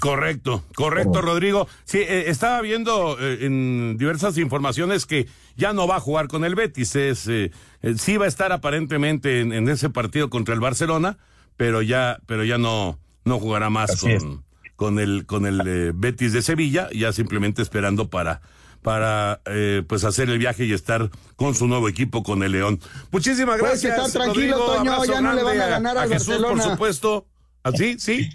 Correcto, 0.00 0.64
correcto, 0.74 1.22
Rodrigo. 1.22 1.68
Sí, 1.84 1.98
eh, 1.98 2.24
estaba 2.26 2.60
viendo 2.60 3.16
eh, 3.20 3.46
en 3.46 3.96
diversas 3.96 4.36
informaciones 4.36 5.06
que 5.06 5.28
ya 5.56 5.72
no 5.72 5.86
va 5.86 5.96
a 5.96 6.00
jugar 6.00 6.26
con 6.26 6.44
el 6.44 6.56
Betis. 6.56 6.96
Es, 6.96 7.28
eh, 7.28 7.52
sí 7.96 8.16
va 8.16 8.24
a 8.24 8.28
estar 8.28 8.50
aparentemente 8.52 9.40
en, 9.40 9.68
ese 9.68 9.90
partido 9.90 10.28
contra 10.28 10.54
el 10.54 10.60
Barcelona, 10.60 11.18
pero 11.56 11.82
ya, 11.82 12.18
pero 12.26 12.44
ya 12.44 12.58
no, 12.58 12.98
no 13.24 13.38
jugará 13.38 13.70
más 13.70 14.00
con, 14.00 14.44
con, 14.74 14.98
el, 14.98 15.24
con 15.24 15.46
el 15.46 15.92
Betis 15.94 16.32
de 16.32 16.42
Sevilla, 16.42 16.88
ya 16.92 17.12
simplemente 17.12 17.62
esperando 17.62 18.10
para 18.10 18.40
para 18.82 19.40
pues 19.86 20.04
hacer 20.04 20.28
el 20.30 20.38
viaje 20.38 20.64
y 20.64 20.72
estar 20.72 21.10
con 21.36 21.54
su 21.54 21.66
nuevo 21.66 21.88
equipo 21.88 22.22
con 22.22 22.42
el 22.42 22.52
León. 22.52 22.80
Muchísimas 23.10 23.58
gracias. 23.58 23.96
Estar 23.96 24.10
tranquilo, 24.10 24.58
Toño, 24.58 25.04
ya 25.04 25.20
no 25.20 25.32
le 25.32 25.42
van 25.42 25.60
a 25.60 25.66
ganar 25.66 25.98
a, 25.98 26.08
Jesús, 26.08 26.36
por 26.36 26.60
supuesto. 26.60 27.26
¿Así? 27.62 27.98
¿Sí? 27.98 28.28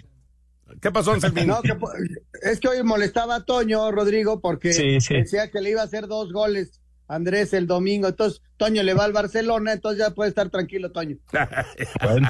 ¿Qué 0.80 0.90
pasó, 0.90 1.12
Anselmín? 1.12 1.46
No, 1.46 1.60
es 2.42 2.60
que 2.60 2.68
hoy 2.68 2.82
molestaba 2.82 3.36
a 3.36 3.44
Toño, 3.44 3.90
Rodrigo, 3.90 4.40
porque 4.40 4.68
decía 5.10 5.50
que 5.50 5.60
le 5.60 5.70
iba 5.70 5.82
a 5.82 5.84
hacer 5.84 6.06
dos 6.06 6.32
goles 6.32 6.80
Andrés 7.08 7.54
el 7.54 7.66
domingo. 7.66 8.06
Entonces, 8.06 8.42
Toño 8.58 8.82
le 8.82 8.94
va 8.94 9.04
al 9.04 9.12
Barcelona, 9.12 9.72
entonces 9.72 9.98
ya 9.98 10.14
puede 10.14 10.28
estar 10.28 10.50
tranquilo, 10.50 10.92
Toño. 10.92 11.16
bueno, 12.04 12.28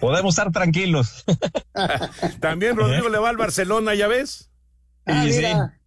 podemos 0.00 0.34
estar 0.34 0.52
tranquilos. 0.52 1.24
También 2.40 2.76
Rodrigo 2.76 3.08
le 3.08 3.18
va 3.18 3.28
al 3.28 3.36
Barcelona, 3.36 3.94
¿ya 3.94 4.06
ves? 4.06 4.50
Ah, 5.04 5.24
mira. 5.24 5.80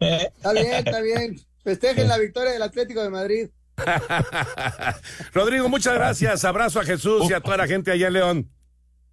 Está 0.00 0.52
bien, 0.52 0.72
está 0.74 1.00
bien. 1.00 1.40
Festejen 1.64 2.08
la 2.08 2.18
victoria 2.18 2.52
del 2.52 2.62
Atlético 2.62 3.02
de 3.02 3.10
Madrid. 3.10 3.48
Rodrigo, 5.32 5.68
muchas 5.68 5.94
gracias. 5.94 6.44
Abrazo 6.44 6.80
a 6.80 6.84
Jesús 6.84 7.28
y 7.30 7.32
a 7.32 7.40
toda 7.40 7.56
la 7.56 7.66
gente 7.66 7.90
allá 7.90 8.06
en 8.06 8.12
León. 8.12 8.50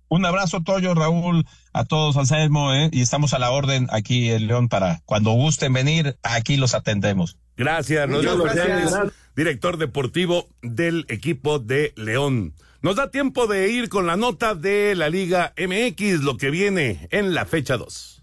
Un 0.09 0.25
abrazo, 0.25 0.61
Toyo, 0.61 0.93
Raúl, 0.93 1.45
a 1.73 1.85
todos, 1.85 2.15
Anselmo, 2.17 2.73
¿eh? 2.73 2.89
y 2.91 3.01
estamos 3.01 3.33
a 3.33 3.39
la 3.39 3.49
orden 3.49 3.87
aquí 3.89 4.29
en 4.29 4.45
León 4.45 4.69
para 4.69 5.01
cuando 5.05 5.31
gusten 5.31 5.73
venir, 5.73 6.17
aquí 6.21 6.55
los 6.55 6.75
atendemos. 6.75 7.37
Gracias, 7.57 8.07
Rodrigo 8.07 8.45
director 9.35 9.77
deportivo 9.77 10.49
del 10.61 11.05
equipo 11.09 11.59
de 11.59 11.93
León. 11.95 12.53
Nos 12.81 12.97
da 12.97 13.11
tiempo 13.11 13.47
de 13.47 13.71
ir 13.71 13.89
con 13.89 14.05
la 14.05 14.17
nota 14.17 14.55
de 14.55 14.95
la 14.95 15.09
Liga 15.09 15.53
MX, 15.57 16.21
lo 16.21 16.37
que 16.37 16.49
viene 16.49 17.07
en 17.11 17.33
la 17.33 17.45
fecha 17.45 17.77
2. 17.77 18.22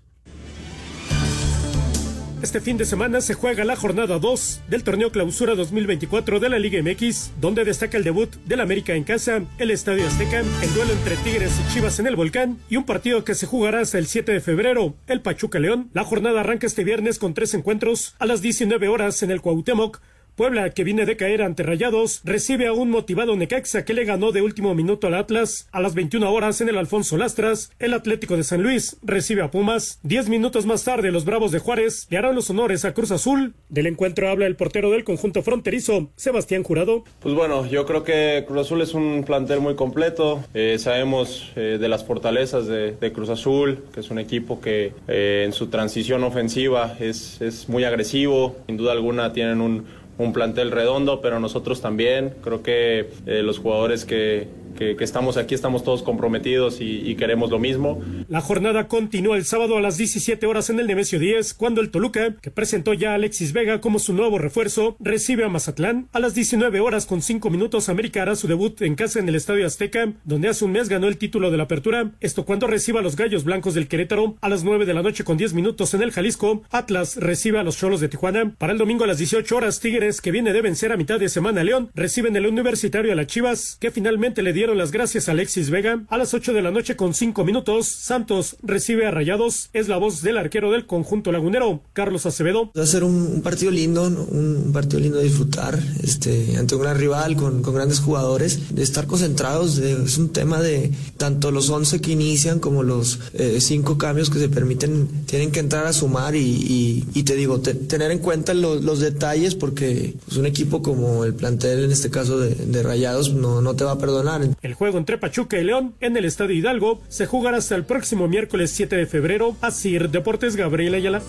Este 2.42 2.62
fin 2.62 2.78
de 2.78 2.86
semana 2.86 3.20
se 3.20 3.34
juega 3.34 3.66
la 3.66 3.76
jornada 3.76 4.18
2 4.18 4.62
del 4.66 4.82
torneo 4.82 5.12
Clausura 5.12 5.54
2024 5.54 6.40
de 6.40 6.48
la 6.48 6.58
Liga 6.58 6.82
MX, 6.82 7.32
donde 7.38 7.66
destaca 7.66 7.98
el 7.98 8.04
debut 8.04 8.34
del 8.46 8.60
América 8.60 8.94
en 8.94 9.04
casa, 9.04 9.42
el 9.58 9.70
Estadio 9.70 10.06
Azteca, 10.06 10.40
el 10.40 10.74
duelo 10.74 10.90
entre 10.94 11.16
Tigres 11.16 11.52
y 11.60 11.74
Chivas 11.74 12.00
en 12.00 12.06
el 12.06 12.16
Volcán 12.16 12.56
y 12.70 12.78
un 12.78 12.86
partido 12.86 13.24
que 13.24 13.34
se 13.34 13.44
jugará 13.44 13.80
hasta 13.80 13.98
el 13.98 14.06
7 14.06 14.32
de 14.32 14.40
febrero, 14.40 14.94
el 15.06 15.20
Pachuca 15.20 15.58
León. 15.58 15.90
La 15.92 16.02
jornada 16.02 16.40
arranca 16.40 16.66
este 16.66 16.82
viernes 16.82 17.18
con 17.18 17.34
tres 17.34 17.52
encuentros 17.52 18.14
a 18.18 18.24
las 18.24 18.40
19 18.40 18.88
horas 18.88 19.22
en 19.22 19.30
el 19.30 19.42
Cuauhtémoc, 19.42 20.00
Puebla, 20.36 20.70
que 20.70 20.84
viene 20.84 21.06
de 21.06 21.16
caer 21.16 21.42
ante 21.42 21.62
Rayados, 21.62 22.20
recibe 22.24 22.66
a 22.66 22.72
un 22.72 22.90
motivado 22.90 23.36
Necaxa 23.36 23.84
que 23.84 23.94
le 23.94 24.04
ganó 24.04 24.32
de 24.32 24.42
último 24.42 24.74
minuto 24.74 25.06
al 25.06 25.14
Atlas. 25.14 25.68
A 25.72 25.80
las 25.80 25.94
21 25.94 26.32
horas 26.32 26.60
en 26.60 26.68
el 26.68 26.78
Alfonso 26.78 27.16
Lastras, 27.16 27.70
el 27.78 27.94
Atlético 27.94 28.36
de 28.36 28.44
San 28.44 28.62
Luis 28.62 28.96
recibe 29.02 29.42
a 29.42 29.50
Pumas. 29.50 29.98
Diez 30.02 30.28
minutos 30.28 30.66
más 30.66 30.84
tarde, 30.84 31.10
los 31.12 31.24
Bravos 31.24 31.52
de 31.52 31.58
Juárez 31.58 32.06
le 32.10 32.18
harán 32.18 32.34
los 32.34 32.50
honores 32.50 32.84
a 32.84 32.94
Cruz 32.94 33.10
Azul. 33.10 33.54
Del 33.68 33.86
encuentro 33.86 34.28
habla 34.28 34.46
el 34.46 34.56
portero 34.56 34.90
del 34.90 35.04
conjunto 35.04 35.42
fronterizo, 35.42 36.10
Sebastián 36.16 36.62
Jurado. 36.62 37.04
Pues 37.20 37.34
bueno, 37.34 37.66
yo 37.66 37.86
creo 37.86 38.04
que 38.04 38.44
Cruz 38.46 38.66
Azul 38.66 38.80
es 38.82 38.94
un 38.94 39.24
plantel 39.24 39.60
muy 39.60 39.74
completo. 39.74 40.42
Eh, 40.54 40.76
sabemos 40.78 41.52
eh, 41.56 41.78
de 41.80 41.88
las 41.88 42.04
fortalezas 42.04 42.66
de, 42.66 43.12
Cruz 43.12 43.28
Azul, 43.28 43.82
que 43.92 44.00
es 44.00 44.10
un 44.10 44.18
equipo 44.18 44.60
que 44.60 44.92
eh, 45.08 45.42
en 45.44 45.52
su 45.52 45.66
transición 45.66 46.22
ofensiva 46.22 46.96
es, 47.00 47.40
es 47.40 47.68
muy 47.68 47.84
agresivo. 47.84 48.56
Sin 48.66 48.76
duda 48.76 48.92
alguna 48.92 49.32
tienen 49.32 49.60
un 49.60 49.84
un 50.20 50.34
plantel 50.34 50.70
redondo, 50.70 51.20
pero 51.20 51.40
nosotros 51.40 51.80
también. 51.80 52.34
Creo 52.42 52.62
que 52.62 53.10
eh, 53.26 53.42
los 53.42 53.58
jugadores 53.58 54.04
que, 54.04 54.48
que, 54.76 54.96
estamos 55.00 55.36
aquí, 55.36 55.54
estamos 55.54 55.84
todos 55.84 56.02
comprometidos 56.02 56.78
y, 56.80 57.14
queremos 57.20 57.50
lo 57.50 57.58
mismo. 57.58 58.00
La 58.28 58.40
jornada 58.40 58.88
continúa 58.88 59.36
el 59.36 59.44
sábado 59.44 59.76
a 59.76 59.80
las 59.80 59.98
17 59.98 60.46
horas 60.46 60.70
en 60.70 60.80
el 60.80 60.86
Nemesio 60.86 61.18
10, 61.18 61.52
cuando 61.54 61.80
el 61.80 61.90
Toluca, 61.90 62.36
que 62.40 62.50
presentó 62.50 62.94
ya 62.94 63.12
a 63.12 63.14
Alexis 63.14 63.52
Vega 63.52 63.80
como 63.80 63.98
su 63.98 64.14
nuevo 64.14 64.38
refuerzo, 64.38 64.96
recibe 65.00 65.44
a 65.44 65.48
Mazatlán. 65.48 66.08
A 66.12 66.20
las 66.20 66.34
19 66.34 66.80
horas 66.80 67.04
con 67.04 67.20
5 67.20 67.50
minutos, 67.50 67.88
América 67.88 68.22
hará 68.22 68.36
su 68.36 68.48
debut 68.48 68.80
en 68.82 68.94
casa 68.94 69.18
en 69.18 69.28
el 69.28 69.34
Estadio 69.34 69.66
Azteca, 69.66 70.12
donde 70.24 70.48
hace 70.48 70.64
un 70.64 70.72
mes 70.72 70.88
ganó 70.88 71.08
el 71.08 71.18
título 71.18 71.50
de 71.50 71.56
la 71.56 71.64
apertura. 71.64 72.12
Esto 72.20 72.44
cuando 72.44 72.66
reciba 72.66 73.00
a 73.00 73.02
los 73.02 73.16
Gallos 73.16 73.44
Blancos 73.44 73.74
del 73.74 73.88
Querétaro. 73.88 74.36
A 74.40 74.48
las 74.48 74.64
9 74.64 74.86
de 74.86 74.94
la 74.94 75.02
noche 75.02 75.24
con 75.24 75.36
10 75.36 75.54
minutos 75.54 75.92
en 75.94 76.02
el 76.02 76.12
Jalisco, 76.12 76.62
Atlas 76.70 77.16
recibe 77.16 77.58
a 77.58 77.62
los 77.62 77.76
Cholos 77.76 78.00
de 78.00 78.08
Tijuana. 78.08 78.54
Para 78.56 78.72
el 78.72 78.78
domingo 78.78 79.04
a 79.04 79.06
las 79.06 79.18
18 79.18 79.56
horas, 79.56 79.80
Tigres, 79.80 80.20
que 80.20 80.30
viene 80.30 80.52
de 80.52 80.62
vencer 80.62 80.92
a 80.92 80.96
mitad 80.96 81.18
de 81.18 81.28
semana 81.28 81.64
León, 81.64 81.90
reciben 81.94 82.36
el 82.36 82.46
Universitario 82.46 83.12
a 83.12 83.14
las 83.14 83.26
Chivas, 83.26 83.76
que 83.80 83.90
finalmente 83.90 84.42
le 84.42 84.52
dieron 84.60 84.76
las 84.76 84.90
gracias 84.90 85.26
a 85.26 85.32
Alexis 85.32 85.70
Vega. 85.70 86.04
A 86.10 86.18
las 86.18 86.34
8 86.34 86.52
de 86.52 86.60
la 86.60 86.70
noche 86.70 86.94
con 86.94 87.14
5 87.14 87.46
minutos, 87.46 87.86
Santos 87.88 88.56
recibe 88.62 89.06
a 89.06 89.10
Rayados. 89.10 89.70
Es 89.72 89.88
la 89.88 89.96
voz 89.96 90.20
del 90.20 90.36
arquero 90.36 90.70
del 90.70 90.84
conjunto 90.84 91.32
lagunero, 91.32 91.80
Carlos 91.94 92.26
Acevedo. 92.26 92.70
Va 92.76 92.82
a 92.82 92.86
ser 92.86 93.02
un, 93.02 93.40
partido 93.40 93.70
lindo, 93.70 94.02
un, 94.02 94.70
partido 94.70 95.00
lindo 95.00 95.16
de 95.16 95.24
disfrutar, 95.24 95.82
este, 96.02 96.58
ante 96.58 96.74
un 96.74 96.82
gran 96.82 96.98
rival 96.98 97.36
con, 97.36 97.62
grandes 97.62 98.00
jugadores, 98.00 98.74
de 98.74 98.82
estar 98.82 99.06
concentrados. 99.06 99.78
es 99.78 100.18
un 100.18 100.28
tema 100.28 100.60
de 100.60 100.90
tanto 101.16 101.50
los 101.50 101.70
11 101.70 102.02
que 102.02 102.12
inician 102.12 102.60
como 102.60 102.82
los 102.82 103.18
5 103.58 103.92
eh, 103.92 103.96
cambios 103.96 104.28
que 104.28 104.40
se 104.40 104.50
permiten, 104.50 105.24
tienen 105.24 105.52
que 105.52 105.60
entrar 105.60 105.86
a 105.86 105.94
sumar 105.94 106.36
y, 106.36 107.22
te 107.24 107.34
digo, 107.34 107.60
tener 107.60 108.10
en 108.10 108.18
cuenta 108.18 108.52
los 108.52 109.00
detalles 109.00 109.54
porque 109.54 110.16
pues, 110.26 110.36
un 110.36 110.44
equipo 110.44 110.82
como 110.82 111.24
el 111.24 111.32
plantel, 111.32 111.84
en 111.84 111.92
este 111.92 112.10
caso 112.10 112.38
de, 112.38 112.82
Rayados, 112.82 113.32
no, 113.32 113.62
no 113.62 113.74
te 113.74 113.84
va 113.84 113.92
a 113.92 113.98
perdonar. 113.98 114.49
El 114.62 114.74
juego 114.74 114.98
entre 114.98 115.18
Pachuca 115.18 115.58
y 115.58 115.64
León 115.64 115.94
en 116.00 116.16
el 116.16 116.24
Estadio 116.24 116.54
Hidalgo 116.54 117.00
se 117.08 117.26
jugará 117.26 117.58
hasta 117.58 117.74
el 117.74 117.84
próximo 117.84 118.28
miércoles 118.28 118.70
7 118.70 118.96
de 118.96 119.06
febrero. 119.06 119.56
Asir 119.60 120.10
Deportes 120.10 120.56
Gabriel 120.56 120.94
Ayala. 120.94 121.22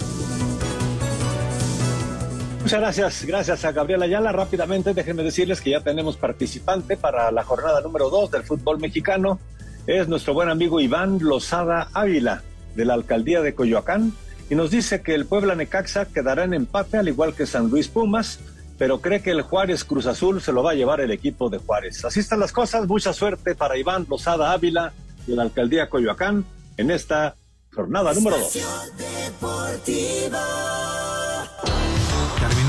Muchas 2.61 2.79
gracias, 2.79 3.25
gracias 3.25 3.65
a 3.65 3.71
Gabriel 3.71 4.03
Ayala. 4.03 4.31
Rápidamente 4.31 4.93
déjenme 4.93 5.23
decirles 5.23 5.61
que 5.61 5.71
ya 5.71 5.81
tenemos 5.81 6.17
participante 6.17 6.95
para 6.95 7.31
la 7.31 7.43
jornada 7.43 7.81
número 7.81 8.09
2 8.09 8.31
del 8.31 8.43
fútbol 8.43 8.79
mexicano. 8.79 9.39
Es 9.87 10.07
nuestro 10.07 10.33
buen 10.33 10.49
amigo 10.49 10.79
Iván 10.79 11.17
Lozada 11.21 11.89
Ávila, 11.93 12.43
de 12.75 12.85
la 12.85 12.93
alcaldía 12.93 13.41
de 13.41 13.55
Coyoacán, 13.55 14.13
y 14.49 14.55
nos 14.55 14.69
dice 14.69 15.01
que 15.01 15.15
el 15.15 15.25
Puebla 15.25 15.55
Necaxa 15.55 16.05
quedará 16.05 16.43
en 16.43 16.53
empate, 16.53 16.97
al 16.97 17.07
igual 17.07 17.33
que 17.33 17.47
San 17.47 17.69
Luis 17.69 17.87
Pumas 17.87 18.39
pero 18.81 18.99
cree 18.99 19.21
que 19.21 19.29
el 19.29 19.43
Juárez 19.43 19.83
Cruz 19.83 20.07
Azul 20.07 20.41
se 20.41 20.51
lo 20.51 20.63
va 20.63 20.71
a 20.71 20.73
llevar 20.73 21.01
el 21.01 21.11
equipo 21.11 21.51
de 21.51 21.59
Juárez. 21.59 22.03
Así 22.03 22.19
están 22.19 22.39
las 22.39 22.51
cosas. 22.51 22.87
Mucha 22.87 23.13
suerte 23.13 23.53
para 23.53 23.77
Iván 23.77 24.07
Lozada 24.09 24.53
Ávila 24.53 24.91
de 25.27 25.35
la 25.35 25.43
alcaldía 25.43 25.87
Coyoacán 25.87 26.43
en 26.77 26.89
esta 26.89 27.35
jornada 27.75 28.11
número 28.11 28.39
2 28.39 28.57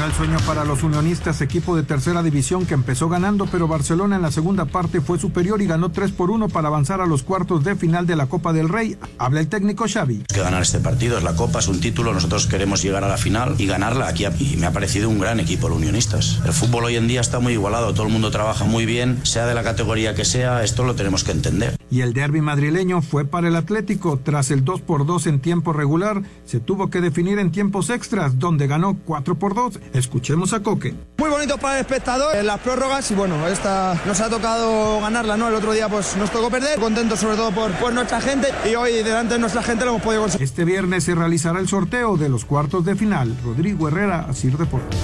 el 0.05 0.13
sueño 0.15 0.39
para 0.47 0.65
los 0.65 0.83
unionistas, 0.83 1.41
equipo 1.43 1.77
de 1.77 1.83
tercera 1.83 2.23
división 2.23 2.67
que 2.67 2.75
empezó 2.75 3.09
ganando, 3.09 3.47
pero 3.47 3.69
Barcelona 3.69 4.17
en 4.17 4.23
la 4.23 4.33
segunda 4.33 4.65
parte 4.65 5.01
fue 5.01 5.19
superior 5.19 5.63
y 5.63 5.67
ganó 5.67 5.93
3 5.93 6.13
por 6.13 6.31
1 6.31 6.49
para 6.49 6.69
avanzar 6.69 7.01
a 7.01 7.07
los 7.07 7.23
cuartos 7.23 7.63
de 7.63 7.77
final 7.77 8.07
de 8.07 8.17
la 8.17 8.27
Copa 8.27 8.53
del 8.53 8.69
Rey. 8.69 8.97
Habla 9.19 9.41
el 9.41 9.49
técnico 9.49 9.85
Xavi. 9.87 10.25
Que 10.27 10.41
ganar 10.41 10.63
este 10.63 10.81
partido 10.81 11.19
es 11.19 11.25
la 11.25 11.37
Copa, 11.37 11.61
es 11.61 11.69
un 11.69 11.81
título, 11.81 12.13
nosotros 12.13 12.47
queremos 12.47 12.83
llegar 12.83 13.05
a 13.05 13.09
la 13.09 13.17
final 13.17 13.55
y 13.59 13.67
ganarla 13.67 14.09
aquí. 14.09 14.25
Y 14.41 14.57
me 14.57 14.67
ha 14.67 14.73
parecido 14.73 15.09
un 15.09 15.19
gran 15.21 15.39
equipo 15.41 15.69
los 15.69 15.79
unionistas. 15.79 16.41
El 16.45 16.53
fútbol 16.53 16.85
hoy 16.85 16.97
en 16.97 17.07
día 17.07 17.21
está 17.21 17.39
muy 17.39 17.53
igualado, 17.53 17.93
todo 17.93 18.07
el 18.07 18.13
mundo 18.13 18.31
trabaja 18.31 18.65
muy 18.65 18.87
bien, 18.87 19.21
sea 19.25 19.47
de 19.47 19.55
la 19.55 19.63
categoría 19.63 20.15
que 20.15 20.25
sea, 20.25 20.65
esto 20.65 20.85
lo 20.85 20.95
tenemos 20.95 21.23
que 21.23 21.33
entender. 21.33 21.77
Y 21.91 22.01
el 22.01 22.13
derby 22.13 22.41
madrileño 22.41 23.03
fue 23.03 23.25
para 23.25 23.49
el 23.49 23.57
Atlético. 23.57 24.19
Tras 24.23 24.51
el 24.51 24.65
2 24.65 24.81
por 24.81 25.07
2 25.07 25.27
en 25.27 25.41
tiempo 25.41 25.73
regular, 25.73 26.23
se 26.47 26.59
tuvo 26.59 26.89
que 26.89 27.01
definir 27.01 27.39
en 27.39 27.53
tiempos 27.53 27.91
extras, 27.91 28.39
donde 28.39 28.67
ganó 28.67 28.97
4 29.05 29.39
por 29.39 29.55
2 29.55 29.79
Escuchemos 29.93 30.53
a 30.53 30.61
Coque. 30.61 30.95
Muy 31.19 31.31
bonito 31.31 31.59
para 31.59 31.77
el 31.77 31.81
espectador, 31.83 32.37
en 32.37 32.47
las 32.47 32.61
prórrogas 32.61 33.11
y 33.11 33.15
bueno, 33.15 33.47
esta 33.49 34.01
nos 34.07 34.21
ha 34.21 34.31
tocado 34.31 35.01
ganarla, 35.01 35.37
¿no? 35.37 35.49
El 35.49 35.55
otro 35.55 35.73
día 35.73 35.89
pues 35.89 36.17
nos 36.17 36.31
tocó 36.31 36.51
perder, 36.51 36.79
contento 36.79 37.17
sobre 37.17 37.37
todo 37.37 37.51
por, 37.51 37.71
por 37.73 37.93
nuestra 37.93 38.21
gente 38.21 38.49
y 38.71 38.75
hoy 38.75 39.03
delante 39.03 39.35
de 39.35 39.41
nuestra 39.41 39.63
gente 39.63 39.85
lo 39.85 39.93
hemos 39.93 40.03
podido 40.03 40.23
conseguir. 40.23 40.45
Este 40.45 40.65
viernes 40.65 41.05
se 41.05 41.15
realizará 41.15 41.61
el 41.61 41.69
sorteo 41.69 42.17
de 42.17 42.29
los 42.29 42.45
cuartos 42.45 42.85
de 42.85 42.97
final. 42.97 43.37
Rodrigo 43.45 43.89
Herrera, 43.89 44.27
Asir 44.29 44.57
Deportes 44.57 44.99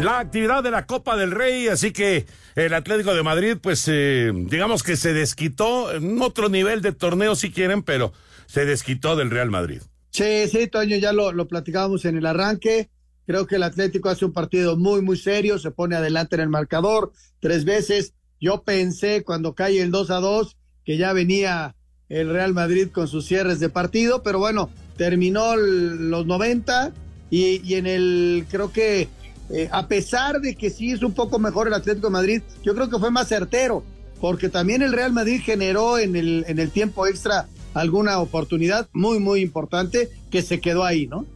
la 0.00 0.18
actividad 0.18 0.62
de 0.62 0.70
la 0.70 0.86
Copa 0.86 1.16
del 1.16 1.30
Rey, 1.30 1.68
así 1.68 1.92
que 1.92 2.26
el 2.56 2.74
Atlético 2.74 3.14
de 3.14 3.22
Madrid, 3.22 3.56
pues 3.60 3.84
eh, 3.88 4.32
digamos 4.34 4.82
que 4.82 4.96
se 4.96 5.12
desquitó 5.12 5.92
en 5.92 6.20
otro 6.20 6.48
nivel 6.48 6.82
de 6.82 6.92
torneo 6.92 7.36
si 7.36 7.50
quieren, 7.52 7.82
pero 7.82 8.12
se 8.46 8.64
desquitó 8.64 9.16
del 9.16 9.30
Real 9.30 9.50
Madrid. 9.50 9.82
Sí, 10.10 10.48
sí, 10.48 10.68
Toño, 10.68 10.96
ya 10.96 11.12
lo, 11.12 11.32
lo 11.32 11.48
platicábamos 11.48 12.04
en 12.04 12.16
el 12.16 12.26
arranque. 12.26 12.88
Creo 13.26 13.46
que 13.46 13.56
el 13.56 13.62
Atlético 13.62 14.08
hace 14.08 14.24
un 14.24 14.32
partido 14.32 14.76
muy, 14.76 15.00
muy 15.02 15.16
serio, 15.16 15.58
se 15.58 15.70
pone 15.70 15.96
adelante 15.96 16.36
en 16.36 16.42
el 16.42 16.48
marcador 16.48 17.12
tres 17.40 17.64
veces. 17.64 18.14
Yo 18.40 18.62
pensé 18.62 19.22
cuando 19.24 19.54
cae 19.54 19.80
el 19.80 19.90
2 19.90 20.10
a 20.10 20.16
2 20.16 20.56
que 20.84 20.98
ya 20.98 21.12
venía 21.12 21.74
el 22.08 22.30
Real 22.30 22.52
Madrid 22.52 22.88
con 22.92 23.08
sus 23.08 23.26
cierres 23.26 23.60
de 23.60 23.70
partido, 23.70 24.22
pero 24.22 24.38
bueno, 24.38 24.68
terminó 24.96 25.56
los 25.56 26.26
90 26.26 26.92
y, 27.30 27.62
y 27.64 27.74
en 27.74 27.86
el, 27.86 28.46
creo 28.50 28.70
que 28.70 29.08
eh, 29.50 29.68
a 29.70 29.88
pesar 29.88 30.40
de 30.40 30.54
que 30.54 30.70
sí 30.70 30.92
es 30.92 31.02
un 31.02 31.12
poco 31.12 31.38
mejor 31.38 31.66
el 31.66 31.74
Atlético 31.74 32.06
de 32.06 32.12
Madrid, 32.12 32.42
yo 32.62 32.74
creo 32.74 32.88
que 32.88 32.98
fue 32.98 33.10
más 33.10 33.28
certero, 33.28 33.82
porque 34.20 34.48
también 34.48 34.82
el 34.82 34.92
Real 34.92 35.12
Madrid 35.12 35.40
generó 35.44 35.98
en 35.98 36.16
el, 36.16 36.44
en 36.48 36.58
el 36.58 36.70
tiempo 36.70 37.06
extra 37.06 37.46
alguna 37.74 38.18
oportunidad 38.20 38.88
muy, 38.92 39.18
muy 39.18 39.40
importante 39.40 40.08
que 40.30 40.42
se 40.42 40.60
quedó 40.60 40.84
ahí, 40.84 41.06
¿no? 41.06 41.26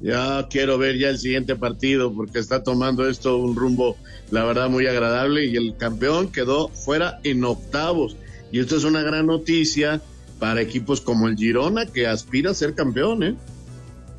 Ya 0.00 0.46
quiero 0.50 0.76
ver 0.78 0.98
ya 0.98 1.08
el 1.08 1.18
siguiente 1.18 1.56
partido 1.56 2.12
porque 2.12 2.38
está 2.38 2.62
tomando 2.62 3.08
esto 3.08 3.38
un 3.38 3.56
rumbo, 3.56 3.96
la 4.30 4.44
verdad, 4.44 4.68
muy 4.68 4.86
agradable 4.86 5.46
y 5.46 5.56
el 5.56 5.76
campeón 5.76 6.30
quedó 6.30 6.68
fuera 6.68 7.18
en 7.24 7.44
octavos. 7.44 8.16
Y 8.52 8.60
esto 8.60 8.76
es 8.76 8.84
una 8.84 9.02
gran 9.02 9.26
noticia 9.26 10.00
para 10.38 10.60
equipos 10.60 11.00
como 11.00 11.28
el 11.28 11.36
Girona 11.36 11.86
que 11.86 12.06
aspira 12.06 12.50
a 12.50 12.54
ser 12.54 12.74
campeón, 12.74 13.22
¿eh? 13.22 13.34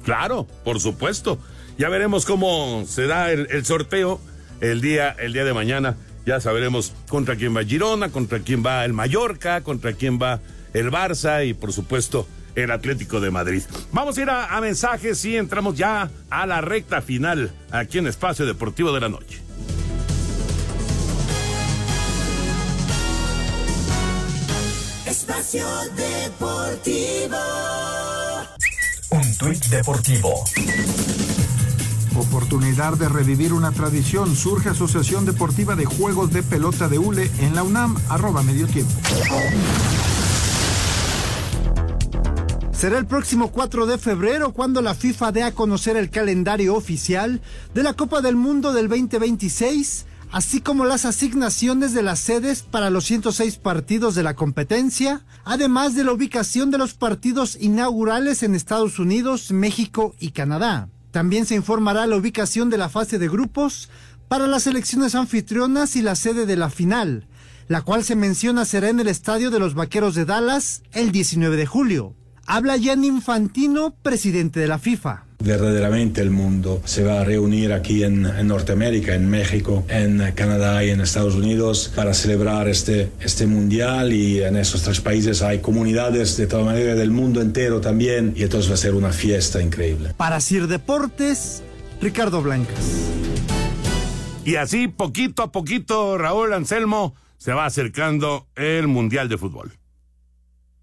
Claro, 0.04 0.48
por 0.64 0.80
supuesto. 0.80 1.38
Ya 1.78 1.90
veremos 1.90 2.26
cómo 2.26 2.86
será 2.88 3.32
el, 3.32 3.48
el 3.52 3.64
sorteo 3.64 4.20
el 4.62 4.82
día, 4.82 5.16
el 5.20 5.34
día 5.34 5.46
de 5.46 5.54
mañana. 5.54 5.96
Ya 6.26 6.42
sabremos 6.42 6.94
contra 7.08 7.36
quién 7.36 7.56
va 7.56 7.64
Girona, 7.64 8.10
contra 8.10 8.40
quién 8.40 8.66
va 8.66 8.84
el 8.84 8.94
Mallorca, 8.94 9.62
contra 9.62 9.94
quién 9.94 10.20
va 10.20 10.42
el 10.74 10.92
Barça 10.92 11.48
y 11.48 11.54
por 11.54 11.72
supuesto 11.72 12.28
el 12.64 12.72
Atlético 12.72 13.20
de 13.20 13.30
Madrid. 13.32 13.62
Vamos 13.92 14.18
a 14.18 14.22
ir 14.22 14.30
a, 14.30 14.58
a 14.58 14.62
mensajes 14.62 15.24
y 15.26 15.38
entramos 15.38 15.76
ya 15.76 16.10
a 16.30 16.46
la 16.48 16.60
recta 16.62 17.02
final 17.02 17.52
aquí 17.72 18.00
en 18.00 18.08
Espacio 18.08 18.46
Deportivo 18.46 18.92
de 18.92 19.00
la 19.00 19.10
Noche. 19.10 19.42
Espacio 25.06 25.68
Deportivo. 25.96 27.38
Un 29.12 29.38
tuit 29.38 29.64
deportivo. 29.68 30.44
Oportunidad 32.16 32.94
de 32.94 33.08
revivir 33.08 33.54
una 33.54 33.72
tradición. 33.72 34.36
Surge 34.36 34.70
Asociación 34.70 35.26
Deportiva 35.26 35.76
de 35.76 35.86
Juegos 35.86 36.34
de 36.34 36.42
Pelota 36.42 36.88
de 36.88 36.98
Hule 36.98 37.30
en 37.40 37.54
la 37.54 37.62
UNAM, 37.62 37.96
arroba 38.10 38.42
medio 38.42 38.66
tiempo. 38.68 38.92
Será 42.78 43.00
el 43.00 43.08
próximo 43.08 43.52
4 43.52 43.88
de 43.88 43.98
febrero 43.98 44.54
cuando 44.54 44.84
la 44.84 44.94
FIFA 44.94 45.32
dé 45.32 45.42
a 45.42 45.52
conocer 45.52 45.98
el 45.98 46.12
calendario 46.12 46.76
oficial 46.76 47.42
de 47.74 47.82
la 47.82 47.96
Copa 47.96 48.22
del 48.22 48.36
Mundo 48.36 48.72
del 48.72 48.88
2026, 48.88 50.06
así 50.32 50.62
como 50.62 50.86
las 50.86 51.04
asignaciones 51.04 51.96
de 51.96 52.04
las 52.04 52.20
sedes 52.20 52.62
para 52.62 52.92
los 52.92 53.06
106 53.06 53.58
partidos 53.58 54.14
de 54.14 54.22
la 54.22 54.36
competencia, 54.36 55.26
además 55.44 55.96
de 55.96 56.04
la 56.04 56.12
ubicación 56.12 56.70
de 56.70 56.78
los 56.78 56.94
partidos 56.94 57.58
inaugurales 57.60 58.44
en 58.44 58.54
Estados 58.54 59.00
Unidos, 59.00 59.52
México 59.52 60.14
y 60.20 60.30
Canadá. 60.30 60.88
También 61.10 61.48
se 61.48 61.56
informará 61.56 62.06
la 62.06 62.18
ubicación 62.18 62.70
de 62.70 62.78
la 62.78 62.90
fase 62.90 63.18
de 63.18 63.28
grupos 63.28 63.90
para 64.28 64.46
las 64.46 64.68
elecciones 64.68 65.16
anfitrionas 65.16 65.96
y 65.96 66.04
la 66.04 66.14
sede 66.14 66.46
de 66.46 66.58
la 66.58 66.70
final, 66.70 67.28
la 67.70 67.82
cual 67.82 68.04
se 68.04 68.16
menciona 68.16 68.66
será 68.66 68.90
en 68.90 69.00
el 69.00 69.08
Estadio 69.08 69.50
de 69.50 69.58
los 69.58 69.74
Vaqueros 69.74 70.14
de 70.14 70.26
Dallas 70.26 70.84
el 70.92 71.12
19 71.12 71.58
de 71.58 71.66
julio. 71.66 72.14
Habla 72.50 72.78
Gianni 72.78 73.08
Infantino, 73.08 73.94
presidente 74.02 74.62
de 74.62 74.70
la 74.70 74.80
FIFA. 74.80 75.26
Verdaderamente 75.44 76.22
el 76.22 76.30
mundo 76.30 76.82
se 76.86 77.04
va 77.04 77.20
a 77.20 77.26
reunir 77.26 77.74
aquí 77.74 78.06
en, 78.06 78.26
en, 78.26 78.48
Norteamérica, 78.48 79.16
en 79.16 79.30
México, 79.30 79.86
en 79.90 80.32
Canadá 80.34 80.82
y 80.86 80.92
en 80.92 81.02
Estados 81.02 81.36
Unidos 81.36 81.92
para 81.94 82.14
celebrar 82.14 82.70
este, 82.70 83.12
este 83.20 83.48
mundial 83.48 84.14
y 84.14 84.42
en 84.42 84.56
esos 84.56 84.82
tres 84.82 85.02
países 85.02 85.42
hay 85.42 85.60
comunidades 85.60 86.38
de 86.38 86.48
toda 86.48 86.64
manera 86.64 86.96
del 86.96 87.12
mundo 87.12 87.42
entero 87.42 87.82
también 87.82 88.34
y 88.38 88.44
entonces 88.44 88.72
va 88.72 88.76
a 88.76 88.78
ser 88.78 88.96
una 88.96 89.12
fiesta 89.12 89.62
increíble. 89.62 90.14
Para 90.16 90.40
Sir 90.40 90.68
Deportes, 90.68 91.64
Ricardo 92.02 92.42
Blancas. 92.42 93.10
Y 94.46 94.56
así 94.56 94.88
poquito 94.88 95.44
a 95.44 95.52
poquito 95.52 96.18
Raúl 96.18 96.54
Anselmo 96.54 97.14
se 97.38 97.52
va 97.52 97.66
acercando 97.66 98.48
el 98.56 98.88
Mundial 98.88 99.28
de 99.28 99.38
Fútbol. 99.38 99.74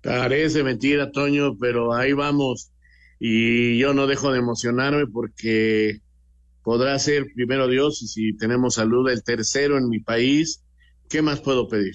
Parece 0.05 0.63
mentira, 0.63 1.11
Toño, 1.11 1.57
pero 1.59 1.95
ahí 1.95 2.13
vamos. 2.13 2.71
Y 3.19 3.79
yo 3.79 3.95
no 3.95 4.07
dejo 4.07 4.33
de 4.33 4.39
emocionarme 4.39 5.07
porque 5.07 6.03
podrá 6.63 6.99
ser 6.99 7.27
primero 7.35 7.69
Dios 7.69 8.03
y 8.03 8.09
si 8.09 8.37
tenemos 8.37 8.75
salud 8.75 9.09
el 9.09 9.25
tercero 9.25 9.79
en 9.79 9.89
mi 9.89 10.01
país, 10.01 10.63
¿qué 11.09 11.23
más 11.23 11.41
puedo 11.41 11.69
pedir? 11.69 11.95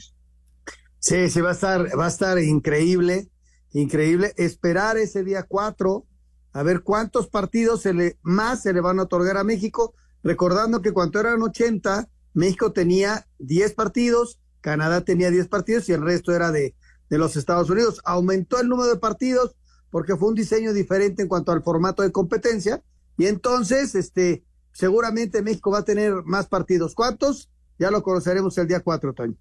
Sí, 0.97 1.29
sí 1.29 1.39
va 1.39 1.49
a 1.49 1.53
estar 1.53 1.87
va 1.97 2.05
a 2.05 2.09
estar 2.09 2.39
increíble, 2.39 3.29
increíble. 3.73 4.33
Esperar 4.37 4.97
ese 4.97 5.23
día 5.23 5.43
4 5.43 6.05
a 6.51 6.63
ver 6.63 6.81
cuántos 6.81 7.27
partidos 7.27 7.83
se 7.83 7.93
le 7.93 8.17
más 8.23 8.63
se 8.63 8.73
le 8.73 8.81
van 8.81 8.99
a 8.99 9.03
otorgar 9.03 9.37
a 9.37 9.43
México, 9.43 9.93
recordando 10.23 10.81
que 10.81 10.93
cuando 10.93 11.19
eran 11.19 11.43
80 11.43 12.09
México 12.33 12.71
tenía 12.71 13.27
10 13.37 13.73
partidos, 13.73 14.39
Canadá 14.61 15.01
tenía 15.01 15.29
10 15.29 15.47
partidos 15.47 15.87
y 15.89 15.93
el 15.93 16.01
resto 16.01 16.33
era 16.33 16.51
de 16.51 16.75
de 17.09 17.17
los 17.17 17.35
Estados 17.35 17.69
Unidos. 17.69 18.01
Aumentó 18.05 18.59
el 18.59 18.69
número 18.69 18.89
de 18.89 18.99
partidos 18.99 19.55
porque 19.89 20.15
fue 20.15 20.29
un 20.29 20.35
diseño 20.35 20.73
diferente 20.73 21.21
en 21.21 21.27
cuanto 21.27 21.51
al 21.51 21.63
formato 21.63 22.03
de 22.03 22.11
competencia 22.11 22.83
y 23.17 23.25
entonces 23.25 23.95
este 23.95 24.43
seguramente 24.71 25.41
México 25.41 25.71
va 25.71 25.79
a 25.79 25.85
tener 25.85 26.23
más 26.23 26.47
partidos. 26.47 26.95
¿Cuántos? 26.95 27.49
Ya 27.77 27.91
lo 27.91 28.03
conoceremos 28.03 28.57
el 28.57 28.67
día 28.67 28.81
4, 28.81 29.13
Toño. 29.13 29.35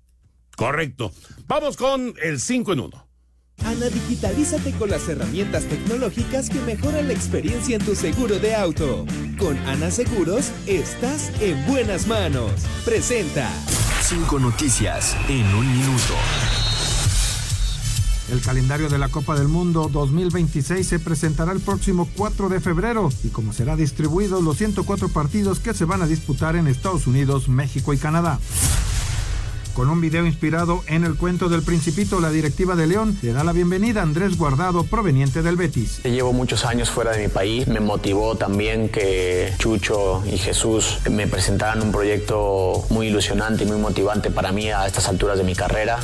Correcto. 0.56 1.12
Vamos 1.46 1.76
con 1.76 2.14
el 2.22 2.40
5 2.40 2.72
en 2.72 2.80
1. 2.80 3.08
Ana, 3.64 3.88
digitalízate 3.88 4.72
con 4.72 4.90
las 4.90 5.08
herramientas 5.08 5.64
tecnológicas 5.64 6.48
que 6.48 6.60
mejoran 6.60 7.08
la 7.08 7.14
experiencia 7.14 7.76
en 7.76 7.84
tu 7.84 7.94
seguro 7.94 8.38
de 8.38 8.54
auto. 8.54 9.04
Con 9.38 9.56
Ana 9.58 9.90
Seguros, 9.90 10.52
estás 10.66 11.30
en 11.40 11.64
buenas 11.66 12.06
manos. 12.06 12.52
Presenta. 12.84 13.50
Cinco 14.02 14.38
noticias 14.38 15.16
en 15.28 15.46
un 15.54 15.66
minuto. 15.66 16.14
El 18.30 18.42
calendario 18.42 18.90
de 18.90 18.98
la 18.98 19.08
Copa 19.08 19.38
del 19.38 19.48
Mundo 19.48 19.88
2026 19.90 20.86
se 20.86 20.98
presentará 20.98 21.52
el 21.52 21.60
próximo 21.60 22.06
4 22.14 22.50
de 22.50 22.60
febrero 22.60 23.08
y 23.24 23.28
como 23.28 23.54
será 23.54 23.74
distribuido 23.74 24.42
los 24.42 24.58
104 24.58 25.08
partidos 25.08 25.60
que 25.60 25.72
se 25.72 25.86
van 25.86 26.02
a 26.02 26.06
disputar 26.06 26.54
en 26.54 26.66
Estados 26.66 27.06
Unidos, 27.06 27.48
México 27.48 27.94
y 27.94 27.96
Canadá. 27.96 28.38
Con 29.72 29.88
un 29.88 30.02
video 30.02 30.26
inspirado 30.26 30.82
en 30.88 31.04
el 31.04 31.14
cuento 31.14 31.48
del 31.48 31.62
Principito, 31.62 32.20
la 32.20 32.30
directiva 32.30 32.76
de 32.76 32.86
León 32.86 33.16
le 33.22 33.32
da 33.32 33.44
la 33.44 33.52
bienvenida 33.52 34.00
a 34.00 34.02
Andrés 34.02 34.36
Guardado, 34.36 34.84
proveniente 34.84 35.40
del 35.40 35.56
Betis. 35.56 36.02
Llevo 36.02 36.34
muchos 36.34 36.66
años 36.66 36.90
fuera 36.90 37.12
de 37.12 37.22
mi 37.22 37.28
país. 37.28 37.66
Me 37.66 37.80
motivó 37.80 38.36
también 38.36 38.90
que 38.90 39.54
Chucho 39.56 40.22
y 40.26 40.36
Jesús 40.36 40.98
me 41.10 41.28
presentaran 41.28 41.80
un 41.80 41.92
proyecto 41.92 42.84
muy 42.90 43.06
ilusionante 43.06 43.64
y 43.64 43.66
muy 43.68 43.78
motivante 43.78 44.30
para 44.30 44.52
mí 44.52 44.68
a 44.68 44.86
estas 44.86 45.08
alturas 45.08 45.38
de 45.38 45.44
mi 45.44 45.54
carrera. 45.54 45.98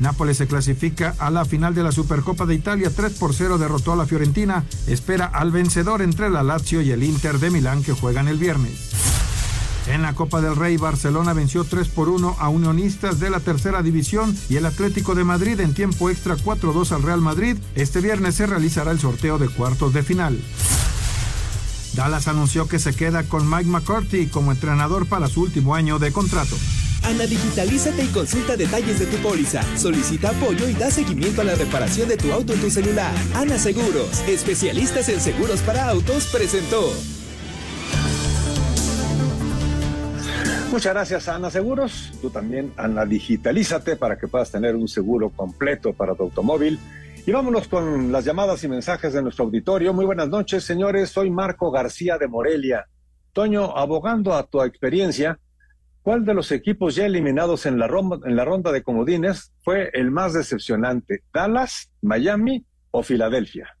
Nápoles 0.00 0.38
se 0.38 0.46
clasifica 0.46 1.14
a 1.18 1.30
la 1.30 1.44
final 1.44 1.74
de 1.74 1.82
la 1.82 1.92
Supercopa 1.92 2.46
de 2.46 2.54
Italia. 2.54 2.90
3 2.94 3.12
por 3.12 3.34
0 3.34 3.58
derrotó 3.58 3.92
a 3.92 3.96
la 3.96 4.06
Fiorentina. 4.06 4.64
Espera 4.86 5.26
al 5.26 5.52
vencedor 5.52 6.00
entre 6.00 6.30
la 6.30 6.42
Lazio 6.42 6.80
y 6.80 6.90
el 6.90 7.04
Inter 7.04 7.38
de 7.38 7.50
Milán 7.50 7.82
que 7.82 7.92
juegan 7.92 8.26
el 8.26 8.38
viernes. 8.38 8.90
En 9.86 10.02
la 10.02 10.14
Copa 10.14 10.40
del 10.40 10.56
Rey, 10.56 10.76
Barcelona 10.78 11.32
venció 11.32 11.64
3 11.64 11.88
por 11.88 12.08
1 12.08 12.36
a 12.38 12.48
Unionistas 12.48 13.20
de 13.20 13.28
la 13.28 13.40
tercera 13.40 13.82
división 13.82 14.36
y 14.48 14.56
el 14.56 14.66
Atlético 14.66 15.14
de 15.14 15.24
Madrid 15.24 15.60
en 15.60 15.74
tiempo 15.74 16.08
extra 16.10 16.36
4-2 16.36 16.92
al 16.92 17.02
Real 17.02 17.20
Madrid. 17.20 17.58
Este 17.74 18.00
viernes 18.00 18.36
se 18.36 18.46
realizará 18.46 18.92
el 18.92 19.00
sorteo 19.00 19.38
de 19.38 19.48
cuartos 19.48 19.92
de 19.92 20.02
final. 20.02 20.40
Dallas 21.94 22.28
anunció 22.28 22.68
que 22.68 22.78
se 22.78 22.94
queda 22.94 23.24
con 23.24 23.50
Mike 23.50 23.68
McCarthy 23.68 24.28
como 24.28 24.52
entrenador 24.52 25.06
para 25.06 25.28
su 25.28 25.42
último 25.42 25.74
año 25.74 25.98
de 25.98 26.12
contrato. 26.12 26.56
Ana, 27.02 27.26
digitalízate 27.26 28.04
y 28.04 28.08
consulta 28.08 28.56
detalles 28.56 28.98
de 28.98 29.06
tu 29.06 29.16
póliza. 29.18 29.62
Solicita 29.76 30.30
apoyo 30.30 30.68
y 30.68 30.74
da 30.74 30.90
seguimiento 30.90 31.40
a 31.40 31.44
la 31.44 31.54
reparación 31.54 32.08
de 32.08 32.16
tu 32.16 32.32
auto 32.32 32.52
en 32.52 32.60
tu 32.60 32.70
celular. 32.70 33.12
Ana 33.34 33.58
Seguros, 33.58 34.20
especialistas 34.28 35.08
en 35.08 35.20
seguros 35.20 35.60
para 35.62 35.88
autos, 35.88 36.26
presentó. 36.26 36.92
Muchas 40.70 40.94
gracias, 40.94 41.28
Ana 41.28 41.50
Seguros. 41.50 42.12
Tú 42.22 42.30
también, 42.30 42.72
Ana, 42.76 43.04
digitalízate 43.04 43.96
para 43.96 44.16
que 44.16 44.28
puedas 44.28 44.52
tener 44.52 44.76
un 44.76 44.86
seguro 44.86 45.30
completo 45.30 45.92
para 45.92 46.14
tu 46.14 46.24
automóvil. 46.24 46.78
Y 47.26 47.32
vámonos 47.32 47.66
con 47.66 48.12
las 48.12 48.24
llamadas 48.24 48.62
y 48.62 48.68
mensajes 48.68 49.12
de 49.12 49.22
nuestro 49.22 49.46
auditorio. 49.46 49.92
Muy 49.92 50.04
buenas 50.04 50.28
noches, 50.28 50.64
señores. 50.64 51.10
Soy 51.10 51.30
Marco 51.30 51.70
García 51.70 52.18
de 52.18 52.28
Morelia. 52.28 52.86
Toño, 53.32 53.76
abogando 53.76 54.32
a 54.32 54.44
tu 54.44 54.62
experiencia, 54.62 55.38
¿cuál 56.02 56.24
de 56.24 56.34
los 56.34 56.52
equipos 56.52 56.94
ya 56.94 57.06
eliminados 57.06 57.66
en 57.66 57.78
la 57.78 57.86
ronda, 57.86 58.18
en 58.24 58.36
la 58.36 58.44
ronda 58.44 58.72
de 58.72 58.82
comodines 58.82 59.52
fue 59.62 59.90
el 59.92 60.10
más 60.10 60.32
decepcionante? 60.32 61.22
¿Dallas, 61.32 61.90
Miami 62.02 62.64
o 62.90 63.02
Filadelfia? 63.02 63.76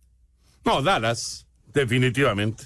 No, 0.64 0.82
Dallas, 0.82 1.46
definitivamente. 1.72 2.64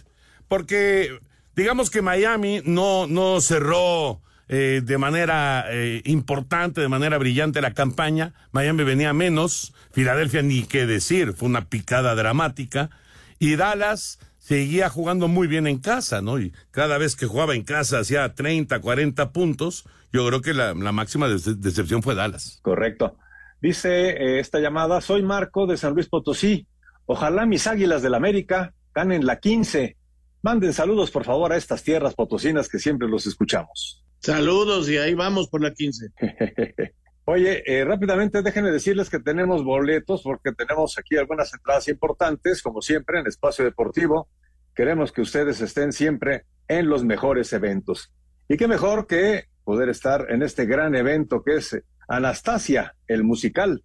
Porque 0.49 1.19
digamos 1.57 1.91
que 1.91 2.03
Miami 2.03 2.61
no, 2.65 3.07
no 3.07 3.41
cerró 3.41 4.21
eh, 4.49 4.83
de 4.85 4.99
manera 4.99 5.65
eh, 5.71 6.03
importante, 6.05 6.81
de 6.81 6.89
manera 6.89 7.17
brillante 7.19 7.63
la 7.63 7.73
campaña. 7.73 8.35
Miami 8.53 8.85
venía 8.85 9.13
menos, 9.13 9.73
Filadelfia 9.93 10.43
ni 10.43 10.65
qué 10.65 10.87
decir, 10.87 11.33
fue 11.33 11.49
una 11.49 11.69
picada 11.69 12.15
dramática. 12.15 12.91
Y 13.39 13.57
Dallas 13.57 14.19
seguía 14.45 14.91
jugando 14.91 15.27
muy 15.27 15.47
bien 15.47 15.67
en 15.67 15.79
casa, 15.79 16.21
¿no? 16.21 16.39
Y 16.39 16.53
cada 16.71 16.99
vez 16.99 17.17
que 17.17 17.25
jugaba 17.25 17.55
en 17.55 17.63
casa 17.63 18.01
hacía 18.01 18.35
30, 18.35 18.79
40 18.79 19.33
puntos. 19.33 19.89
Yo 20.13 20.27
creo 20.27 20.43
que 20.43 20.53
la, 20.53 20.75
máxima 20.75 21.29
decepción 21.29 22.03
fue 22.03 22.15
Dallas. 22.15 22.59
Correcto. 22.61 23.17
Dice 23.63 24.11
eh, 24.11 24.41
esta 24.41 24.61
llamada, 24.61 25.01
soy 25.01 25.23
Marco 25.23 25.67
de 25.67 25.79
San 25.79 25.95
Luis 25.95 26.09
Potosí. 26.09 26.67
Ojalá 27.07 27.47
mis 27.47 27.67
águilas 27.67 28.03
del 28.03 28.13
América 28.13 28.75
ganen 28.95 29.25
la 29.25 29.41
15. 29.41 29.97
Manden 30.43 30.75
saludos, 30.75 31.11
por 31.11 31.25
favor, 31.25 31.51
a 31.55 31.57
estas 31.57 31.83
tierras 31.83 32.15
potosinas 32.15 32.69
que 32.69 32.79
siempre 32.79 33.09
los 33.09 33.27
escuchamos. 33.27 34.05
Saludos 34.21 34.91
y 34.91 34.99
ahí 34.99 35.15
vamos 35.15 35.49
por 35.49 35.63
la 35.63 35.73
15. 35.73 36.09
Oye, 37.27 37.63
eh, 37.65 37.87
rápidamente 37.87 38.43
déjenme 38.43 38.71
decirles 38.71 39.09
que 39.09 39.19
tenemos 39.19 39.65
boletos 39.65 40.23
porque 40.23 40.53
tenemos 40.53 40.99
aquí 40.99 41.17
algunas 41.17 41.55
entradas 41.55 41.89
importantes, 41.89 42.61
como 42.61 42.83
siempre, 42.83 43.19
en 43.19 43.27
Espacio 43.27 43.65
Deportivo. 43.65 44.29
Queremos 44.75 45.11
que 45.11 45.23
ustedes 45.23 45.63
estén 45.63 45.93
siempre 45.93 46.45
en 46.69 46.87
los 46.89 47.03
mejores 47.03 47.51
eventos. 47.55 48.13
Y 48.47 48.59
qué 48.59 48.69
mejor 48.69 49.07
que 49.07 49.47
poder 49.65 49.89
estar 49.89 50.27
en 50.31 50.43
este 50.43 50.67
gran 50.67 50.95
evento 50.95 51.43
que 51.43 51.57
es 51.57 51.83
Anastasia, 52.09 52.95
el 53.09 53.25
musical, 53.25 53.83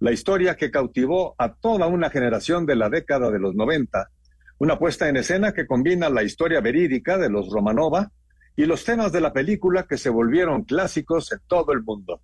la 0.00 0.12
historia 0.12 0.56
que 0.56 0.70
cautivó 0.70 1.34
a 1.36 1.52
toda 1.52 1.88
una 1.88 2.08
generación 2.08 2.64
de 2.64 2.76
la 2.76 2.88
década 2.88 3.30
de 3.30 3.38
los 3.38 3.54
90, 3.54 4.08
una 4.60 4.78
puesta 4.78 5.10
en 5.10 5.18
escena 5.18 5.52
que 5.52 5.66
combina 5.66 6.08
la 6.08 6.22
historia 6.22 6.62
verídica 6.62 7.18
de 7.18 7.28
los 7.28 7.50
Romanova 7.50 8.10
y 8.56 8.64
los 8.64 8.82
temas 8.84 9.12
de 9.12 9.20
la 9.20 9.34
película 9.34 9.86
que 9.86 9.98
se 9.98 10.08
volvieron 10.08 10.64
clásicos 10.64 11.30
en 11.32 11.40
todo 11.46 11.72
el 11.72 11.82
mundo. 11.82 12.22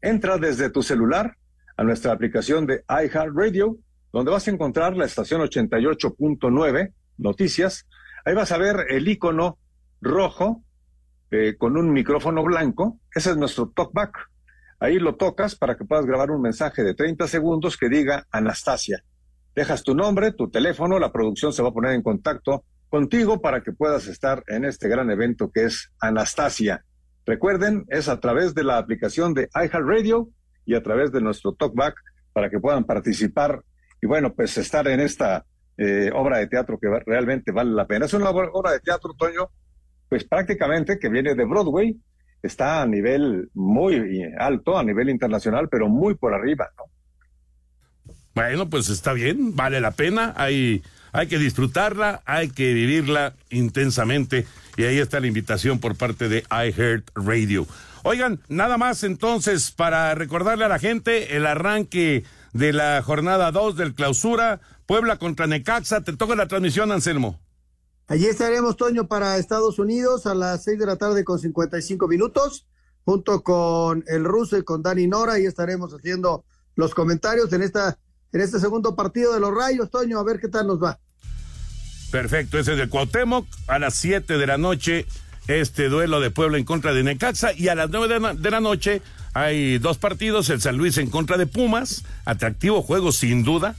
Entra 0.00 0.38
desde 0.38 0.70
tu 0.70 0.82
celular 0.82 1.36
a 1.76 1.84
nuestra 1.84 2.12
aplicación 2.12 2.66
de 2.66 2.84
iHeartRadio, 2.88 3.76
donde 4.12 4.30
vas 4.30 4.46
a 4.46 4.50
encontrar 4.50 4.96
la 4.96 5.04
estación 5.04 5.40
88.9, 5.40 6.92
Noticias. 7.18 7.86
Ahí 8.24 8.34
vas 8.34 8.52
a 8.52 8.58
ver 8.58 8.86
el 8.90 9.08
icono 9.08 9.58
rojo 10.00 10.62
eh, 11.30 11.56
con 11.58 11.76
un 11.76 11.92
micrófono 11.92 12.42
blanco. 12.42 13.00
Ese 13.14 13.30
es 13.30 13.36
nuestro 13.36 13.70
talkback. 13.70 14.16
Ahí 14.80 14.98
lo 14.98 15.16
tocas 15.16 15.56
para 15.56 15.76
que 15.76 15.84
puedas 15.84 16.06
grabar 16.06 16.30
un 16.30 16.40
mensaje 16.40 16.84
de 16.84 16.94
30 16.94 17.26
segundos 17.26 17.76
que 17.76 17.88
diga 17.88 18.26
Anastasia. 18.30 19.02
Dejas 19.54 19.82
tu 19.82 19.94
nombre, 19.94 20.32
tu 20.32 20.48
teléfono, 20.50 21.00
la 21.00 21.10
producción 21.12 21.52
se 21.52 21.62
va 21.62 21.70
a 21.70 21.72
poner 21.72 21.92
en 21.94 22.02
contacto 22.02 22.64
contigo 22.88 23.40
para 23.40 23.62
que 23.62 23.72
puedas 23.72 24.06
estar 24.06 24.44
en 24.46 24.64
este 24.64 24.88
gran 24.88 25.10
evento 25.10 25.50
que 25.50 25.64
es 25.64 25.90
Anastasia. 26.00 26.84
Recuerden, 27.28 27.84
es 27.88 28.08
a 28.08 28.20
través 28.20 28.54
de 28.54 28.64
la 28.64 28.78
aplicación 28.78 29.34
de 29.34 29.50
iHeartRadio 29.54 30.30
y 30.64 30.74
a 30.74 30.82
través 30.82 31.12
de 31.12 31.20
nuestro 31.20 31.52
talkback 31.52 31.94
para 32.32 32.48
que 32.48 32.58
puedan 32.58 32.84
participar 32.84 33.62
y 34.00 34.06
bueno, 34.06 34.32
pues 34.32 34.56
estar 34.56 34.88
en 34.88 35.00
esta 35.00 35.44
eh, 35.76 36.10
obra 36.14 36.38
de 36.38 36.46
teatro 36.46 36.78
que 36.80 36.88
realmente 37.04 37.52
vale 37.52 37.72
la 37.72 37.86
pena. 37.86 38.06
Es 38.06 38.14
una 38.14 38.30
obra 38.30 38.72
de 38.72 38.80
teatro, 38.80 39.12
Toño, 39.12 39.50
pues 40.08 40.24
prácticamente 40.24 40.98
que 40.98 41.10
viene 41.10 41.34
de 41.34 41.44
Broadway, 41.44 42.00
está 42.42 42.80
a 42.80 42.86
nivel 42.86 43.50
muy 43.52 44.24
alto, 44.38 44.78
a 44.78 44.82
nivel 44.82 45.10
internacional, 45.10 45.68
pero 45.68 45.86
muy 45.86 46.14
por 46.14 46.32
arriba, 46.32 46.70
¿no? 46.78 46.84
Bueno, 48.34 48.70
pues 48.70 48.88
está 48.88 49.12
bien, 49.12 49.54
vale 49.54 49.82
la 49.82 49.90
pena, 49.90 50.32
hay, 50.34 50.82
hay 51.12 51.26
que 51.26 51.38
disfrutarla, 51.38 52.22
hay 52.24 52.50
que 52.50 52.72
vivirla 52.72 53.34
intensamente 53.50 54.46
y 54.76 54.84
ahí 54.84 54.98
está 54.98 55.20
la 55.20 55.26
invitación 55.26 55.80
por 55.80 55.96
parte 55.96 56.28
de 56.28 56.44
iHeart 56.50 57.10
Radio. 57.14 57.66
Oigan, 58.04 58.40
nada 58.48 58.78
más 58.78 59.02
entonces 59.02 59.70
para 59.72 60.14
recordarle 60.14 60.64
a 60.64 60.68
la 60.68 60.78
gente 60.78 61.36
el 61.36 61.46
arranque 61.46 62.24
de 62.52 62.72
la 62.72 63.02
jornada 63.02 63.50
2 63.50 63.76
del 63.76 63.94
clausura, 63.94 64.60
Puebla 64.86 65.18
contra 65.18 65.46
Necaxa, 65.46 66.02
te 66.02 66.16
toca 66.16 66.34
la 66.34 66.48
transmisión, 66.48 66.92
Anselmo. 66.92 67.38
Allí 68.06 68.24
estaremos, 68.24 68.76
Toño, 68.76 69.06
para 69.06 69.36
Estados 69.36 69.78
Unidos 69.78 70.26
a 70.26 70.34
las 70.34 70.64
seis 70.64 70.78
de 70.78 70.86
la 70.86 70.96
tarde 70.96 71.24
con 71.24 71.38
55 71.38 72.08
minutos, 72.08 72.66
junto 73.04 73.42
con 73.42 74.02
el 74.06 74.24
ruso 74.24 74.56
y 74.56 74.64
con 74.64 74.82
Dani 74.82 75.06
Nora, 75.06 75.38
y 75.38 75.44
estaremos 75.44 75.92
haciendo 75.92 76.44
los 76.74 76.94
comentarios 76.94 77.52
en 77.52 77.62
esta 77.62 77.98
en 78.32 78.40
este 78.40 78.60
segundo 78.60 78.94
partido 78.94 79.32
de 79.32 79.40
los 79.40 79.54
Rayos, 79.54 79.90
Toño, 79.90 80.18
a 80.18 80.24
ver 80.24 80.40
qué 80.40 80.48
tal 80.48 80.66
nos 80.66 80.82
va. 80.82 80.98
Perfecto, 82.10 82.58
ese 82.58 82.72
es 82.72 82.78
de 82.78 82.88
Cuauhtémoc, 82.88 83.46
a 83.66 83.78
las 83.78 83.94
7 83.96 84.38
de 84.38 84.46
la 84.46 84.56
noche, 84.56 85.06
este 85.46 85.88
duelo 85.88 86.20
de 86.20 86.30
Puebla 86.30 86.58
en 86.58 86.64
contra 86.64 86.92
de 86.92 87.02
Necaxa, 87.02 87.52
y 87.52 87.68
a 87.68 87.74
las 87.74 87.90
9 87.90 88.34
de 88.36 88.50
la 88.50 88.60
noche 88.60 89.02
hay 89.34 89.78
dos 89.78 89.98
partidos, 89.98 90.48
el 90.50 90.60
San 90.60 90.76
Luis 90.76 90.96
en 90.98 91.10
contra 91.10 91.36
de 91.36 91.46
Pumas, 91.46 92.04
atractivo 92.24 92.82
juego 92.82 93.12
sin 93.12 93.44
duda, 93.44 93.76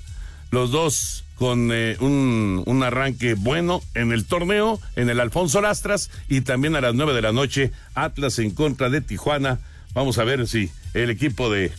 los 0.52 0.72
dos 0.72 1.26
con 1.36 1.70
eh, 1.72 1.95
un, 2.02 2.64
un, 2.66 2.84
arranque 2.84 3.34
bueno 3.34 3.82
en 3.95 4.12
el 4.12 4.26
torneo, 4.26 4.80
en 4.95 5.10
el 5.10 5.20
Alfonso 5.20 5.62
Lastras, 5.62 6.12
y 6.28 6.41
también 6.41 6.76
a 6.76 6.82
las 6.82 6.93
nueve 6.93 7.14
de 7.14 7.22
la 7.22 7.32
noche, 7.32 7.72
Atlas 7.95 8.39
en 8.39 8.52
contra 8.52 8.89
de 8.89 9.02
Tijuana. 9.02 9.60
Vamos 9.93 10.18
a 10.18 10.26
ver 10.26 10.47
si 10.47 10.70
el 10.93 11.10
equipo 11.10 11.50
de, 11.50 11.72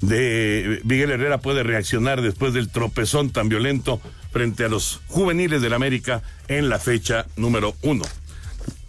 de 0.00 0.80
Miguel 0.84 1.10
Herrera 1.10 1.38
puede 1.38 1.62
reaccionar 1.62 2.22
después 2.22 2.52
del 2.52 2.70
tropezón 2.70 3.30
tan 3.30 3.48
violento 3.48 4.00
frente 4.30 4.64
a 4.64 4.68
los 4.68 5.00
juveniles 5.08 5.62
del 5.62 5.72
América 5.72 6.22
en 6.48 6.68
la 6.68 6.78
fecha 6.78 7.26
número 7.36 7.74
uno. 7.82 8.04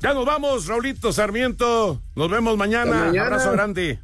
Ya 0.02 0.14
nos 0.14 0.26
vamos, 0.26 0.68
Raulito 0.68 1.12
Sarmiento. 1.12 2.02
Nos 2.16 2.30
vemos 2.30 2.58
mañana. 2.58 3.06
mañana. 3.06 3.26
Abrazo 3.26 3.52
grande. 3.52 4.00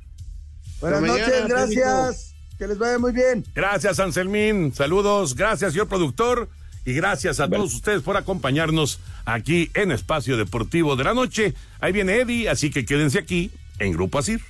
Buenas 0.81 1.01
noches, 1.01 1.47
gracias. 1.47 2.35
Que 2.57 2.67
les 2.67 2.77
vaya 2.77 2.97
muy 2.99 3.11
bien. 3.11 3.45
Gracias, 3.53 3.99
Anselmín. 3.99 4.73
Saludos. 4.73 5.35
Gracias, 5.35 5.73
señor 5.73 5.87
productor. 5.87 6.49
Y 6.85 6.93
gracias 6.93 7.39
a 7.39 7.47
todos 7.47 7.73
ustedes 7.73 8.01
por 8.01 8.17
acompañarnos 8.17 8.99
aquí 9.25 9.71
en 9.73 9.91
Espacio 9.91 10.35
Deportivo 10.35 10.95
de 10.95 11.05
la 11.05 11.13
Noche. 11.13 11.53
Ahí 11.79 11.93
viene 11.93 12.19
Eddie, 12.19 12.49
así 12.49 12.69
que 12.71 12.85
quédense 12.85 13.19
aquí 13.19 13.51
en 13.79 13.93
Grupo 13.93 14.19
Asir. 14.19 14.41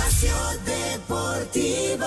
Espacio 0.00 0.34
Deportivo. 0.64 2.06